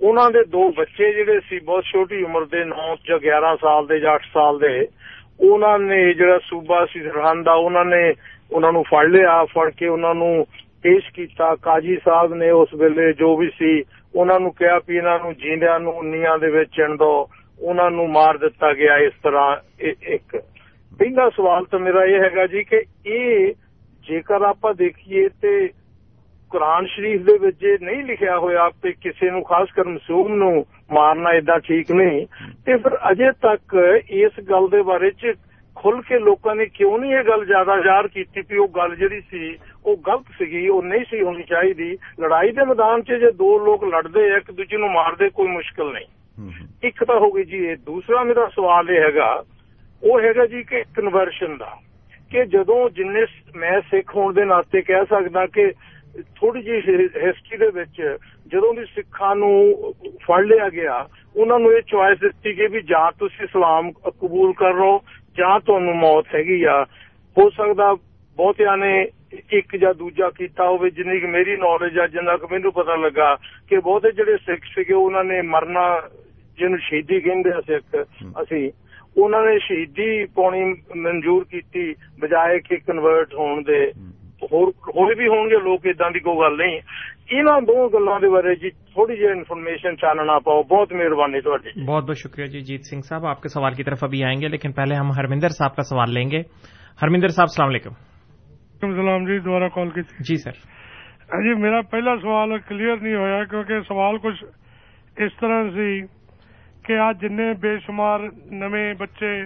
ਉਹਨਾਂ 0.00 0.30
ਦੇ 0.30 0.42
ਦੋ 0.44 0.68
ਬੱਚੇ 0.70 1.12
ਜਿਹੜੇ 1.12 1.40
ਸੀ 1.48 1.58
ਬਹੁਤ 1.60 1.84
ਛੋਟੀ 1.84 2.22
ਉਮਰ 2.22 2.44
ਦੇ 2.44 2.64
9 2.64 2.94
ਜਾਂ 3.08 3.18
11 3.18 3.54
ਸਾਲ 3.60 3.86
ਦੇ 3.86 3.98
ਜਾਂ 4.00 4.14
8 4.14 4.28
ਸਾਲ 4.34 4.58
ਦੇ 4.58 4.88
ਉਹਨਾਂ 5.40 5.78
ਨੇ 5.78 6.12
ਜਿਹੜਾ 6.14 6.38
ਸੂਬਾ 6.38 6.84
ਸੀ 6.84 7.00
ਸਰਹੰਦ 7.00 7.44
ਦਾ 7.44 7.54
ਉਹਨਾਂ 7.54 7.84
نے 7.84 8.12
ਉਹਨਾਂ 8.52 8.72
ਨੂੰ 8.72 8.84
ਫੜ 8.84 9.04
لیا 9.06 9.44
ਫੜ 9.44 9.70
کے 9.70 9.86
ਉਹਨਾਂ 9.86 10.14
ਨੂੰ 10.14 10.46
پیش 10.82 11.10
کیتا 11.12 11.54
کاجی 11.54 11.96
صاحب 12.04 12.34
نے 12.34 12.50
اس 12.50 12.74
ویلے 12.74 13.12
جو 13.12 13.34
بھی 13.36 13.48
جینیا 15.34 15.78
نویاں 15.78 16.36
چن 16.66 16.98
دو 16.98 17.12
مار 18.08 18.34
دیا 18.34 18.94
اس 18.96 19.20
طرح 19.22 19.54
پہلا 21.00 21.28
سوال 21.36 21.64
تو 21.64 21.78
میرا 21.78 22.04
یہ 22.04 22.22
ہے 22.24 22.46
جی 22.46 22.62
کہ 22.64 22.80
یہ 23.04 24.20
کر 24.26 24.42
آپ 24.42 24.66
دیکھیے 24.78 25.26
قرآن 26.52 26.86
شریف 26.86 27.28
کے 27.60 27.76
نہیں 27.80 28.02
لکھا 28.02 28.36
ہوا 28.36 28.68
تے 28.82 28.92
کسے 28.92 29.30
نو 29.30 29.42
خاص 29.42 29.72
کر 29.72 29.86
مسوم 29.86 30.34
نو 30.34 30.50
مارنا 30.90 31.30
ایڈا 31.30 31.56
ٹھیک 31.58 31.90
نہیں 31.90 32.24
پھر 32.64 32.96
اجے 33.00 33.30
تک 33.40 33.74
اس 34.18 34.38
گلے 34.50 34.82
کھل 35.82 36.00
کے 36.08 36.18
لوگ 36.18 36.48
نے 36.56 36.66
کیوں 36.66 36.98
نہیں 36.98 37.10
یہ 37.10 37.18
گل 37.28 37.44
زیادہ 37.44 37.74
ظاہر 37.84 38.06
کی 38.06 38.24
او 38.56 38.66
گل 38.66 38.94
جہی 38.94 39.20
سی 39.20 39.54
او 39.82 39.94
گلت 39.94 40.30
سی 40.38 40.66
او 40.66 40.80
نہیں 40.82 41.04
سی 41.10 41.20
ہونی 41.20 41.42
چاہی 41.42 41.72
دی 41.72 41.94
لڑائی 42.18 42.52
کے 42.52 42.64
میدان 42.64 43.00
لڑ 43.90 44.06
دے 44.06 44.34
ایک 44.34 44.50
دو 44.58 44.88
مارتے 44.88 45.28
کوئی 45.28 45.48
مشکل 45.48 45.92
نہیں۔ 45.92 46.16
ایک 46.82 47.02
تا 47.06 47.14
ہو 47.14 47.36
گئی 47.36 47.44
جی 47.44 47.74
دوسرا 47.74 48.22
میرا 48.22 48.46
سوال 48.54 48.90
یہ 48.90 49.00
ہے 49.00 49.20
او 49.20 50.20
ہے 50.20 50.34
گا 50.36 50.44
جی 50.44 50.62
کہ 50.62 50.82
کنورشن 50.94 51.58
دا۔ 51.60 51.74
کہ 52.30 52.44
جدو 52.44 52.88
جن 52.88 53.12
میں 53.54 53.80
سکھ 53.92 54.16
ہون 54.16 54.36
دے 54.36 54.44
ناطے 54.44 54.82
کہہ 54.82 55.04
سنا 55.08 55.46
کہ 55.46 55.70
تھوڑی 56.34 56.62
جی 56.62 56.78
ہسٹری 57.28 57.56
دوں 58.52 58.72
بھی 58.72 58.84
سکھانیا 58.96 60.68
گیا 60.68 61.02
انہوں 61.34 61.58
نے 61.58 61.68
یہ 61.68 61.80
چوائس 61.80 62.22
دتی 62.22 62.58
گئی 62.58 62.68
بھی 62.68 62.80
جان 62.80 63.12
تھی 63.18 63.46
سلام 63.52 63.90
قبول 63.90 64.52
کر 64.52 64.74
رہو 64.74 64.98
ہو 67.36 67.48
سکتا 67.50 67.92
بہت 68.38 68.60
جن 70.96 71.08
میری 71.26 71.56
نالج 71.56 71.98
آ 71.98 72.06
جا 72.06 73.34
کہ 73.70 73.80
بہتے 73.80 74.10
جہے 74.12 74.36
سکھ 74.46 74.66
سکے 74.66 74.94
انہوں 74.94 75.24
نے 75.24 75.40
مرنا 75.44 75.86
جن 76.58 76.76
شہدی 76.80 77.20
کہہ 77.20 77.42
دیا 77.42 77.60
سکھ 77.68 77.96
ابھی 78.34 78.68
انہوں 79.16 79.44
نے 79.46 79.58
شہیدی 79.58 80.24
پانی 80.34 80.64
منظور 80.96 81.42
کی 81.44 81.92
بجائے 82.18 82.58
کہ 82.60 82.76
کنورٹ 82.86 83.34
ہونے 83.34 83.84
ہوئے 84.42 85.14
بھی 85.14 85.26
ہون 85.26 85.50
گے 85.50 85.56
لوگ 85.62 85.86
ادا 85.86 86.08
کی 86.10 86.20
کوئی 86.20 86.38
گل 86.38 86.58
نہیں 86.58 86.78
ਇਹਨਾਂ 87.32 87.60
ਦੋ 87.60 87.88
ਗੱਲਾਂ 87.88 88.20
ਦੇ 88.20 88.28
ਬਾਰੇ 88.28 88.54
ਜੀ 88.54 88.70
تھوڑی 88.70 89.16
جی 89.16 89.26
انفارمیشن 89.26 89.96
چاننا 89.96 90.38
پاؤ 90.38 90.62
بہت 90.62 90.92
مہربانی 90.92 91.40
جی۔ 91.40 91.84
بہت 91.84 92.04
بہت 92.04 92.16
شکریہ 92.16 92.46
جی 92.46 92.60
جیت 92.60 92.80
سنگھ 92.80 93.02
صاحب۔ 93.08 93.26
آپ 93.26 93.42
کے 93.42 93.48
سوال 93.48 93.74
کی 93.74 93.84
طرف 93.84 94.04
ابھی 94.04 94.24
آئیں 94.24 94.40
گے 94.40 94.48
لیکن 94.48 94.72
پہلے 94.72 94.94
ہم 94.94 95.10
ہرمندر 95.18 95.48
صاحب 95.48 95.76
کا 95.76 95.82
سوال 95.82 96.14
لیں 96.14 96.30
گے۔ 96.30 96.42
ہرمندر 97.02 97.28
صاحب 97.28 97.46
السلام 97.50 97.68
علیکم۔ 97.68 97.90
السلام 98.82 99.24
جی 99.24 99.38
دوبارہ 99.38 99.68
کال 99.68 99.90
کی 99.90 100.00
جی 100.00 100.36
سر۔ 100.36 100.56
ہاں 101.32 101.42
جی 101.42 101.54
میرا 101.62 101.80
پہلا 101.80 102.16
سوال 102.16 102.58
کلیئر 102.58 102.96
نہیں 102.96 103.14
ہوا 103.14 103.44
کیونکہ 103.44 103.80
سوال 103.80 104.18
کچھ 104.18 104.44
اس 105.16 105.32
طرح 105.40 105.70
سے 105.70 106.00
کہ 106.86 106.98
آج 106.98 107.20
جن 107.20 107.52
بے 107.52 107.78
شمار 107.86 108.20
نویں 108.50 108.94
بچے 108.94 109.44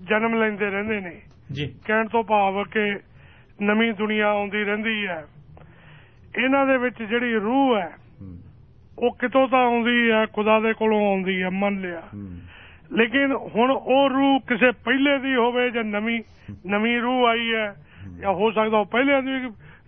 جنم 0.00 0.42
لیندے 0.42 0.64
رہندے 0.64 1.00
نے۔ 1.00 1.14
جی۔ 1.50 1.66
کہن 1.86 2.06
تو 2.06 2.22
ਭਾਵ 2.22 2.62
کہ 2.62 2.90
نمی 3.60 3.92
دنیا 3.92 4.28
آندی 4.28 4.64
رہندی 4.64 5.06
ہے۔ 5.08 5.33
ان 6.34 6.54
جی 7.00 7.34
روہ 7.34 7.78
ہے 7.78 7.88
وہ 8.96 9.10
کتوں 9.18 9.46
کا 9.46 9.58
آدھی 9.58 10.10
ہے 10.12 10.24
خدا 10.34 10.58
دلوں 10.58 11.02
آن 11.04 11.80
لیا 11.80 12.00
لیکن 12.90 13.32
ہوں 13.54 13.68
وہ 13.86 14.08
روح 14.08 14.38
کسی 14.46 14.70
پہلے 14.84 15.18
کی 15.22 15.34
ہو 15.34 15.50
نمی 16.64 16.98
روح 17.00 17.28
آئی 17.28 17.52
ہے 17.54 17.66
یا 18.18 18.30
ہو 18.30 18.50
سکتا 18.50 18.76
وہ 18.76 18.84
پہلے 18.90 19.20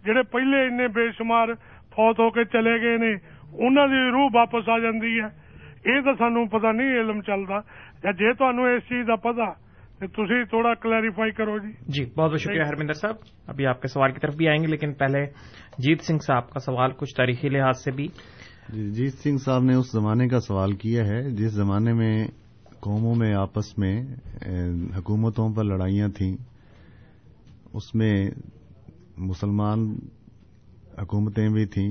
جہلے 0.05 0.61
این 0.61 0.86
بے 0.94 1.11
شمار 1.18 1.49
فوت 1.97 2.18
ہو 2.18 2.30
کے 2.30 2.44
چلے 2.53 2.80
گئے 2.80 2.97
انہوں 2.97 3.86
کی 3.86 4.11
روح 4.11 4.28
واپس 4.34 4.68
آ 4.68 4.78
جاتی 4.78 5.18
ہے 5.20 5.28
یہ 5.84 6.01
تو 6.01 6.14
سامان 6.18 6.49
پتا 6.49 6.72
نہیں 6.72 7.01
علم 7.01 7.20
چلتا 7.22 7.61
یا 8.05 8.11
جی 8.11 8.32
تمہیں 8.38 8.74
اس 8.76 8.88
چیز 8.88 9.07
کا 9.07 9.16
پتا 9.22 9.51
تھی 10.01 10.44
تھوڑا 10.44 10.74
کلیریفائی 10.74 11.30
کرو 11.30 11.59
جی۔ 11.59 11.72
جی 11.88 12.05
بہت 12.05 12.30
بہت 12.30 12.40
شکریہ 12.40 12.62
ہرمندر 12.62 12.92
صاحب۔ 12.92 13.14
ابھی 13.47 13.66
آپ 13.66 13.82
کے 13.82 13.88
سوال 13.88 14.12
کی 14.12 14.20
طرف 14.20 14.36
بھی 14.36 14.49
آئیں 14.49 14.62
گے 14.62 14.66
لیکن 14.66 14.92
پہلے 14.92 15.24
جیت 15.78 16.03
سنگھ 16.03 16.24
صاحب 16.24 16.51
کا 16.51 16.61
سوال 16.61 16.90
کچھ 16.97 17.14
تاریخی 17.16 17.49
لحاظ 17.49 17.82
سے 17.84 17.90
بھی۔ 17.90 18.09
جی، 18.68 18.90
جیت 18.90 19.14
سنگھ 19.14 19.38
صاحب 19.38 19.62
نے 19.62 19.74
اس 19.74 19.92
زمانے 19.92 20.28
کا 20.28 20.40
سوال 20.40 20.72
کیا 20.72 21.07
ہے 21.07 21.30
جس 21.30 21.53
زمانے 21.53 21.92
میں 21.92 22.26
قوموں 22.80 23.14
میں 23.14 23.34
آپس 23.34 23.78
میں 23.78 24.03
حکومتوں 24.97 25.55
پر 25.55 25.64
لڑائیاں 25.64 26.09
تھیں 26.09 26.36
اس 27.72 27.94
میں 27.94 28.30
مسلمان 29.18 29.80
حکومتیں 30.99 31.49
بھی 31.49 31.66
تھیں 31.66 31.90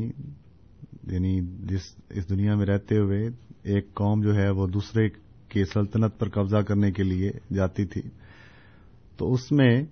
یعنی 1.11 1.39
جس 1.41 1.81
اس 2.09 2.29
دنیا 2.29 2.55
میں 2.55 2.65
رہتے 2.65 2.97
ہوئے 2.97 3.27
ایک 3.63 3.93
قوم 3.93 4.21
جو 4.21 4.35
ہے 4.35 4.49
وہ 4.49 4.67
دوسرے 4.67 5.24
کی 5.55 5.65
سلطنت 5.65 6.19
پر 6.19 6.29
قبضہ 6.29 6.57
کرنے 6.57 6.91
کے 6.91 7.03
لیے 7.03 7.31
جاتی 7.53 7.85
تھی۔ 7.85 8.01
تو 9.17 9.33
اس 9.33 9.51
میں 9.51 9.83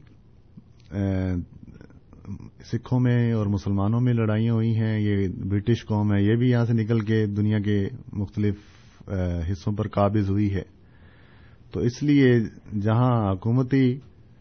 سکھوں 2.66 3.00
میں 3.00 3.34
اور 3.34 3.46
مسلمانوں 3.46 4.00
میں 4.00 4.14
لڑائیاں 4.14 4.54
ہوئی 4.54 4.76
ہیں، 4.76 5.00
یہ 5.00 5.28
برٹش 5.28 5.86
قوم 5.86 6.14
ہے، 6.14 6.24
یہ 6.24 6.36
بھی 6.36 6.50
یہاں 6.50 6.66
سے 6.66 6.74
نکل 6.74 7.00
کے 7.00 7.26
دنیا 7.26 7.60
کے 7.60 7.88
مختلف 8.14 8.56
حصوں 9.52 9.74
پر 9.74 9.88
قابض 9.88 10.30
ہوئی 10.30 10.54
ہے۔ 10.54 10.62
تو 11.72 11.80
اس 11.80 12.04
لیے 12.04 12.40
جہاں 12.82 13.34
حکومتی 13.34 14.00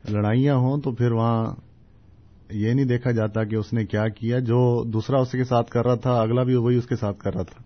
لڑائیاں 0.08 0.54
ہوں 0.54 0.80
تو 0.80 0.92
پھر 0.92 1.12
وہاں 1.12 1.54
یہ 2.50 2.72
نہیں 2.72 2.84
دیکھا 2.84 3.10
جاتا 3.10 3.44
کہ 3.44 3.56
اس 3.56 3.72
نے 3.72 3.84
کیا 3.84 4.08
کیا، 4.08 4.38
جو 4.38 4.84
دوسرا 4.84 5.18
اس 5.18 5.32
کے 5.32 5.44
ساتھ 5.44 5.70
کر 5.70 5.86
رہا 5.86 5.94
تھا، 5.94 6.20
اگلا 6.20 6.42
بھی 6.42 6.54
وہی 6.54 6.76
اس 6.76 6.86
کے 6.86 6.96
ساتھ 6.96 7.18
کر 7.18 7.34
رہا 7.34 7.42
تھا۔ 7.42 7.62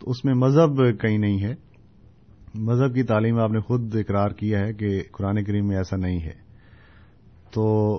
تو 0.00 0.10
اس 0.10 0.24
میں 0.24 0.34
مذہب 0.34 1.00
کہیں 1.00 1.18
نہیں 1.18 1.42
ہے۔ 1.42 1.69
مذہب 2.54 2.94
کی 2.94 3.02
تعلیم 3.02 3.38
آپ 3.38 3.50
نے 3.50 3.60
خود 3.60 3.96
اقرار 3.96 4.30
کیا 4.30 4.60
ہے 4.60 4.72
کہ 4.72 5.02
قرآن 5.12 5.44
کریم 5.44 5.66
میں 5.66 5.76
ایسا 5.76 5.96
نہیں 5.96 6.22
ہے۔ 6.22 6.32
تو 7.50 7.96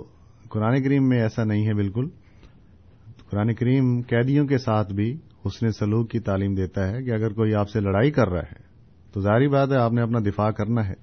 قرآن 0.49 0.83
کریم 0.83 1.09
میں 1.09 1.21
ایسا 1.21 1.43
نہیں 1.43 1.67
ہے 1.67 1.73
بالکل۔ 1.73 2.07
قرآن 3.29 3.53
کریم 3.53 4.01
قیدیوں 4.01 4.47
کے 4.47 4.57
ساتھ 4.57 4.93
بھی 4.93 5.17
حسن 5.45 5.71
سلوک 5.71 6.09
کی 6.09 6.19
تعلیم 6.19 6.53
دیتا 6.53 6.87
ہے 6.87 7.03
کہ 7.03 7.11
اگر 7.11 7.33
کوئی 7.33 7.53
آپ 7.53 7.69
سے 7.69 7.79
لڑائی 7.79 8.11
کر 8.11 8.29
رہا 8.29 8.41
ہے، 8.41 8.63
تو 9.13 9.21
ظاہری 9.21 9.47
بات 9.47 9.71
ہے 9.71 9.77
آپ 9.77 9.93
نے 9.93 10.01
اپنا 10.01 10.19
دفاع 10.19 10.49
کرنا 10.49 10.87
ہے۔ 10.87 10.93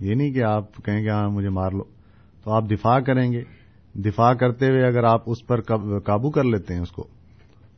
یہ 0.00 0.14
نہیں 0.14 0.32
کہ 0.32 0.42
آپ 0.42 0.76
کہیں 0.76 1.04
گے 1.04 1.10
ہاں 1.10 1.28
مجھے 1.28 1.48
مار 1.48 1.70
لو۔ 1.70 1.84
تو 2.44 2.50
آپ 2.52 2.64
دفاع 2.70 2.98
کریں 2.98 3.32
گے۔ 3.32 3.42
دفاع 3.94 4.32
کرتے 4.32 4.66
ہوئے 4.66 4.84
اگر 4.84 5.04
آپ 5.04 5.22
اس 5.26 5.46
پر 5.46 5.60
قابو 6.00 6.30
کر 6.30 6.44
لیتے 6.44 6.74
ہیں 6.74 6.80
اس 6.80 6.90
کو، 6.90 7.06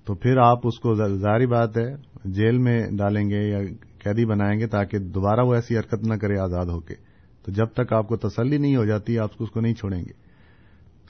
تو 0.05 0.15
پھر 0.15 0.37
آپ 0.37 0.59
اس 0.65 0.79
کو 0.79 0.95
ظاہری 0.95 1.47
بات 1.47 1.79
ہے، 1.79 1.95
جیل 2.25 2.59
میں 2.59 2.87
ڈالیں 2.93 3.31
گے 3.31 3.49
یا 3.49 3.59
قیدی 4.03 4.25
بنائیں 4.25 4.61
گے 4.61 4.67
تاکہ 4.67 4.99
دوبارہ 4.99 5.41
وہ 5.41 5.55
ایسی 5.55 5.79
حرکت 5.79 6.07
نہ 6.07 6.15
کرے 6.15 6.39
آزاد 6.39 6.67
ہو 6.67 6.81
کے۔ 6.81 6.95
تو 7.45 7.53
جب 7.53 7.67
تک 7.67 7.93
آپ 7.93 8.09
کو 8.09 8.17
تسلی 8.17 8.59
نہیں 8.59 8.77
ہو 8.77 8.85
جاتی، 8.85 9.19
آپ 9.19 9.31
اس 9.41 9.51
کو 9.51 9.61
نہیں 9.61 9.75
چھوڑیں 9.75 10.01
گے۔ 10.01 10.13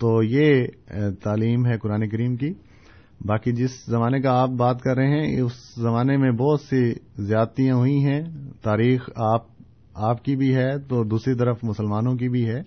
تو 0.00 0.22
یہ 0.22 0.66
تعلیم 1.22 1.66
ہے 1.66 1.78
قرآن 1.78 2.08
کریم 2.08 2.36
کی۔ 2.36 2.52
باقی 3.26 3.52
جس 3.52 3.84
زمانے 3.86 4.20
کا 4.20 4.40
آپ 4.40 4.48
بات 4.48 4.80
کر 4.82 4.96
رہے 4.96 5.06
ہیں، 5.06 5.40
اس 5.40 5.52
زمانے 5.76 6.16
میں 6.16 6.30
بہت 6.30 6.60
سی 6.60 6.92
زیادتیاں 7.18 7.74
ہوئی 7.74 8.04
ہیں۔ 8.04 8.20
تاریخ 8.62 9.10
آپ 9.16 9.42
آپ 9.94 10.24
کی 10.24 10.36
بھی 10.36 10.54
ہے 10.54 10.78
تو 10.78 11.04
دوسری 11.04 11.34
طرف 11.34 11.58
مسلمانوں 11.62 12.14
کی 12.14 12.28
بھی 12.28 12.48
ہے۔ 12.48 12.60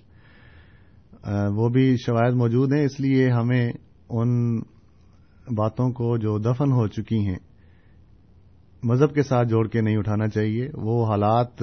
وہ 1.56 1.70
بھی 1.70 1.98
شواہد 1.98 2.34
موجود 2.34 2.74
ہیں، 2.74 2.86
اس 2.86 3.00
لیے 3.00 3.30
ہمیں 3.30 3.72
ان 4.10 4.60
باتوں 5.56 5.90
کو 5.92 6.18
جو 6.18 6.38
دفن 6.38 6.72
ہو 6.72 6.88
چکی 6.88 7.28
ہیں 7.28 7.55
مذہب 8.86 9.14
کے 9.14 9.24
ساتھ 9.24 9.48
جوڑ 9.48 9.68
کے 9.68 9.82
نہیں 9.82 9.98
اٹھانا 9.98 10.28
چاہیے۔ 10.28 10.70
وہ 10.74 11.08
حالات 11.08 11.60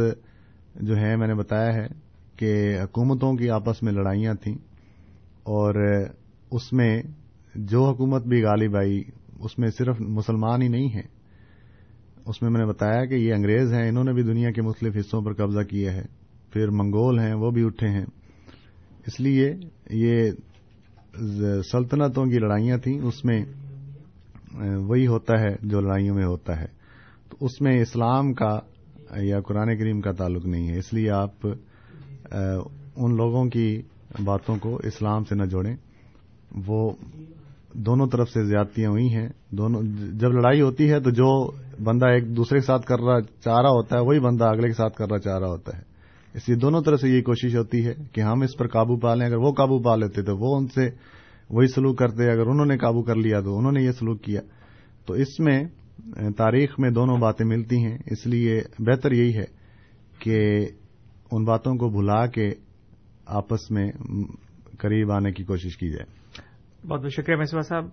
جو 0.75 0.95
ہیں، 0.97 1.16
میں 1.16 1.27
نے 1.27 1.35
بتایا 1.35 1.75
ہے 1.75 1.87
کہ 2.37 2.81
حکومتوں 2.83 3.33
کی 3.33 3.51
آپس 3.51 3.83
میں 3.83 3.93
لڑائیاں 3.93 4.35
تھیں 4.35 4.55
اور 5.43 5.75
اس 6.51 6.73
میں 6.73 7.03
جو 7.55 7.85
حکومت 7.85 8.27
بھی 8.27 8.43
غالب 8.43 8.77
آئی، 8.77 9.03
اس 9.41 9.59
میں 9.59 9.68
صرف 9.79 10.01
مسلمان 10.01 10.62
ہی 10.62 10.68
نہیں 10.68 10.89
ہیں۔ 10.89 11.09
اس 12.27 12.43
میں 12.43 12.51
میں 12.51 12.61
نے 12.61 12.66
بتایا 12.66 13.05
کہ 13.05 13.14
یہ 13.14 13.35
انگریز 13.35 13.73
ہیں، 13.73 13.89
انہوں 13.89 14.05
نے 14.05 14.12
بھی 14.12 14.23
دنیا 14.23 14.51
کے 14.51 14.62
مختلف 14.62 14.97
حصوں 14.97 15.23
پر 15.23 15.33
قبضہ 15.33 15.61
کیا 15.61 15.93
ہے۔ 15.93 16.03
پھر 16.53 16.68
منگول 16.70 17.18
ہیں، 17.18 17.35
وہ 17.35 17.51
بھی 17.51 17.64
اٹھے 17.64 17.89
ہیں۔ 17.89 18.07
اس 19.07 19.20
لیے 19.20 19.55
یہ 19.91 20.31
سلطنتوں 21.62 22.25
کی 22.25 22.39
لڑائیاں 22.39 22.79
تھیں، 22.79 23.01
اس 23.01 23.25
میں 23.25 23.45
وہی 24.77 25.07
ہوتا 25.07 25.41
ہے 25.41 25.55
جو 25.62 25.81
لڑائیوں 25.81 26.14
میں 26.14 26.25
ہوتا 26.25 26.61
ہے۔ 26.61 26.82
اس 27.43 27.61
میں 27.61 27.80
اسلام 27.80 28.32
کا 28.32 28.59
یا 29.16 29.40
قرآن 29.40 29.78
کریم 29.78 30.01
کا 30.01 30.12
تعلق 30.12 30.47
نہیں 30.47 30.68
ہے، 30.68 30.78
اس 30.78 30.95
لیے 30.95 31.11
آپ 31.11 31.47
ان 32.97 33.16
لوگوں 33.16 33.45
کی 33.45 33.82
باتوں 34.24 34.57
کو 34.57 34.76
اسلام 34.76 35.24
سے 35.24 35.34
نہ 35.34 35.45
جوڑیں۔ 35.45 35.76
وہ 36.66 36.90
دونوں 37.72 38.07
طرف 38.07 38.28
سے 38.28 38.45
زیادتیاں 38.45 38.90
ہوئی 38.90 39.14
ہیں۔ 39.14 39.28
دونوں، 39.51 39.82
جب 40.12 40.32
لڑائی 40.32 40.61
ہوتی 40.61 40.90
ہے 40.90 41.01
تو 41.01 41.11
جو 41.11 41.51
بندہ 41.84 42.07
ایک 42.07 42.36
دوسرے 42.36 42.61
کے 42.61 42.66
ساتھ 42.66 42.86
کر 42.86 43.01
رہا، 43.01 43.20
چاہ 43.20 43.61
رہا 43.61 43.70
ہوتا 43.70 43.99
ہے، 43.99 44.03
وہی 44.03 44.20
بندہ 44.20 44.45
اگلے 44.45 44.68
کے 44.68 44.74
ساتھ 44.74 44.95
کر 44.95 45.09
رہا، 45.11 45.18
چاہ 45.18 45.38
رہا 45.38 45.47
ہوتا 45.47 45.76
ہے۔ 45.76 45.82
اس 46.34 46.49
لیے 46.49 46.59
دونوں 46.59 46.82
طرف 46.82 47.01
سے 47.01 47.09
یہ 47.09 47.22
کوشش 47.22 47.57
ہوتی 47.57 47.86
ہے 47.86 47.95
کہ 48.12 48.20
ہم 48.20 48.43
اس 48.43 48.57
پر 48.57 48.66
قابو 48.66 48.97
پا 48.97 49.14
لیں۔ 49.14 49.26
اگر 49.26 49.36
وہ 49.36 49.53
قابو 49.53 49.78
پا 49.78 49.97
لیتے 49.97 50.22
تو 50.22 50.36
وہ 50.36 50.57
ان 50.57 50.66
سے 50.66 50.90
وہی 51.51 51.66
سلوک 51.66 51.99
کرتے۔ 51.99 52.30
اگر 52.30 52.47
انہوں 52.47 52.66
نے 52.66 52.78
قابو 52.78 53.03
کر 53.03 53.14
لیا 53.14 53.40
تو 53.40 53.59
انہوں 53.59 53.72
نے 53.72 53.82
یہ 53.82 53.93
سلوک 53.93 54.22
کیا۔ 54.22 54.40
تو 55.07 55.14
اس 55.14 55.40
میں 55.40 55.64
تاریخ 56.36 56.74
میں 56.78 56.90
دونوں 56.90 57.16
باتیں 57.16 57.47
ملتی 57.47 57.76
ہیں۔ 57.84 57.99
اس 58.07 58.26
لیے 58.26 58.61
بہتر 58.78 59.12
یہی 59.12 59.36
ہے 59.36 59.45
کہ 60.18 60.66
ان 61.32 61.45
باتوں 61.45 61.74
کو 61.74 61.88
بھلا 61.88 62.26
کے 62.26 62.51
آپس 63.26 63.70
میں 63.70 63.93
قریب 64.78 65.12
آنے 65.12 65.32
کی 65.32 65.45
کوشش 65.45 65.76
کی 65.76 65.90
جائے۔ 65.90 66.07
بہت 66.88 67.01
بہت 67.01 67.12
شکریہ 67.12 67.36
مصباح 67.36 67.62
صاحب۔ 67.62 67.84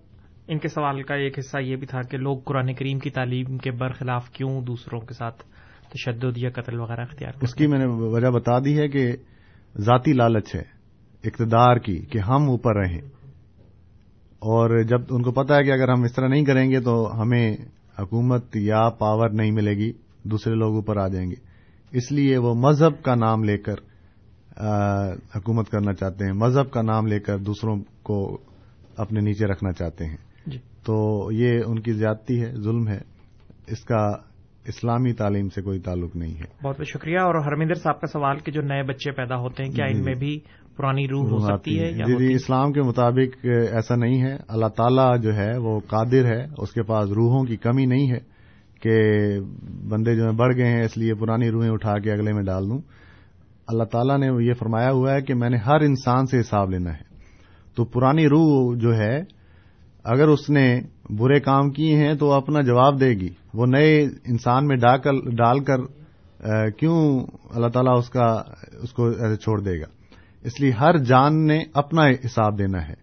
ان 0.48 0.58
کے 0.58 0.68
سوال 0.68 1.02
کا 1.02 1.14
ایک 1.14 1.38
حصہ 1.38 1.58
یہ 1.58 1.76
بھی 1.76 1.86
تھا 1.86 2.00
کہ 2.02 2.18
لوگ 2.18 2.38
قرآن 2.38 2.74
کریم 2.74 2.98
کی 2.98 3.10
تعلیم 3.10 3.58
کے 3.58 3.70
برخلاف 3.70 4.30
کیوں 4.30 4.62
دوسروں 4.62 5.00
کے 5.00 5.14
ساتھ 5.14 5.42
تشدد 5.88 6.38
یا 6.38 6.50
قتل 6.50 6.80
وغیرہ 6.80 7.00
اختیار 7.00 7.32
اس 7.42 7.54
کی 7.54 7.66
میں 7.66 7.78
نے 7.78 7.86
وجہ 7.86 8.26
بتا 8.26 8.58
دی 8.58 8.78
ہے 8.78 8.88
کہ 8.88 9.12
ذاتی 9.78 10.12
لالچ 10.12 10.54
ہے 10.54 10.62
اقتدار 11.24 11.76
کی 11.76 11.98
کہ 11.98 12.18
ہم 12.18 12.50
اوپر 12.50 12.76
رہیں۔ 12.76 13.00
اور 14.38 14.82
جب 14.82 15.00
ان 15.10 15.22
کو 15.22 15.32
پتا 15.32 15.56
ہے 15.56 15.64
کہ 15.64 15.70
اگر 15.70 15.88
ہم 15.88 16.02
اس 16.02 16.14
طرح 16.14 16.28
نہیں 16.28 16.44
کریں 16.44 16.70
گے 16.70 16.80
تو 16.80 17.22
ہمیں 17.22 17.56
حکومت 18.00 18.56
یا 18.56 18.88
پاور 18.88 19.30
نہیں 19.30 19.50
ملے 19.50 19.70
گی 19.70 19.92
دوسرے 20.24 20.54
لوگ 20.54 20.74
اوپر 20.74 20.96
آ 20.96 21.08
جائیں 21.08 21.30
گے۔ 21.30 21.50
اس 21.90 22.12
لیے 22.12 22.38
وہ 22.38 22.54
مذہب 22.54 23.02
کا 23.02 23.14
نام 23.14 23.44
لے 23.44 23.58
کر 23.58 23.74
حکومت 25.36 25.68
کرنا 25.70 25.92
چاہتے 25.92 26.24
ہیں۔ 26.24 26.32
مذہب 26.32 26.70
کا 26.70 26.82
نام 26.82 27.06
لے 27.06 27.20
کر 27.20 27.38
دوسروں 27.38 27.76
کو 28.02 28.38
اپنے 28.96 29.20
نیچے 29.20 29.46
رکھنا 29.46 29.72
چاہتے 29.72 30.04
ہیں۔ 30.04 30.16
جی۔ 30.46 30.58
تو 30.84 31.28
یہ 31.32 31.60
ان 31.66 31.78
کی 31.78 31.92
زیادتی 31.92 32.44
ہے 32.44 32.52
ظلم 32.52 32.88
ہے۔ 32.88 33.00
اس 33.66 33.84
کا 33.84 34.06
اسلامی 34.64 35.12
تعلیم 35.12 35.48
سے 35.48 35.62
کوئی 35.62 35.80
تعلق 35.80 36.16
نہیں 36.16 36.34
ہے۔ 36.34 36.68
بہت 36.68 36.78
بہت 36.78 36.88
شکریہ۔ 36.88 37.18
اور 37.18 37.34
ہرمندر 37.34 37.74
صاحب 37.74 38.00
کا 38.00 38.06
سوال 38.06 38.38
کہ 38.38 38.52
جو 38.52 38.62
نئے 38.62 38.82
بچے 38.82 39.12
پیدا 39.12 39.36
ہوتے 39.36 39.64
ہیں 39.64 39.70
کیا 39.70 39.84
ان 39.84 40.04
میں 40.04 40.14
بھی 40.14 40.40
پرانی 40.76 41.06
روح 41.08 41.28
ہو 41.30 41.38
سکتی 41.38 41.78
ہے 41.80 41.92
جی 41.92 42.16
جی 42.18 42.34
اسلام 42.34 42.72
کے 42.72 42.82
مطابق 42.82 43.46
ایسا 43.72 43.94
نہیں 43.96 44.22
ہے۔ 44.22 44.36
اللہ 44.48 44.66
تعالیٰ 44.66 45.18
جو 45.22 45.34
ہے 45.34 45.56
وہ 45.58 45.80
قادر 45.80 46.24
ہے 46.26 46.44
اس 46.58 46.72
کے 46.72 46.82
پاس 46.82 47.10
روحوں 47.10 47.44
کی 47.44 47.56
کمی 47.56 47.86
نہیں 47.86 48.10
ہے 48.10 48.18
کہ 48.82 48.94
بندے 49.88 50.16
جو 50.16 50.24
ہیں 50.24 50.36
بڑھ 50.36 50.56
گئے 50.56 50.66
ہیں 50.66 50.84
اس 50.84 50.96
لیے 50.98 51.14
پرانی 51.14 51.50
روحیں 51.50 51.70
اٹھا 51.70 51.98
کے 51.98 52.12
اگلے 52.12 52.32
میں 52.32 52.42
ڈال 52.42 52.70
دوں۔ 52.70 52.78
اللہ 53.66 53.84
تعالیٰ 53.84 54.18
نے 54.18 54.44
یہ 54.44 54.52
فرمایا 54.52 54.90
ہوا 54.90 55.14
ہے 55.14 55.22
کہ 55.22 55.34
میں 55.34 55.50
نے 55.50 55.56
ہر 55.56 55.80
انسان 55.80 56.26
سے 56.26 56.40
حساب 56.40 56.70
لینا 56.70 56.92
ہے۔ 56.92 57.08
تو 57.76 57.84
پرانی 57.84 58.26
روح 58.26 58.76
جو 58.76 58.94
ہے 58.96 59.20
اگر 60.04 60.28
اس 60.28 60.50
نے 60.50 60.80
برے 61.10 61.40
کام 61.40 61.70
کیے 61.70 61.96
ہیں 61.96 62.14
تو 62.14 62.32
اپنا 62.32 62.60
جواب 62.60 63.00
دے 63.00 63.10
گی۔ 63.10 63.28
وہ 63.54 63.66
نئے 63.66 64.02
انسان 64.04 64.66
میں 64.66 64.76
ڈال 65.36 65.60
کر 65.60 65.80
کیوں 66.70 67.26
اللہ 67.50 67.68
تعالیٰ 67.68 67.98
اس 67.98 68.10
کا 68.10 68.26
اس 68.82 68.92
کو 68.92 69.06
ایسے 69.06 69.36
چھوڑ 69.36 69.60
دے 69.60 69.80
گا؟ 69.80 69.99
اس 70.44 70.60
لیے 70.60 70.70
ہر 70.70 70.96
جان 70.96 71.46
نے 71.46 71.62
اپنا 71.74 72.06
حساب 72.06 72.58
دینا 72.58 72.88
ہے۔ 72.88 72.94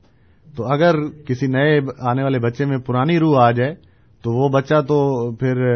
تو 0.56 0.66
اگر 0.66 1.08
کسی 1.28 1.48
نئے 1.48 1.80
آنے 2.00 2.24
والے 2.24 2.40
بچے 2.40 2.66
میں 2.66 2.78
پرانی 2.78 3.20
روح 3.20 3.40
آ 3.40 3.52
جائے، 3.52 3.76
تو 4.22 4.32
وہ 4.32 4.50
بچہ 4.50 4.82
تو 4.88 5.32
پھر 5.36 5.76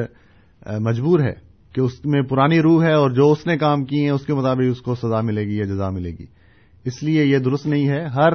مجبور 0.79 1.19
ہے 1.19 1.33
کہ 1.73 1.81
اس 1.81 2.05
میں 2.05 2.21
پرانی 2.21 2.61
روح 2.61 2.83
ہے 2.83 2.93
اور 2.93 3.11
جو 3.11 3.31
اس 3.31 3.47
نے 3.47 3.57
کام 3.57 3.85
کیے 3.85 4.03
ہیں، 4.03 4.09
اس 4.09 4.25
کے 4.25 4.33
مطابق 4.33 4.61
اس 4.69 4.81
کو 4.81 4.95
سزا 4.95 5.21
ملے 5.21 5.45
گی 5.45 5.57
یا 5.57 5.65
جزا 5.65 5.89
ملے 5.89 6.09
گی۔ 6.09 6.25
اس 6.85 7.03
لیے 7.03 7.25
یہ 7.25 7.37
درست 7.37 7.65
نہیں 7.65 7.89
ہے۔ 7.89 8.05
ہر 8.05 8.31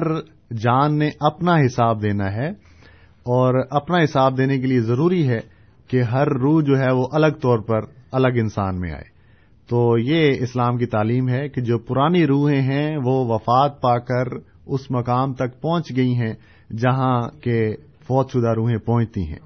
جان 0.53 0.99
نے 0.99 1.09
اپنا 1.19 1.55
حساب 1.55 2.03
دینا 2.03 2.31
ہے 2.31 2.49
اور 3.23 3.65
اپنا 3.69 3.97
حساب 3.97 4.37
دینے 4.37 4.59
کے 4.59 4.67
لیے 4.67 4.81
ضروری 4.81 5.27
ہے 5.27 5.39
کہ 5.87 6.01
ہر 6.01 6.27
روح 6.27 6.61
جو 6.61 6.79
ہے 6.79 6.91
وہ 6.91 7.07
الگ 7.11 7.37
طور 7.41 7.59
پر 7.59 7.81
الگ 8.11 8.27
انسان 8.27 8.79
میں 8.79 8.91
آئے۔ 8.91 9.16
تو 9.67 9.97
یہ 9.97 10.31
اسلام 10.39 10.77
کی 10.77 10.85
تعلیم 10.85 11.29
ہے 11.29 11.49
کہ 11.49 11.61
جو 11.61 11.79
پرانی 11.79 12.27
روحیں 12.27 12.61
ہیں 12.61 12.97
وہ 12.97 13.25
وفات 13.33 13.81
پا 13.81 13.97
کر 13.97 14.25
اس 14.65 14.91
مقام 14.91 15.33
تک 15.33 15.61
پہنچ 15.61 15.95
گئی 15.95 16.15
ہیں 16.15 16.33
جہاں 16.77 17.29
کے 17.41 17.75
فوج 17.75 18.27
شدہ 18.33 18.53
روحیں 18.53 18.77
پہنچتی 18.77 19.21
ہیں۔ 19.21 19.39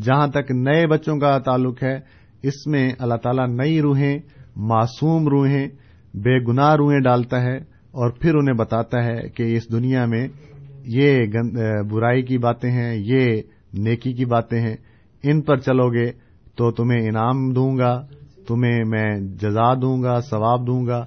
جہاں 0.00 0.26
تک 0.26 0.50
نئے 0.50 0.86
بچوں 0.86 1.18
کا 1.18 1.38
تعلق 1.38 1.82
ہے، 1.82 2.00
اس 2.42 2.66
میں 2.66 2.92
اللہ 2.98 3.14
تعالیٰ 3.14 3.48
نئی 3.48 3.80
روحیں، 3.80 4.18
معصوم 4.56 5.28
روحیں، 5.28 5.68
بے 6.14 6.38
گناہ 6.44 6.74
روحیں 6.74 7.00
ڈالتا 7.00 7.42
ہے 7.42 7.56
اور 7.92 8.10
پھر 8.10 8.34
انہیں 8.34 8.56
بتاتا 8.56 9.04
ہے 9.04 9.28
کہ 9.28 9.42
اس 9.42 9.72
دنیا 9.72 10.06
میں 10.06 10.28
یہ 10.84 11.26
برائی 11.90 12.22
کی 12.22 12.38
باتیں 12.38 12.70
ہیں، 12.70 12.96
یہ 12.96 13.42
نیکی 13.72 14.12
کی 14.12 14.24
باتیں 14.24 14.60
ہیں۔ 14.60 14.76
ان 15.22 15.40
پر 15.40 15.56
چلو 15.56 15.92
گے 15.92 16.10
تو 16.56 16.70
تمہیں 16.70 17.08
انعام 17.08 17.52
دوں 17.52 17.78
گا۔ 17.78 18.06
تمہیں 18.46 18.84
میں 18.84 19.20
جزا 19.20 19.74
دوں 19.74 20.02
گا، 20.02 20.20
ثواب 20.20 20.66
دوں 20.66 20.86
گا، 20.86 21.04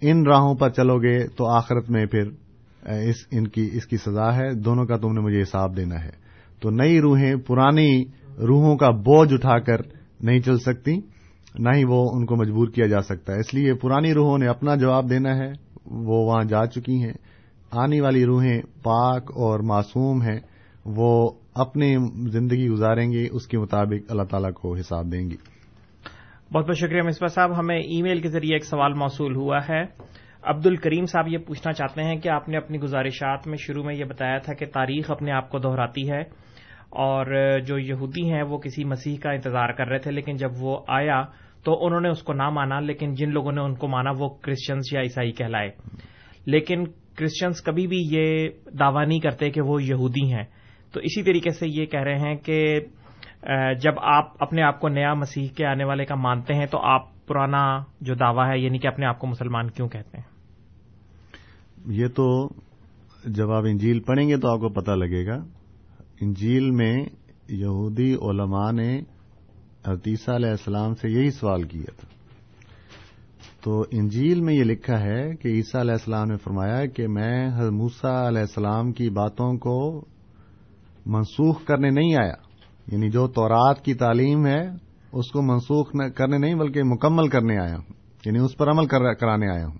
ان 0.00 0.26
راہوں 0.26 0.54
پر 0.54 0.70
چلو 0.70 0.98
گے 0.98 1.26
تو 1.28 1.46
آخرت 1.46 1.90
میں 1.90 2.06
پھر 2.06 2.22
اس، 2.82 3.14
ان 3.30 3.48
کی، 3.48 3.70
اس 3.72 3.86
کی 3.86 3.96
سزا 3.96 4.36
ہے، 4.36 4.54
دونوں 4.54 4.84
کا 4.84 4.96
تم 4.96 5.12
نے 5.12 5.20
مجھے 5.20 5.42
حساب 5.42 5.76
دینا 5.76 6.04
ہے۔ 6.04 6.10
تو 6.60 6.70
نئی 6.70 7.00
روحیں، 7.00 7.36
پرانی 7.36 8.04
روحوں 8.38 8.76
کا 8.76 8.90
بوجھ 8.90 9.32
اٹھا 9.32 9.58
کر 9.58 9.76
نہیں 10.20 10.40
چل 10.40 10.58
سکتی، 10.58 10.96
نہ 11.58 11.68
ہی 11.74 11.84
وہ 11.84 12.10
ان 12.12 12.26
کو 12.26 12.36
مجبور 12.36 12.68
کیا 12.68 12.86
جا 12.86 13.02
سکتا 13.02 13.34
ہے۔ 13.34 13.40
اس 13.40 13.54
لیے 13.54 13.74
پرانی 13.74 14.14
روحوں 14.14 14.38
نے 14.38 14.46
اپنا 14.46 14.74
جواب 14.74 15.10
دینا 15.10 15.36
ہے، 15.36 15.52
وہ 15.86 16.26
وہاں 16.26 16.44
جا 16.44 16.66
چکی 16.66 17.02
ہیں۔ 17.02 17.12
آنے 17.70 18.00
والی 18.00 18.24
روحیں 18.24 18.60
پاک 18.82 19.30
اور 19.36 19.60
معصوم 19.60 20.22
ہیں، 20.22 20.40
وہ 20.84 21.30
اپنی 21.54 21.96
زندگی 22.30 22.68
گزاریں 22.68 23.12
گی، 23.12 23.28
اس 23.32 23.46
کے 23.46 23.58
مطابق 23.58 24.10
اللہ 24.10 24.22
تعالیٰ 24.22 24.52
کو 24.52 24.76
حساب 24.76 25.12
دیں 25.12 25.30
گی۔ 25.30 25.36
بہت 26.52 26.66
بہت 26.66 26.76
شکریہ 26.76 27.02
مصباح 27.02 27.28
صاحب۔ 27.28 27.58
ہمیں 27.58 27.78
ای 27.78 28.02
میل 28.02 28.20
کے 28.20 28.28
ذریعے 28.28 28.54
ایک 28.54 28.64
سوال 28.64 28.92
موصول 28.92 29.36
ہوا 29.36 29.58
ہے۔ 29.68 29.84
عبد 30.42 30.66
الکریم 30.66 31.06
صاحب 31.06 31.28
یہ 31.28 31.38
پوچھنا 31.38 31.72
چاہتے 31.72 32.02
ہیں 32.02 32.16
کہ 32.16 32.28
آپ 32.28 32.48
نے 32.48 32.56
اپنی 32.56 32.78
گزارشات 32.78 33.46
میں 33.46 33.58
شروع 33.58 33.84
میں 33.84 33.94
یہ 33.94 34.04
بتایا 34.04 34.38
تھا 34.38 34.54
کہ 34.54 34.66
تاریخ 34.66 35.10
اپنے 35.10 35.32
آپ 35.32 35.50
کو 35.50 35.58
دہراتی 35.58 36.10
ہے 36.10 36.20
اور 36.90 37.58
جو 37.58 37.78
یہودی 37.78 38.32
ہیں 38.32 38.42
وہ 38.42 38.58
کسی 38.58 38.84
مسیح 38.84 39.16
کا 39.22 39.30
انتظار 39.30 39.72
کر 39.72 39.86
رہے 39.86 39.98
تھے، 39.98 40.10
لیکن 40.10 40.36
جب 40.36 40.48
وہ 40.60 40.80
آیا 40.88 41.22
تو 41.64 41.86
انہوں 41.86 42.00
نے 42.00 42.08
اس 42.08 42.22
کو 42.22 42.32
نہ 42.32 42.50
مانا، 42.50 42.80
لیکن 42.80 43.14
جن 43.14 43.30
لوگوں 43.30 43.52
نے 43.52 43.60
ان 43.60 43.74
کو 43.74 43.88
مانا 43.88 44.10
وہ 44.18 44.28
کرسچنس 44.28 44.92
یا 44.92 45.00
عیسائی 45.00 45.32
کہلائے۔ 45.32 45.70
لیکن 46.46 46.84
کرسچنس 47.16 47.62
کبھی 47.62 47.86
بھی 47.86 47.98
یہ 48.10 48.48
دعوی 48.78 49.06
نہیں 49.06 49.20
کرتے 49.20 49.50
کہ 49.50 49.60
وہ 49.60 49.82
یہودی 49.82 50.32
ہیں۔ 50.32 50.44
تو 50.92 51.00
اسی 51.00 51.22
طریقے 51.22 51.50
سے 51.50 51.66
یہ 51.68 51.86
کہہ 51.86 52.00
رہے 52.00 52.18
ہیں 52.18 52.36
کہ 52.36 52.80
جب 53.82 53.92
آپ 54.02 54.42
اپنے 54.42 54.62
آپ 54.62 54.80
کو 54.80 54.88
نیا 54.88 55.14
مسیح 55.14 55.48
کے 55.56 55.66
آنے 55.66 55.84
والے 55.84 56.04
کا 56.04 56.14
مانتے 56.14 56.54
ہیں 56.54 56.66
تو 56.66 56.78
آپ 56.78 57.26
پرانا 57.26 57.78
جو 58.00 58.14
دعویٰ 58.14 58.52
ہے 58.52 58.58
یعنی 58.58 58.78
کہ 58.78 58.88
اپنے 58.88 59.06
آپ 59.06 59.18
کو 59.18 59.26
مسلمان 59.26 59.70
کیوں 59.70 59.88
کہتے 59.88 60.18
ہیں؟ 60.18 60.24
یہ 61.86 62.06
تو 62.08 62.48
جب 63.24 63.52
آپ 63.52 63.62
انجیل 63.62 64.00
پڑھیں 64.00 64.28
گے 64.28 64.36
تو 64.36 64.48
آپ 64.48 64.60
کو 64.60 64.68
پتہ 64.68 64.90
لگے 64.90 65.26
گا۔ 65.26 65.36
انجیل 66.20 66.70
میں 66.70 66.96
یہودی 67.48 68.14
علماء 68.14 68.72
نے 68.72 69.00
عتیسہ 69.84 70.30
علیہ 70.30 70.50
السلام 70.50 70.94
سے 70.94 71.08
یہی 71.08 71.30
سوال 71.30 71.62
کیا 71.62 71.92
تھا۔ 71.96 72.08
تو 73.64 73.80
انجیل 73.80 74.40
میں 74.40 74.54
یہ 74.54 74.64
لکھا 74.64 75.00
ہے 75.00 75.34
کہ 75.34 75.48
عیسیٰ 75.48 75.80
علیہ 75.80 75.92
السلام 75.92 76.28
نے 76.28 76.36
فرمایا 76.36 76.86
کہ 76.86 77.08
میں 77.08 77.50
موسا 77.70 78.28
علیہ 78.28 78.40
السلام 78.40 78.92
کی 78.92 79.10
باتوں 79.10 79.58
کو 79.58 80.04
منسوخ 81.06 81.64
کرنے 81.64 81.90
نہیں 81.90 82.16
آیا۔ 82.16 82.45
یعنی 82.92 83.10
جو 83.10 83.26
تورات 83.26 83.84
کی 83.84 83.94
تعلیم 83.94 84.46
ہے، 84.46 84.60
اس 85.12 85.30
کو 85.32 85.42
منسوخ 85.42 85.92
کرنے 86.14 86.38
نہیں، 86.38 86.54
بلکہ 86.54 86.82
مکمل 86.82 87.28
کرنے 87.28 87.58
آیا 87.58 87.74
ہوں۔ 87.74 87.92
یعنی 88.24 88.38
اس 88.38 88.56
پر 88.56 88.70
عمل 88.70 88.86
کرانے 88.86 89.56
آیا 89.56 89.66
ہوں۔ 89.66 89.78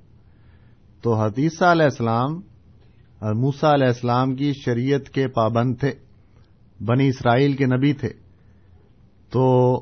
تو 1.03 1.15
حدیثہ 1.15 1.65
علیہ 1.65 1.85
السلام 1.85 2.37
اور 3.19 3.35
موسا 3.35 3.75
علیہ 3.75 3.87
السلام 3.87 4.37
کی 4.37 4.53
شریعت 4.65 5.11
کے 5.11 5.29
پابند 5.29 5.75
تھے۔ 5.81 5.93
بنی 6.85 7.09
اسرائیل 7.09 7.53
کے 7.53 7.67
نبی 7.67 7.93
تھے۔ 7.93 8.09
تو 9.31 9.77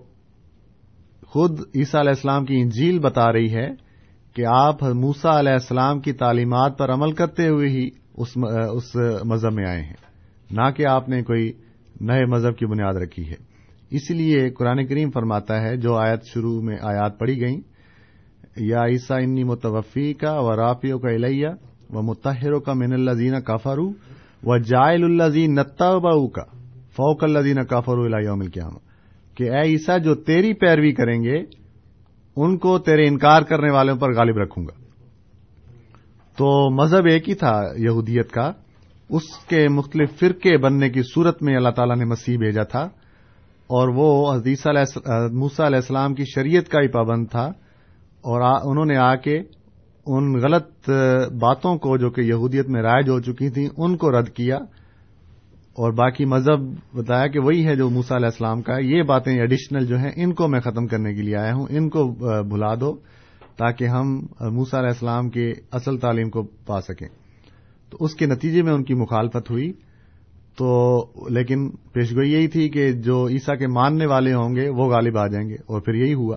خود 1.27 1.61
عیسیٰ 1.75 2.01
علیہ 2.01 2.11
السلام 2.11 2.45
کی 2.45 2.61
انجیل 2.61 2.99
بتا 2.99 3.33
رہی 3.33 3.55
ہے 3.55 3.69
کہ 4.35 4.45
آپ 4.47 4.83
موسا 4.83 5.39
علیہ 5.39 5.53
السلام 5.53 6.01
کی 6.01 6.13
تعلیمات 6.13 6.79
پر 6.79 6.93
عمل 6.93 7.13
کرتے 7.13 7.49
ہوئے 7.49 7.69
ہی 7.69 7.89
اس 8.15 8.37
مذہب 9.25 9.53
میں 9.53 9.67
آئے 9.67 9.83
ہیں۔ 9.83 9.95
نہ 10.51 10.71
کہ 10.77 10.87
آپ 10.87 11.09
نے 11.09 11.23
کوئی 11.23 11.53
نئے 12.01 12.25
مذہب 12.27 12.57
کی 12.57 12.67
بنیاد 12.67 12.95
رکھی 12.95 13.29
ہے۔ 13.29 13.35
اس 13.91 14.11
لیے 14.11 14.51
قرآن 14.51 14.87
کریم 14.87 15.11
فرماتا 15.11 15.63
ہے، 15.63 15.77
جو 15.77 15.97
آیت 15.97 16.25
شروع 16.25 16.63
میں 16.63 16.77
آیات 16.83 17.19
پڑھی 17.19 17.41
گئیں، 17.41 17.61
یا 18.57 18.79
عیسیٰ 18.87 19.23
انی 19.23 19.45
متوفی 19.45 20.13
کا 20.13 20.41
و 20.41 20.57
رافیوں 20.57 20.99
کا 20.99 21.11
الیہ 21.11 21.49
و 21.91 22.03
متحروں 22.03 22.61
کا 22.61 22.73
من 22.73 22.93
اللہ 22.93 23.11
زین 23.11 23.41
کافارو 23.41 23.93
و 24.45 24.59
جائل 24.59 25.05
اللہ 25.05 25.29
زین 25.29 25.55
نتبا 25.55 26.29
کا 26.29 26.43
فوق 26.93 27.25
اللہ 27.25 27.39
زین 27.39 27.65
کافر 27.65 28.21
یوم 28.23 28.41
القیامہ۔ 28.41 28.79
کہ 29.35 29.51
اے 29.51 29.63
عیسیٰ، 29.63 30.03
جو 30.03 30.15
تیری 30.15 30.53
پیروی 30.53 30.93
کریں 30.93 31.25
گے، 31.25 31.39
ان 32.37 32.59
کو 32.59 32.79
تیرے 32.79 33.09
انکار 33.09 33.43
کرنے 33.43 33.73
والوں 33.73 33.97
پر 33.97 34.15
غالب 34.15 34.39
رکھوں 34.39 34.67
گا۔ 34.67 34.81
تو 36.37 36.71
مذہب 36.71 37.07
ایک 37.07 37.29
ہی 37.29 37.35
تھا، 37.35 37.63
یہودیت 37.77 38.33
کا۔ 38.33 38.53
اس 39.09 39.23
کے 39.49 39.69
مختلف 39.69 40.19
فرقے 40.19 40.57
بننے 40.59 40.91
کی 40.91 41.03
صورت 41.03 41.43
میں 41.43 41.57
اللہ 41.57 41.69
تعالیٰ 41.69 41.97
نے 41.97 42.05
مسیح 42.05 42.39
بھیجا 42.39 42.63
تھا 42.63 42.83
اور 43.67 43.89
وہ 43.89 44.35
حدیثہ 44.35 44.69
موسا 45.33 45.67
علیہ 45.67 45.77
السلام 45.77 46.15
کی 46.15 46.25
شریعت 46.35 46.69
کا 46.69 46.81
ہی 46.81 46.89
پابند 46.89 47.27
تھا 47.31 47.45
اور 48.23 48.43
انہوں 48.71 48.85
نے 48.85 48.97
آ 48.97 49.15
کے 49.15 49.39
ان 50.07 50.33
غلط 50.35 50.91
باتوں 51.41 51.77
کو 51.79 51.97
جو 51.97 52.11
کہ 52.11 52.21
یہودیت 52.21 52.69
میں 52.69 52.83
رائج 52.83 53.09
ہو 53.09 53.21
چکی 53.21 53.51
تھیں، 53.51 53.69
ان 53.77 53.97
کو 53.97 54.11
رد 54.11 54.29
کیا 54.29 54.57
اور 55.77 55.93
باقی 55.93 56.25
مذہب 56.25 56.75
بتایا 56.97 57.27
کہ 57.27 57.39
وہی 57.39 57.67
ہے 57.67 57.77
جو 57.77 57.91
موسا 57.91 58.17
علیہ 58.17 58.27
السلام 58.27 58.63
کا 58.63 58.77
ہے۔ 58.77 58.83
یہ 58.83 59.03
باتیں 59.03 59.39
ایڈیشنل 59.39 59.87
جو 59.87 59.99
ہیں، 59.99 60.11
ان 60.17 60.35
کو 60.35 60.49
میں 60.49 60.61
ختم 60.61 60.87
کرنے 60.87 61.15
کے 61.15 61.23
لیے 61.23 61.37
آیا 61.37 61.55
ہوں۔ 61.55 61.67
ان 61.71 61.89
کو 61.89 62.05
بھلا 62.43 62.75
دو 62.75 62.95
تاکہ 63.57 63.85
ہم 63.85 64.19
موسا 64.53 64.79
علیہ 64.79 64.89
السلام 64.89 65.29
کے 65.29 65.53
اصل 65.73 65.99
تعلیم 65.99 66.31
کو 66.31 66.43
پا 66.43 66.81
سکیں۔ 66.81 67.24
تو 67.99 68.05
اس 68.05 68.15
کے 68.15 68.27
نتیجے 68.27 68.63
میں 68.63 68.73
ان 68.73 68.85
کی 68.85 68.95
مخالفت 68.95 69.51
ہوئی 69.51 69.73
تو 70.59 71.07
لیکن 71.31 71.71
پیشگوئی 71.71 72.33
یہی 72.33 72.49
تھی 72.49 72.69
کہ 72.69 72.93
جو 72.93 73.29
عیسا 73.29 73.55
کے 73.55 73.67
ماننے 73.67 74.07
والے 74.07 74.35
ہوں 74.35 74.57
گے 74.57 74.69
وہ 74.69 74.85
غالب 74.91 75.19
آ 75.19 75.27
جائیں 75.27 75.49
گے 75.49 75.55
اور 75.55 75.81
پھر 75.81 75.95
یہی 75.95 76.15
ہوا۔ 76.15 76.37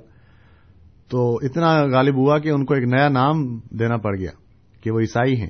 تو 1.10 1.36
اتنا 1.36 1.84
غالب 1.84 2.16
ہوا 2.16 2.40
کہ 2.40 2.50
ان 2.50 2.66
کو 2.66 2.74
ایک 2.74 2.84
نیا 2.84 3.10
نام 3.10 3.60
دینا 3.80 3.98
پڑ 3.98 4.18
گیا 4.18 4.32
کہ 4.82 4.92
وہ 4.92 5.00
عیسائی 5.00 5.42
ہیں۔ 5.42 5.50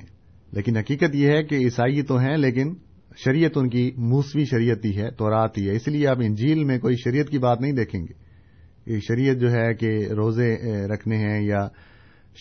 لیکن 0.52 0.76
حقیقت 0.76 1.14
یہ 1.14 1.28
ہے 1.28 1.42
کہ 1.42 1.54
عیسائی 1.54 2.02
تو 2.02 2.18
ہیں 2.18 2.36
لیکن 2.36 2.74
شریعت 3.24 3.50
ان 3.56 3.68
کی 3.68 3.90
موسوی 3.96 4.44
شریعت 4.44 4.84
ہی 4.84 4.96
ہے 4.96 5.10
تو 5.10 5.30
رات 5.30 5.58
ہی 5.58 5.68
ہے۔ 5.68 5.76
اس 5.76 5.88
لیے 5.88 6.06
آپ 6.06 6.16
انجیل 6.20 6.64
میں 6.64 6.78
کوئی 6.78 6.96
شریعت 7.04 7.28
کی 7.28 7.38
بات 7.38 7.60
نہیں 7.60 7.72
دیکھیں 7.72 8.00
گے۔ 8.00 8.28
یہ 8.94 9.00
شریعت 9.00 9.36
جو 9.36 9.52
ہے 9.52 9.74
کہ 9.74 10.12
روزے 10.12 10.56
رکھنے 10.86 11.16
ہیں 11.16 11.42
یا 11.42 11.68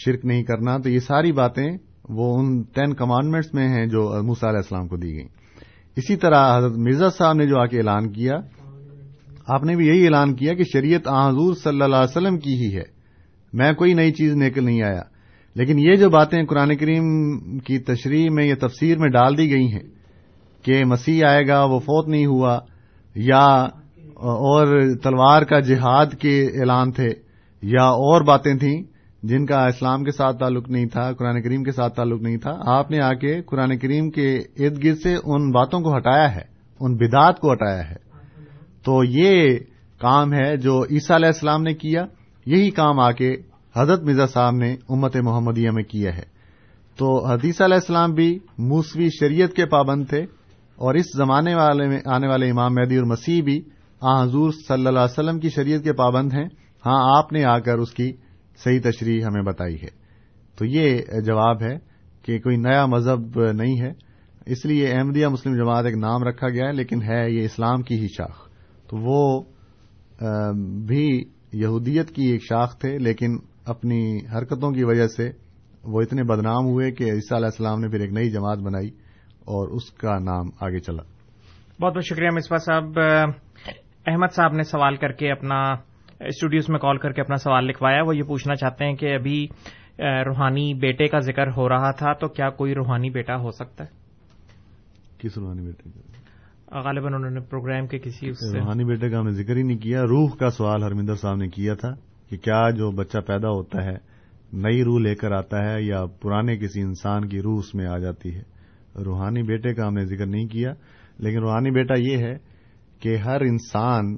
شرک 0.05 0.25
نہیں 0.25 0.43
کرنا، 0.43 0.77
تو 0.77 0.89
یہ 0.89 0.99
ساری 0.99 1.31
باتیں 1.31 1.77
وہ 2.09 2.39
ان 2.39 2.61
ٹین 2.61 2.93
کمانڈمنٹس 2.93 3.53
میں 3.53 3.67
ہیں 3.67 3.85
جو 3.85 4.23
موسا 4.23 4.49
علیہ 4.49 4.57
السلام 4.57 4.87
کو 4.87 4.97
دی 4.97 5.13
گئی 5.13 5.27
اسی 5.95 6.15
طرح 6.15 6.57
حضرت 6.57 6.73
مرزا 6.77 7.09
صاحب 7.09 7.33
نے 7.33 7.47
جو 7.47 7.59
آ 7.59 7.65
کے 7.65 7.77
اعلان 7.77 8.11
کیا، 8.11 8.33
آپ 9.47 9.63
نے 9.63 9.75
بھی 9.75 9.87
یہی 9.87 10.05
اعلان 10.05 10.35
کیا 10.35 10.53
کہ 10.53 10.63
شریعت 10.73 11.07
حضور 11.07 11.53
صلی 11.53 11.81
اللہ 11.81 11.95
علیہ 11.95 12.17
وسلم 12.17 12.37
کی 12.37 12.53
ہی 12.53 12.75
ہے۔ 12.75 12.97
میں 13.53 13.73
کوئی 13.73 13.93
نئی 13.93 14.11
چیز 14.11 14.35
نکل 14.35 14.63
نہیں 14.63 14.83
آیا۔ 14.83 15.01
لیکن 15.55 15.79
یہ 15.79 15.95
جو 15.95 16.09
باتیں 16.09 16.45
قرآن 16.45 16.77
کریم 16.77 17.39
کی 17.59 17.79
تشریح 17.79 18.29
میں 18.31 18.45
یا 18.45 18.67
تفسیر 18.67 18.97
میں 18.97 19.09
ڈال 19.09 19.37
دی 19.37 19.49
گئی 19.49 19.71
ہیں 19.71 19.83
کہ 20.61 20.85
مسیح 20.85 21.25
آئے 21.27 21.47
گا، 21.47 21.63
وہ 21.63 21.79
فوت 21.79 22.07
نہیں 22.07 22.25
ہوا، 22.25 22.59
یا 23.15 23.45
اور 24.15 24.81
تلوار 25.03 25.41
کا 25.41 25.59
جہاد 25.59 26.05
کے 26.21 26.45
اعلان 26.45 26.91
تھے، 26.91 27.07
یا 27.61 27.83
اور 27.83 28.21
باتیں 28.21 28.53
تھیں 28.53 28.96
جن 29.23 29.45
کا 29.45 29.65
اسلام 29.65 30.03
کے 30.03 30.11
ساتھ 30.11 30.37
تعلق 30.37 30.69
نہیں 30.69 30.85
تھا، 30.85 31.13
قرآن 31.13 31.41
کریم 31.41 31.63
کے 31.63 31.71
ساتھ 31.71 31.95
تعلق 31.95 32.21
نہیں 32.21 32.37
تھا، 32.37 32.51
آپ 32.65 32.91
نے 32.91 33.01
آ 33.01 33.13
کے 33.13 33.41
قرآن 33.41 33.77
کریم 33.77 34.09
کے 34.09 34.35
ارد 34.35 34.83
گرد 34.83 34.97
سے 34.97 35.15
ان 35.23 35.51
باتوں 35.51 35.81
کو 35.81 35.97
ہٹایا 35.97 36.35
ہے، 36.35 36.41
ان 36.79 36.95
بدعات 36.95 37.39
کو 37.39 37.53
ہٹایا 37.53 37.89
ہے۔ 37.89 37.95
تو 38.85 39.03
یہ 39.03 39.57
کام 39.99 40.33
ہے 40.33 40.57
جو 40.57 40.83
عیسیٰ 40.83 41.15
علیہ 41.15 41.27
السلام 41.27 41.63
نے 41.63 41.73
کیا، 41.73 42.05
یہی 42.45 42.69
کام 42.69 42.99
آ 42.99 43.11
کے 43.11 43.35
حضرت 43.75 44.03
مرزا 44.03 44.27
صاحب 44.27 44.55
نے 44.55 44.75
امت 44.89 45.17
محمدیہ 45.17 45.69
میں 45.71 45.83
کیا 45.83 46.17
ہے۔ 46.17 46.37
تو 46.97 47.25
حدیث 47.25 47.61
علیہ 47.61 47.75
السلام 47.75 48.13
بھی 48.13 48.39
موسوی 48.57 49.09
شریعت 49.19 49.51
کے 49.51 49.65
پابند 49.65 50.05
تھے 50.09 50.21
اور 50.75 50.95
اس 50.95 51.05
زمانے 51.17 51.55
والے 51.55 51.87
میں، 51.87 51.99
آنے 52.05 52.27
والے 52.27 52.49
امام 52.49 52.73
مہدی 52.73 52.97
اور 52.97 53.05
مسیح 53.05 53.43
بھی 53.43 53.61
آ 54.01 54.23
حضور 54.23 54.51
صلی 54.51 54.87
اللہ 54.87 54.89
علیہ 54.89 55.19
وسلم 55.19 55.39
کی 55.39 55.49
شریعت 55.49 55.83
کے 55.83 55.93
پابند 55.93 56.33
ہیں۔ 56.33 56.45
ہاں 56.85 57.17
آپ 57.17 57.33
نے 57.33 57.43
آ 57.43 57.59
کر 57.59 57.77
اس 57.77 57.91
کی 57.91 58.11
صحیح 58.63 58.79
تشریح 58.83 59.23
ہمیں 59.23 59.41
بتائی 59.41 59.75
ہے۔ 59.75 60.07
تو 60.57 60.65
یہ 60.65 61.01
جواب 61.25 61.61
ہے 61.61 61.77
کہ 62.21 62.39
کوئی 62.39 62.57
نیا 62.57 62.85
مذہب 62.85 63.51
نہیں 63.51 63.81
ہے۔ 63.81 63.91
اس 64.45 64.65
لیے 64.65 64.91
احمدیہ 64.91 65.27
مسلم 65.27 65.55
جماعت 65.55 65.85
ایک 65.85 65.95
نام 65.95 66.23
رکھا 66.23 66.49
گیا 66.49 66.67
ہے، 66.67 66.71
لیکن 66.71 67.01
ہے 67.01 67.31
یہ 67.31 67.45
اسلام 67.45 67.81
کی 67.81 67.95
ہی 67.95 68.07
شاخ۔ 68.07 68.49
تو 68.87 68.97
وہ 68.97 69.43
بھی 70.85 71.23
یہودیت 71.53 72.11
کی 72.11 72.23
ایک 72.25 72.41
شاخ 72.43 72.79
تھے، 72.79 72.97
لیکن 72.97 73.37
اپنی 73.65 74.19
حرکتوں 74.37 74.71
کی 74.71 74.83
وجہ 74.83 75.07
سے 75.07 75.31
وہ 75.83 76.01
اتنے 76.01 76.23
بدنام 76.23 76.65
ہوئے 76.65 76.91
کہ 76.91 77.03
عیسیٰ 77.03 77.37
علیہ 77.37 77.45
السلام 77.45 77.79
نے 77.79 77.89
پھر 77.89 77.99
ایک 77.99 78.11
نئی 78.11 78.29
جماعت 78.29 78.57
بنائی 78.57 78.87
اور 79.39 79.67
اس 79.67 79.91
کا 79.91 80.19
نام 80.19 80.45
آگے 80.59 80.79
چلا۔ 80.79 81.03
بہت 81.81 81.95
بہت 81.95 82.05
شکریہ 82.05 82.29
مصباح 82.33 82.57
صاحب۔ 82.57 82.99
احمد 84.07 84.33
صاحب 84.35 84.53
نے 84.53 84.63
سوال 84.63 84.95
کر 84.95 85.11
کے 85.11 85.31
اپنا 85.31 85.75
اسٹوڈیوز 86.19 86.69
میں 86.69 86.79
کال 86.79 86.97
کر 86.97 87.11
کے 87.11 87.21
اپنا 87.21 87.35
سوال 87.35 87.65
لکھوایا۔ 87.65 88.01
وہ 88.01 88.17
یہ 88.17 88.23
پوچھنا 88.23 88.55
چاہتے 88.55 88.85
ہیں 88.85 88.95
کہ 88.95 89.15
ابھی 89.15 89.47
روحانی 89.99 90.73
بیٹے 90.73 91.07
کا 91.07 91.19
ذکر 91.19 91.47
ہو 91.57 91.69
رہا 91.69 91.91
تھا 91.91 92.13
تو 92.13 92.27
کیا 92.27 92.49
کوئی 92.49 92.73
روحانی 92.75 93.09
بیٹا 93.09 93.35
ہو 93.35 93.51
سکتا 93.51 93.83
ہے؟ 93.83 93.89
کس 95.17 95.37
روحانی 95.37 95.61
بیٹے 95.61 95.89
کا؟ 95.89 96.81
غالباً 96.81 97.13
انہوں 97.13 97.31
نے 97.31 97.39
پروگرام 97.39 97.87
کے 97.87 97.99
کسی 97.99 98.29
روحانی 98.29 98.83
بیٹے 98.83 99.09
کا 99.09 99.19
ہم 99.19 99.25
نے 99.25 99.31
ذکر 99.31 99.55
ہی 99.55 99.63
نہیں 99.63 99.77
کیا۔ 99.77 100.03
روح 100.03 100.29
کا 100.35 100.49
سوال 100.49 100.83
ہرمندر 100.83 101.15
صاحب 101.15 101.35
نے 101.35 101.47
کیا 101.47 101.73
تھا 101.73 101.89
کہ 102.29 102.37
کیا 102.37 102.69
جو 102.69 102.91
بچہ 102.91 103.17
پیدا 103.17 103.49
ہوتا 103.49 103.85
ہے 103.85 103.95
نئی 104.53 104.83
روح 104.83 104.99
لے 104.99 105.15
کر 105.15 105.31
آتا 105.31 105.65
ہے 105.65 105.81
یا 105.83 106.05
پرانے 106.21 106.57
کسی 106.57 106.81
انسان 106.81 107.27
کی 107.27 107.41
روح 107.41 107.59
اس 107.59 107.75
میں 107.75 107.87
آ 107.87 107.97
جاتی 107.97 108.35
ہے؟ 108.35 108.43
روحانی 109.03 109.43
بیٹے 109.43 109.73
کا 109.73 109.87
ہم 109.87 109.93
نے 109.93 110.05
ذکر 110.05 110.25
نہیں 110.25 110.47
کیا 110.47 110.73
لیکن 111.17 111.39
روحانی 111.39 111.71
بیٹا 111.71 111.93
یہ 111.97 112.17
ہے 112.17 112.33
کہ 112.99 113.17
ہر 113.17 113.41
انسان 113.41 114.15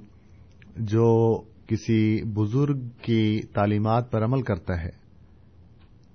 جو 0.75 1.41
کسی 1.69 2.23
بزرگ 2.23 2.79
کی 3.01 3.41
تعلیمات 3.53 4.11
پر 4.11 4.23
عمل 4.23 4.41
کرتا 4.41 4.83
ہے 4.83 4.89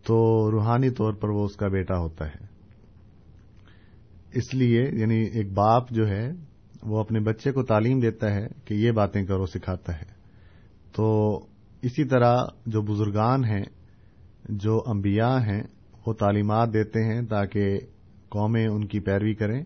تو 0.06 0.50
روحانی 0.50 0.90
طور 0.90 1.12
پر 1.12 1.28
وہ 1.28 1.44
اس 1.44 1.56
کا 1.56 1.68
بیٹا 1.68 1.98
ہوتا 1.98 2.26
ہے۔ 2.26 2.46
اس 4.32 4.54
لیے 4.54 4.82
یعنی 4.92 5.20
ایک 5.20 5.52
باپ 5.52 5.90
جو 5.90 6.08
ہے، 6.08 6.32
وہ 6.82 7.00
اپنے 7.00 7.20
بچے 7.20 7.52
کو 7.52 7.62
تعلیم 7.62 8.00
دیتا 8.00 8.34
ہے 8.34 8.46
کہ 8.64 8.74
یہ 8.74 8.90
باتیں 8.90 9.24
کرو، 9.24 9.46
سکھاتا 9.46 9.96
ہے۔ 9.96 10.04
تو 10.92 11.38
اسی 11.82 12.04
طرح 12.04 12.36
جو 12.66 12.82
بزرگان 12.82 13.44
ہیں، 13.44 13.64
جو 14.48 14.82
انبیاء 14.86 15.38
ہیں، 15.38 15.62
وہ 16.06 16.12
تعلیمات 16.12 16.72
دیتے 16.72 17.04
ہیں 17.04 17.22
تاکہ 17.22 17.78
قومیں 18.28 18.66
ان 18.66 18.86
کی 18.86 19.00
پیروی 19.00 19.34
کریں۔ 19.34 19.64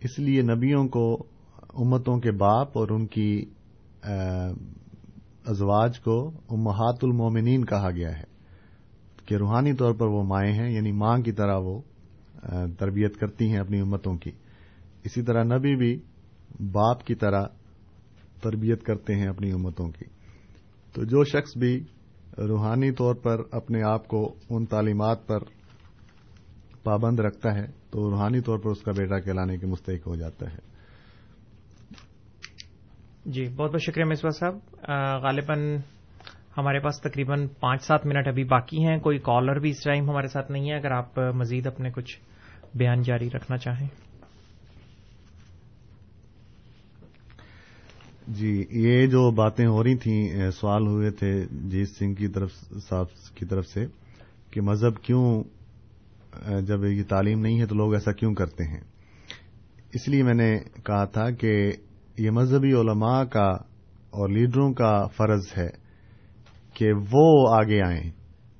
اس 0.00 0.18
لیے 0.18 0.42
نبیوں 0.42 0.88
کو، 0.88 1.26
امتوں 1.74 2.18
کے 2.18 2.30
باپ 2.30 2.78
اور 2.78 2.88
ان 2.88 3.06
کی 3.06 3.44
ازواج 5.46 6.00
کو 6.00 6.30
امہات 6.50 6.96
المومنین 7.02 7.64
کہا 7.64 7.90
گیا 7.90 8.18
ہے۔ 8.18 8.36
کہ 9.26 9.34
روحانی 9.34 9.72
طور 9.72 9.94
پر 9.94 10.06
وہ 10.06 10.22
مائیں 10.22 10.52
ہیں 10.52 10.74
یعنی 10.74 10.92
ماں 10.92 11.18
کی 11.18 11.32
طرح 11.32 11.56
وہ 11.58 11.80
تربیت 12.78 13.16
کرتی 13.16 13.50
ہیں 13.50 13.58
اپنی 13.58 13.80
امتوں 13.80 14.16
کی۔ 14.16 14.30
اسی 15.04 15.22
طرح 15.22 15.44
نبی 15.44 15.76
بھی 15.76 16.00
باپ 16.72 17.04
کی 17.04 17.14
طرح 17.14 17.44
تربیت 18.42 18.82
کرتے 18.82 19.14
ہیں 19.14 19.28
اپنی 19.28 19.52
امتوں 19.52 19.88
کی۔ 19.88 20.04
تو 20.92 21.04
جو 21.04 21.24
شخص 21.24 21.56
بھی 21.56 21.84
روحانی 22.38 22.90
طور 22.90 23.14
پر 23.14 23.36
اپنے 23.52 23.82
آپ 23.82 24.08
کو 24.08 24.34
ان 24.50 24.66
تعلیمات 24.66 25.26
پر 25.26 25.38
پابند 26.82 27.20
رکھتا 27.20 27.54
ہے، 27.54 27.66
تو 27.90 28.10
روحانی 28.10 28.40
طور 28.40 28.58
پر 28.58 28.70
اس 28.70 28.80
کا 28.80 28.92
بیٹا 28.92 29.20
کہلانے 29.20 29.58
کے 29.58 29.66
مستحق 29.66 30.06
ہو 30.06 30.16
جاتا 30.16 30.52
ہے۔ 30.52 30.58
جی 33.26 33.44
بہت 33.56 33.70
بہت 33.70 33.82
شکریہ 33.82 34.04
مصباح 34.04 34.30
صاحب. 34.30 34.58
غالباً 35.22 35.76
ہمارے 36.56 36.78
پاس 36.78 37.00
تقریباً 37.02 37.46
پانچ 37.60 37.82
سات 37.82 38.06
منٹ 38.06 38.28
ابھی 38.28 38.44
باقی 38.44 38.84
ہیں، 38.84 38.98
کوئی 38.98 39.18
کالر 39.18 39.58
بھی 39.58 39.70
اس 39.70 39.82
ٹائم 39.84 40.10
ہمارے 40.10 40.28
ساتھ 40.28 40.50
نہیں 40.50 40.70
ہے، 40.70 40.76
اگر 40.76 40.90
آپ 40.90 41.18
مزید 41.34 41.66
اپنے 41.66 41.90
کچھ 41.90 42.16
بیان 42.74 43.02
جاری 43.02 43.28
رکھنا 43.30 43.56
چاہیں۔ 43.56 43.88
جی 48.28 48.64
یہ 48.70 49.06
جو 49.06 49.30
باتیں 49.30 49.66
ہو 49.66 49.82
رہی 49.84 49.96
تھیں 49.96 50.50
سوال 50.50 50.86
ہوئے 50.86 51.10
تھے 51.10 51.32
جیت 51.70 51.88
سنگھ 51.88 52.14
کی 52.14 52.28
طرف، 52.28 52.52
صاحب 52.88 53.06
کی 53.34 53.44
طرف 53.44 53.66
سے، 53.66 53.86
کہ 54.50 54.60
مذہب 54.60 55.02
کیوں 55.02 55.42
جب 56.62 56.84
یہ 56.84 57.02
تعلیم 57.08 57.40
نہیں 57.40 57.60
ہے 57.60 57.66
تو 57.66 57.74
لوگ 57.74 57.94
ایسا 57.94 58.12
کیوں 58.12 58.34
کرتے 58.34 58.64
ہیں؟ 58.64 58.80
اس 59.94 60.08
لیے 60.08 60.22
میں 60.22 60.34
نے 60.34 60.56
کہا 60.84 61.04
تھا 61.04 61.30
کہ 61.30 61.52
یہ 62.18 62.30
مذہبی 62.30 62.72
علماء 62.72 63.22
کا 63.24 63.48
اور 64.10 64.28
لیڈروں 64.28 64.72
کا 64.72 65.06
فرض 65.06 65.46
ہے 65.58 65.68
کہ 66.74 66.92
وہ 67.12 67.54
آگے 67.54 67.80
آئیں 67.82 68.10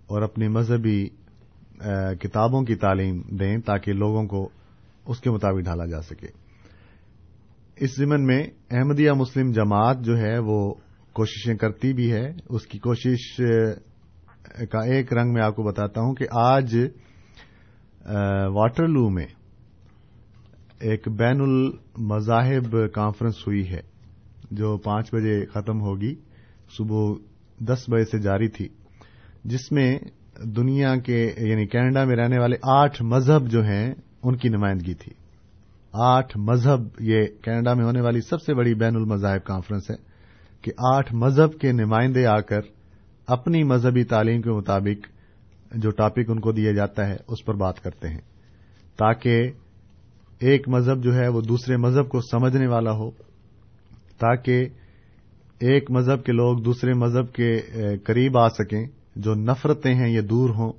اور 0.07 0.23
اپنی 0.23 0.49
مذہبی 0.49 1.09
کتابوں 2.21 2.63
کی 2.63 2.75
تعلیم 2.75 3.21
دیں 3.37 3.57
تاکہ 3.59 3.93
لوگوں 3.93 4.27
کو 4.27 4.49
اس 5.07 5.21
کے 5.21 5.31
مطابق 5.31 5.65
ڈھالا 5.65 5.87
جا 5.87 6.01
سکے۔ 6.03 6.27
اس 7.77 7.97
ضمن 7.97 8.27
میں 8.27 8.43
احمدیہ 8.71 9.13
مسلم 9.13 9.51
جماعت 9.51 9.99
جو 10.01 10.17
ہے 10.19 10.39
وہ 10.39 10.75
کوششیں 11.13 11.55
کرتی 11.55 11.93
بھی 11.93 12.13
ہے۔ 12.13 12.27
اس 12.49 12.67
کی 12.67 12.79
کوشش 12.79 13.37
کا 14.71 14.85
ایک 14.85 15.13
رنگ 15.13 15.33
میں 15.33 15.43
آپ 15.43 15.57
کو 15.57 15.63
بتاتا 15.63 16.01
ہوں 16.01 16.15
کہ 16.15 16.27
آج 16.33 16.77
واٹر 18.55 18.87
لو 18.89 19.09
میں 19.11 19.27
ایک 20.81 21.09
بین 21.09 21.41
المذاہب 21.41 22.77
کانفرنس 22.95 23.47
ہوئی 23.47 23.71
ہے، 23.71 23.81
جو 24.51 24.77
پانچ 24.77 25.15
بجے 25.15 25.47
ختم 25.47 25.81
ہوگی، 25.81 26.15
صبح 26.79 27.15
دس 27.65 27.85
بجے 27.89 28.05
سے 28.05 28.19
جاری 28.19 28.49
تھی، 28.49 28.69
جس 29.45 29.73
میں 29.73 29.99
دنیا 30.57 30.97
کے 30.97 31.35
یعنی 31.39 31.67
کینیڈا 31.67 32.05
میں 32.05 32.17
رہنے 32.17 32.39
والے 32.39 32.57
آٹھ 32.63 33.03
مذہب 33.03 33.49
جو 33.49 33.65
ہیں، 33.65 33.95
ان 34.23 34.37
کی 34.37 34.49
نمائندگی 34.49 34.95
تھی۔ 34.95 35.13
آٹھ 35.93 36.39
مذہب، 36.39 36.81
یہ 37.01 37.25
کینیڈا 37.43 37.75
میں 37.75 37.85
ہونے 37.85 38.01
والی 38.01 38.21
سب 38.21 38.43
سے 38.43 38.55
بڑی 38.55 38.75
بین 38.75 38.97
المذاہب 38.97 39.45
کانفرنس 39.45 39.91
ہے 39.91 39.97
کہ 40.63 40.73
آٹھ 40.95 41.15
مذہب 41.15 41.61
کے 41.61 41.73
نمائندے 41.73 42.27
آ 42.27 42.41
کر 42.41 42.61
اپنی 43.27 43.63
مذہبی 43.65 44.05
تعلیم 44.05 44.43
کے 44.43 44.51
مطابق 44.51 45.07
جو 45.75 45.91
ٹاپک 45.91 46.31
ان 46.31 46.41
کو 46.41 46.53
دیا 46.53 46.73
جاتا 46.73 47.07
ہے، 47.07 47.17
اس 47.29 47.45
پر 47.45 47.55
بات 47.55 47.81
کرتے 47.81 48.09
ہیں، 48.09 48.21
تاکہ 48.97 49.51
ایک 50.41 50.69
مذہب 50.69 51.03
جو 51.03 51.15
ہے 51.15 51.29
وہ 51.29 51.41
دوسرے 51.41 51.77
مذہب 51.77 52.09
کو 52.09 52.21
سمجھنے 52.21 52.67
والا 52.67 52.93
ہو، 52.93 53.11
تاکہ 54.19 54.69
ایک 55.61 55.91
مذہب 55.91 56.25
کے 56.25 56.33
لوگ 56.33 56.59
دوسرے 56.59 56.95
مذہب 56.95 57.33
کے 57.33 57.61
قریب 58.05 58.39
آ 58.39 58.49
سکیں، 58.49 58.85
جو 59.17 59.35
نفرتیں 59.35 59.95
ہیں 59.95 60.09
یہ 60.09 60.21
دور 60.21 60.51
ہوں، 60.51 60.73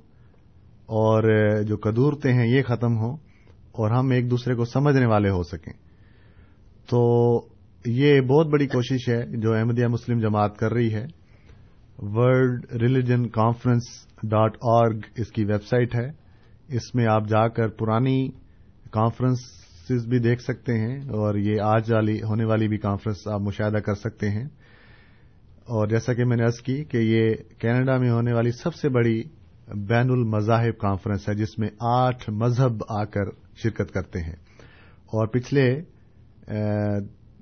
اور 0.88 1.22
جو 1.62 1.76
قدورتیں 1.76 2.32
ہیں 2.32 2.46
یہ 2.46 2.62
ختم 2.62 2.96
ہوں، 2.98 3.16
اور 3.72 3.90
ہم 3.90 4.10
ایک 4.10 4.30
دوسرے 4.30 4.54
کو 4.54 4.64
سمجھنے 4.64 5.06
والے 5.06 5.30
ہو 5.30 5.42
سکیں۔ 5.42 5.72
تو 6.88 7.00
یہ 7.84 8.20
بہت 8.20 8.46
بڑی 8.46 8.66
کوشش 8.66 9.08
ہے 9.08 9.20
جو 9.40 9.52
احمدیہ 9.54 9.86
مسلم 9.86 10.20
جماعت 10.20 10.56
کر 10.58 10.72
رہی 10.72 10.92
ہے۔ 10.94 11.06
World 11.98 12.72
religion 12.72 13.28
conference 13.28 13.82
dot 14.22 14.56
org 14.62 15.00
اس 15.16 15.32
کی 15.32 15.44
ویب 15.44 15.64
سائٹ 15.64 15.94
ہے۔ 15.94 16.08
اس 16.68 16.94
میں 16.94 17.06
آپ 17.06 17.28
جا 17.28 17.48
کر 17.48 17.68
پرانی 17.68 18.28
کانفرنس 18.90 19.38
بھی 19.90 20.18
دیکھ 20.18 20.42
سکتے 20.42 20.78
ہیں 20.78 20.98
اور 20.98 21.34
یہ 21.34 21.60
آج 21.60 21.92
والی 21.92 22.22
ہونے 22.22 22.44
والی 22.44 22.68
بھی 22.68 22.78
کانفرنس 22.78 23.28
آپ 23.28 23.40
مشاہدہ 23.40 23.76
کر 23.76 23.94
سکتے 23.94 24.30
ہیں۔ 24.30 24.44
اور 25.58 25.88
جیسا 25.88 26.14
کہ 26.14 26.24
میں 26.24 26.36
نے 26.36 26.42
ارض 26.42 26.60
کی 26.60 26.84
کہ 26.84 26.96
یہ 26.96 27.34
کینیڈا 27.58 27.96
میں 27.96 28.10
ہونے 28.10 28.32
والی 28.32 28.50
سب 28.50 28.74
سے 28.74 28.88
بڑی 28.88 29.22
بین 29.74 30.10
المذاہب 30.10 30.78
کانفرنس 30.78 31.28
ہے، 31.28 31.34
جس 31.34 31.58
میں 31.58 31.68
آٹھ 31.80 32.30
مذہب 32.30 32.84
آ 32.88 33.04
کر 33.04 33.24
شرکت 33.56 33.92
کرتے 33.92 34.22
ہیں۔ 34.22 34.36
اور 35.06 35.26
پچھلے 35.26 35.82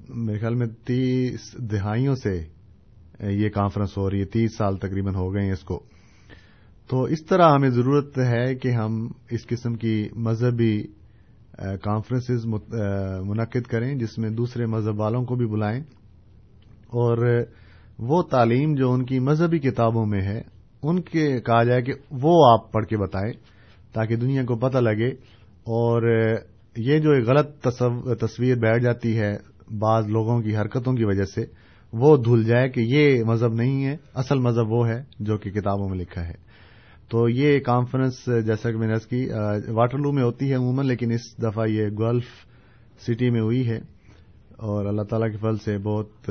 میرے 0.09 0.38
خیال 0.38 0.55
میں 0.55 0.66
تیس 0.66 1.53
دہائیوں 1.53 2.14
سے 2.14 2.44
یہ 3.20 3.49
کانفرنس 3.49 3.99
ہو 3.99 4.11
رہی 4.11 4.20
ہے، 4.20 4.24
تیس 4.24 4.57
سال 4.57 4.76
تقریباً 4.76 5.14
ہو 5.14 5.34
گئے 5.34 5.44
ہیں 5.44 5.53
اس 5.53 5.61
کو۔ 5.61 5.82
تو 6.88 7.03
اس 7.03 7.26
طرح 7.26 7.55
ہمیں 7.55 7.70
ضرورت 7.70 8.18
ہے 8.18 8.55
کہ 8.55 8.68
ہم 8.68 9.09
اس 9.30 9.47
قسم 9.47 9.74
کی 9.74 10.09
مذہبی 10.16 10.86
کانفرنسز 11.59 12.46
منعقد 13.24 13.66
کریں، 13.66 13.94
جس 13.94 14.18
میں 14.18 14.30
دوسرے 14.30 14.66
مذہب 14.66 15.00
والوں 15.00 15.24
کو 15.24 15.34
بھی 15.34 15.46
بلائیں۔ 15.46 15.80
اور 16.86 17.42
وہ 17.98 18.22
تعلیم 18.22 18.74
جو 18.74 18.92
ان 18.92 19.04
کی 19.04 19.18
مذہبی 19.18 19.59
کتابوں 19.59 20.07
میں 20.07 20.22
ہے، 20.22 20.42
ان 20.82 21.00
کے 21.00 21.40
کہا 21.40 21.62
جائے 21.62 21.82
کہ 21.82 21.92
وہ 22.11 22.52
آپ 22.52 22.72
پڑھ 22.72 22.86
کے 22.86 22.96
بتائیں 22.96 23.32
تاکہ 23.92 24.16
دنیا 24.16 24.44
کو 24.44 24.57
پتہ 24.57 24.78
لگے۔ 24.78 25.09
اور 25.66 26.02
یہ 26.76 26.98
جو 26.98 27.11
ایک 27.11 27.26
غلط 27.26 27.68
تصویر 28.20 28.57
بیٹھ 28.57 28.82
جاتی 28.82 29.18
ہے 29.18 29.36
بعض 29.78 30.07
لوگوں 30.09 30.42
کی 30.42 30.57
حرکتوں 30.57 30.92
کی 30.92 31.04
وجہ 31.04 31.24
سے، 31.24 31.44
وہ 31.92 32.16
دھل 32.16 32.44
جائے 32.44 32.68
کہ 32.68 32.80
یہ 32.80 33.24
مذہب 33.24 33.54
نہیں 33.54 33.84
ہے، 33.84 33.96
اصل 34.14 34.38
مذہب 34.38 34.72
وہ 34.72 34.88
ہے 34.88 35.02
جو 35.20 35.38
کہ 35.38 35.50
کتابوں 35.50 35.88
میں 35.88 35.98
لکھا 35.98 36.26
ہے۔ 36.26 36.45
تو 37.09 37.28
یہ 37.28 37.61
کانفرنس، 37.61 38.28
جیسا 38.46 38.70
کہ 38.70 38.76
میں 38.76 38.88
نے 38.88 38.94
کی 39.09 39.28
واٹرلو 39.68 40.12
میں 40.12 40.22
ہوتی 40.22 40.50
ہے 40.50 40.54
عموماً، 40.54 40.86
لیکن 40.86 41.12
اس 41.12 41.38
دفعہ 41.42 41.66
یہ 41.66 41.88
گلف 41.88 42.24
سٹی 43.00 43.30
میں 43.30 43.40
ہوئی 43.40 43.68
ہے۔ 43.68 43.80
اور 44.57 44.86
اللہ 44.86 45.02
تعالی 45.02 45.30
کے 45.30 45.36
فل 45.36 45.57
سے 45.57 45.78
بہت 45.78 46.30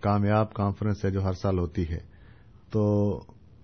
کامیاب 0.00 0.54
کانفرنس 0.54 1.04
ہے 1.04 1.10
جو 1.10 1.22
ہر 1.24 1.32
سال 1.32 1.58
ہوتی 1.58 1.88
ہے۔ 1.88 1.98
تو 2.70 3.20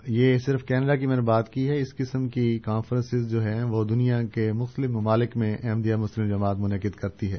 یہ 0.07 0.39
صرف 0.39 0.65
کینیڈا 0.65 0.97
کی 0.97 1.07
میں 1.07 1.17
نے 1.17 1.23
بات 1.23 1.53
کی 1.53 1.69
ہے، 1.69 1.81
اس 1.81 1.97
قسم 1.97 2.29
کی 2.29 2.59
کانفرنسز 2.59 3.31
جو 3.31 3.43
ہیں، 3.43 3.63
وہ 3.63 3.85
دنیا 3.85 4.23
کے 4.23 4.53
مختلف 4.53 4.91
ممالک 4.91 5.37
میں 5.37 5.57
احمدیہ 5.63 5.95
مسلم 5.95 6.29
جماعت 6.29 6.57
منعقد 6.57 6.97
کرتی 6.97 7.33
ہے۔ 7.33 7.39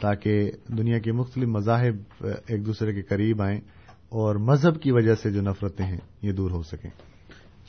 تاکہ 0.00 0.50
دنیا 0.78 0.98
کے 0.98 1.12
مختلف 1.12 1.48
مذاہب 1.48 2.26
ایک 2.46 2.66
دوسرے 2.66 2.94
کے 2.94 3.02
قریب 3.02 3.42
آئیں 3.42 3.60
اور 4.08 4.34
مذہب 4.34 4.82
کی 4.82 4.92
وجہ 4.92 5.14
سے 5.14 5.30
جو 5.30 5.40
نفرتیں 5.42 5.86
ہیں، 5.86 5.98
یہ 6.22 6.32
دور 6.32 6.50
ہو 6.50 6.62
سکیں۔ 6.62 6.90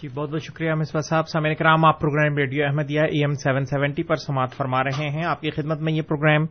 جی 0.05 0.09
بہت 0.13 0.29
بہت 0.29 0.43
شکریہ 0.43 0.73
مصباح 0.73 1.01
صاحب. 1.01 1.27
سامع 1.27 1.53
کرام، 1.53 1.85
آپ 1.85 2.01
program 2.01 2.37
radio 2.37 2.65
Ahmadiyya 2.65 3.01
A 3.01 3.19
M 3.19 3.33
seven 3.33 3.65
seventy 3.65 4.03
پر 4.03 4.15
سماعت 4.15 4.53
فرما 4.53 4.83
رہے 4.83 5.09
ہیں. 5.09 5.23
آپ 5.25 5.41
کی 5.41 5.49
خدمت 5.49 5.81
میں 5.81 5.93
یہ 5.93 6.01
پروگرام 6.01 6.45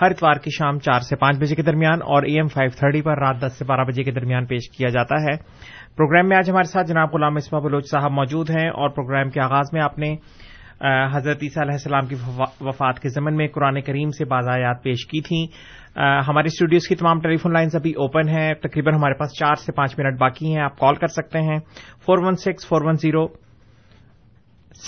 ہر 0.00 0.10
اتوار 0.10 0.36
کی 0.36 0.50
شام 0.50 0.78
چار 0.78 1.00
سے 1.00 1.16
پانچ 1.16 1.38
بجے 1.38 1.54
کے 1.54 1.62
درمیان 1.62 2.02
اور 2.02 2.22
ای 2.22 2.34
ایم 2.34 2.48
فائیو 2.48 2.70
تھرٹی 2.78 3.02
پر 3.02 3.18
رات 3.18 3.40
دس 3.40 3.58
سے 3.58 3.64
بارہ 3.64 3.84
بجے 3.84 4.02
کے 4.02 4.10
درمیان 4.10 4.46
پیش 4.46 4.70
کیا 4.70 4.88
جاتا 4.88 5.22
ہے. 5.22 5.36
پروگرام 5.96 6.28
میں 6.28 6.36
آج 6.36 6.50
ہمارے 6.50 6.70
ساتھ 6.72 6.88
جناب 6.88 7.08
غلام 7.12 7.34
مصباح 7.34 7.60
بلوچ 7.60 7.90
صاحب 7.90 8.10
موجود 8.10 8.50
ہیں 8.50 8.68
اور 8.68 8.90
پروگرام 8.90 9.30
کے 9.30 9.40
آغاز 9.40 9.66
میں 9.72 9.82
آپ 9.82 9.98
نے 9.98 10.16
حضرت 11.12 11.38
عیسیٰ 11.42 11.62
علیہ 11.62 11.72
السلام 11.72 12.06
کی 12.06 12.14
وفات 12.60 13.00
کے 13.00 13.08
ضمن 13.08 13.36
میں 13.36 13.46
قرآن 13.48 13.80
کریم 13.80 14.10
سے 14.10 14.24
بازایات 14.24 14.82
پیش 14.82 15.06
کی 15.06 15.20
تھیں۔ 15.20 15.46
ہمارے 16.28 16.46
اسٹوڈیوز 16.46 16.88
کی 16.88 16.94
تمام 16.94 17.20
ٹیلی 17.20 17.36
فون 17.36 17.52
لائنز 17.52 17.76
ابھی 17.76 17.90
اوپن 17.90 18.28
ہیں، 18.28 18.54
تقریباً 18.54 18.94
ہمارے 18.94 19.14
پاس 19.14 19.30
چار 19.38 19.54
سے 19.54 19.72
پانچ 19.72 19.98
منٹ 19.98 20.18
باقی 20.20 20.54
ہیں، 20.54 20.62
آپ 20.62 20.78
کال 20.78 20.94
کر 20.94 21.06
سکتے 21.06 21.40
ہیں۔ 21.40 21.58
Four 22.04 22.18
one 22.18 22.36
six 22.36 22.68
four 22.68 22.80
one 22.84 22.94
zero 22.94 23.26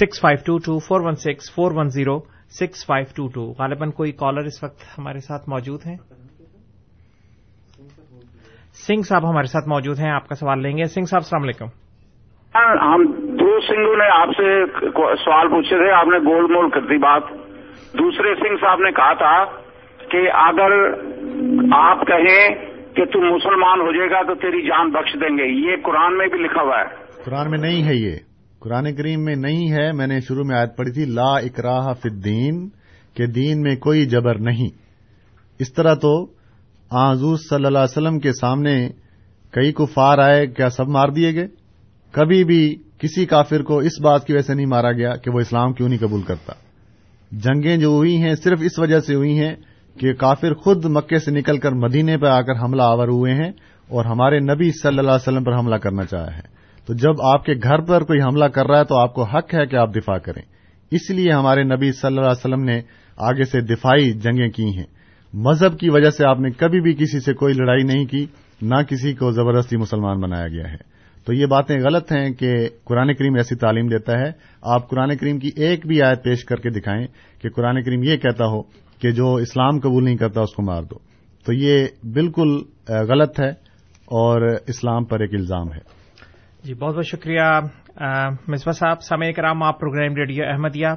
six 0.01 0.21
five 0.21 0.45
two 0.47 0.59
two 0.59 0.79
four 0.79 1.01
one 1.01 1.15
six 1.15 1.55
four 1.55 1.73
one 1.75 1.89
zero 1.89 2.19
six 2.61 2.87
five 2.87 3.07
two 3.17 3.29
two 3.29 3.53
غالباً 3.59 3.91
کوئی 3.91 4.13
کالر 4.13 4.45
اس 4.45 4.63
وقت 4.65 4.99
ہمارے 4.99 5.19
ساتھ 5.19 5.49
موجود 5.49 5.81
ہیں۔ 5.87 5.97
سنگھ 8.87 9.03
صاحب 9.03 9.31
ہمارے 9.31 9.47
ساتھ 9.47 9.69
موجود 9.69 9.99
ہیں، 9.99 10.11
آپ 10.11 10.29
کا 10.29 10.35
سوال 10.35 10.63
لیں 10.63 10.77
گے۔ 10.77 10.85
سنگھ 10.85 11.07
صاحب، 11.07 11.23
السلام 11.23 11.43
علیکم۔ 11.43 11.67
ہاں، 12.55 12.95
ہم 12.95 13.26
دو 13.47 13.59
سنگھوں 13.63 13.97
نے 13.97 14.07
آپ 14.13 14.31
سے 14.37 14.53
سوال 15.25 15.49
پوچھے 15.49 15.77
تھے 15.77 15.91
آپ 15.95 16.07
نے 16.07 16.19
گول 16.25 16.53
مول 16.53 16.71
کر 16.71 16.87
دی 16.87 16.99
بات 17.01 17.35
دوسرے 17.95 18.35
سنگھ 18.37 18.61
صاحب 18.61 18.81
نے 18.81 18.91
کہا 18.93 19.13
تھا 19.17 19.35
کہ 20.11 20.23
اگر 20.41 20.73
آپ 21.77 22.07
کہیں 22.07 22.65
کہ 22.97 23.05
تم 23.13 23.27
مسلمان 23.27 23.81
ہو 23.81 23.93
جائے 23.93 24.11
گا 24.11 24.23
تو 24.23 24.35
تیری 24.41 24.63
جان 24.63 24.91
بخش 24.91 25.15
دیں 25.21 25.37
گے 25.39 25.47
یہ 25.47 25.83
قرآن 25.85 26.17
میں 26.19 26.27
بھی 26.27 26.39
لکھا 26.39 26.63
ہوا 26.63 26.79
ہے 26.79 27.23
قرآن 27.25 27.51
میں 27.51 27.59
نہیں 27.59 27.83
ہے 27.83 27.95
یہ 27.95 28.17
قرآن 28.63 28.95
کریم 28.95 29.25
میں 29.25 29.35
نہیں 29.39 29.73
ہے 29.73 29.91
میں 29.93 30.07
نے 30.07 30.21
شروع 30.29 30.45
میں 30.45 30.57
آیت 30.57 30.77
پڑھی 30.77 30.93
تھی 30.93 31.05
لا 31.15 31.33
اکراہ 31.41 31.93
فی 32.03 32.09
الدین 32.09 32.69
کہ 33.17 33.27
دین 33.33 33.63
میں 33.63 33.75
کوئی 33.81 34.05
جبر 34.09 34.39
نہیں 34.47 34.71
اس 35.61 35.73
طرح 35.73 35.95
تو 36.01 36.15
آزور 36.91 37.37
صلی 37.41 37.67
اللہ 37.67 37.79
علیہ 37.81 37.99
وسلم 37.99 38.19
کے 38.19 38.33
سامنے 38.33 38.77
کئی 39.55 39.73
کفار 39.75 40.19
آئے 40.21 40.47
کیا 40.49 40.69
سب 40.71 40.89
مار 40.89 41.09
دیے 41.17 41.35
گئے 41.35 41.47
کبھی 42.15 42.43
بھی 42.45 42.63
کسی 42.99 43.27
کافر 43.27 43.63
کو 43.63 43.79
اس 43.79 44.01
بات 44.01 44.27
کی 44.27 44.33
وجہ 44.33 44.43
سے 44.43 44.55
نہیں 44.55 44.67
مارا 44.67 44.93
گیا 44.93 45.17
کہ 45.17 45.31
وہ 45.31 45.41
اسلام 45.41 45.73
کیوں 45.73 45.89
نہیں 45.89 45.99
قبول 45.99 46.23
کرتا۔ 46.23 46.53
جنگیں 47.33 47.77
جو 47.77 47.89
ہوئی 47.89 48.17
ہیں 48.17 48.35
صرف 48.35 48.59
اس 48.63 48.79
وجہ 48.79 49.01
سے 49.01 49.15
ہوئی 49.15 49.39
ہیں 49.39 49.55
کہ 50.01 50.13
کافر 50.13 50.55
خود 50.55 50.85
مکے 50.85 51.19
سے 51.19 51.31
نکل 51.31 51.59
کر 51.59 51.73
مدینے 51.73 52.19
پہ 52.19 52.27
آ 52.27 52.41
کر 52.41 52.65
حملہ 52.65 52.83
آور 52.83 53.09
ہوئے 53.09 53.35
ہیں 53.35 53.53
اور 53.89 54.05
ہمارے 54.05 54.39
نبی 54.41 54.71
صلی 54.71 54.99
اللہ 54.99 55.11
علیہ 55.11 55.29
وسلم 55.29 55.45
پر 55.45 55.59
حملہ 55.59 55.75
کرنا 55.75 56.05
چاہا 56.05 56.37
ہے 56.37 56.57
تو 56.87 56.95
جب 56.95 57.23
آپ 57.23 57.45
کے 57.45 57.53
گھر 57.63 57.81
پر 57.81 58.05
کوئی 58.05 58.21
حملہ 58.21 58.45
کر 58.45 58.67
رہا 58.67 58.79
ہے 58.79 58.85
تو 58.85 58.99
آپ 58.99 59.15
کو 59.15 59.23
حق 59.23 59.55
ہے 59.55 59.67
کہ 59.67 59.77
آپ 59.77 59.95
دفاع 59.95 60.19
کریں۔ 60.19 60.43
اس 60.91 61.11
لیے 61.11 61.33
ہمارے 61.33 61.63
نبی 61.63 61.93
صلی 61.93 62.09
اللہ 62.09 62.21
علیہ 62.21 62.31
وسلم 62.31 62.65
نے 62.65 62.81
آگے 63.17 63.45
سے 63.45 63.61
دفاعی 63.61 64.13
جنگیں 64.13 64.49
کی 64.49 64.65
ہیں۔ 64.65 64.87
مذہب 65.33 65.79
کی 65.79 65.91
وجہ 65.91 66.11
سے 66.11 66.27
آپ 66.27 66.41
نے 66.41 66.51
کبھی 66.51 66.81
بھی 66.81 66.95
کسی 66.95 67.21
سے 67.21 67.33
کوئی 67.35 67.55
لڑائی 67.55 67.83
نہیں 67.83 68.05
کی، 68.05 68.27
نہ 68.63 68.75
کسی 68.75 69.13
کو 69.13 69.31
زبردستی 69.31 69.77
مسلمان 69.77 70.21
بنایا 70.21 70.49
گیا 70.49 70.71
ہے۔ 70.71 70.96
تو 71.27 71.33
یہ 71.33 71.47
باتیں 71.47 71.77
غلط 71.77 72.13
ہیں 72.13 72.31
کہ 72.31 72.53
قرآن 72.85 73.15
کریم 73.15 73.35
ایسی 73.35 73.55
تعلیم 73.55 73.87
دیتا 73.87 74.19
ہے۔ 74.19 74.31
آپ 74.63 74.89
قرآن 74.89 75.17
کریم 75.17 75.39
کی 75.39 75.51
ایک 75.57 75.87
بھی 75.87 76.03
آیت 76.03 76.25
پیش 76.25 76.45
کر 76.45 76.57
کے 76.57 76.71
دکھائیں 76.71 77.07
کہ 77.43 77.49
قرآن 77.49 77.83
کریم 77.83 78.03
یہ 78.03 78.17
کہتا 78.17 78.45
ہو 78.45 78.63
کہ 79.01 79.11
جو 79.11 79.35
اسلام 79.35 79.79
قبول 79.79 80.05
نہیں 80.05 80.17
کرتا 80.17 80.41
اس 80.41 80.55
کو 80.55 80.63
مار 80.63 80.83
دو۔ 80.83 80.99
تو 81.47 81.53
یہ 81.53 81.87
بالکل 82.15 82.57
غلط 83.09 83.41
ہے 83.41 83.51
اور 84.15 84.43
اسلام 84.67 85.05
پر 85.05 85.21
ایک 85.21 85.35
الزام 85.35 85.73
ہے۔ 85.73 85.81
جی 86.65 86.75
بہت 86.75 86.95
بہت 86.95 87.07
شکریہ 87.07 87.61
مصباح 88.49 88.73
صاحب 88.73 89.03
سمے 89.03 89.33
کرام، 89.33 89.63
آپ 89.63 89.81
program 89.81 90.17
radio 90.17 90.45
Ahmadiyya 90.49 90.89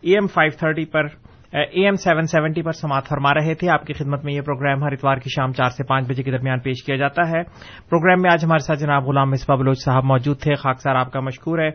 A 0.00 0.12
M 0.12 0.26
five 0.26 0.56
thirty 0.58 0.84
per 0.84 1.06
A 1.52 1.84
M 1.84 1.94
seven 1.94 2.22
seventy 2.22 2.62
پر 2.62 2.72
سماعت 2.72 3.08
فرما 3.08 3.34
رہے 3.34 3.54
تھے۔ 3.54 3.70
آپ 3.70 3.84
کی 3.84 3.92
خدمت 3.92 4.24
میں 4.24 4.34
یہ 4.34 4.40
پروگرام 4.40 4.84
ہر 4.84 4.92
اتوار 4.92 5.16
کی 5.16 5.30
شام 5.36 5.52
چار 5.52 5.70
سے 5.70 5.84
پانچ 5.84 6.08
بجے 6.08 6.22
کے 6.22 6.30
درمیان 6.30 6.60
پیش 6.60 6.84
کیا 6.84 6.96
جاتا 6.96 7.28
ہے۔ 7.28 7.42
پروگرام 7.88 8.22
میں 8.22 8.30
آج 8.32 8.44
ہمارے 8.44 8.58
ساتھ 8.58 8.78
جناب 8.78 9.04
غلام 9.04 9.30
مصباح 9.30 9.56
بلوچ 9.56 9.84
صاحب 9.84 10.04
موجود 10.04 10.38
تھے۔ 10.38 10.54
خاکسار 10.54 10.94
آپ 10.94 11.12
کا 11.12 11.20
مشکور 11.20 11.58
ہے۔ 11.58 11.68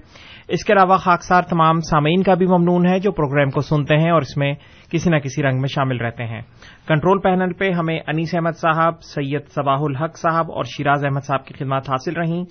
اس 0.47 0.65
کے 0.65 0.73
علاوہ 0.73 0.97
خاکسار 0.97 1.41
تمام 1.41 1.79
سامعین 1.79 2.23
کا 2.23 2.33
بھی 2.33 2.45
ممنون 2.45 2.87
ہے 2.87 2.99
جو 2.99 3.11
پروگرام 3.11 3.49
کو 3.49 3.61
سنتے 3.61 3.97
ہیں 3.97 4.11
اور 4.11 4.21
اس 4.21 4.37
میں 4.37 4.53
کسی 4.91 5.09
نہ 5.09 5.15
کسی 5.15 5.43
رنگ 5.43 5.59
میں 5.59 5.67
شامل 5.67 5.97
رہتے 5.97 6.23
ہیں۔ 6.23 6.41
کنٹرول 6.87 7.19
پینل 7.19 7.53
پہ 7.53 7.71
ہمیں 7.71 7.99
انیس 8.07 8.35
احمد 8.35 8.57
صاحب، 8.57 9.01
سید 9.01 9.47
صباح 9.47 9.79
الحق 9.79 10.17
صاحب 10.17 10.51
اور 10.51 10.63
شیراز 10.63 11.05
احمد 11.05 11.25
صاحب 11.27 11.45
کی 11.45 11.53
خدمات 11.53 11.89
حاصل 11.89 12.13
رہیں۔ 12.15 12.43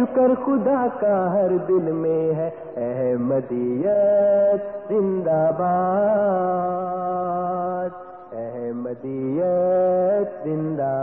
شکر 0.00 0.44
خدا 0.44 0.86
کا 1.00 1.32
ہر 1.32 1.50
دل 1.68 1.74
میں 1.74 2.34
ہے۔ 2.34 2.50
احمدیت 2.76 4.88
زندہ 4.88 5.50
باد۔ 5.58 7.90
احمدیت 8.32 10.44
زندہ 10.44 10.96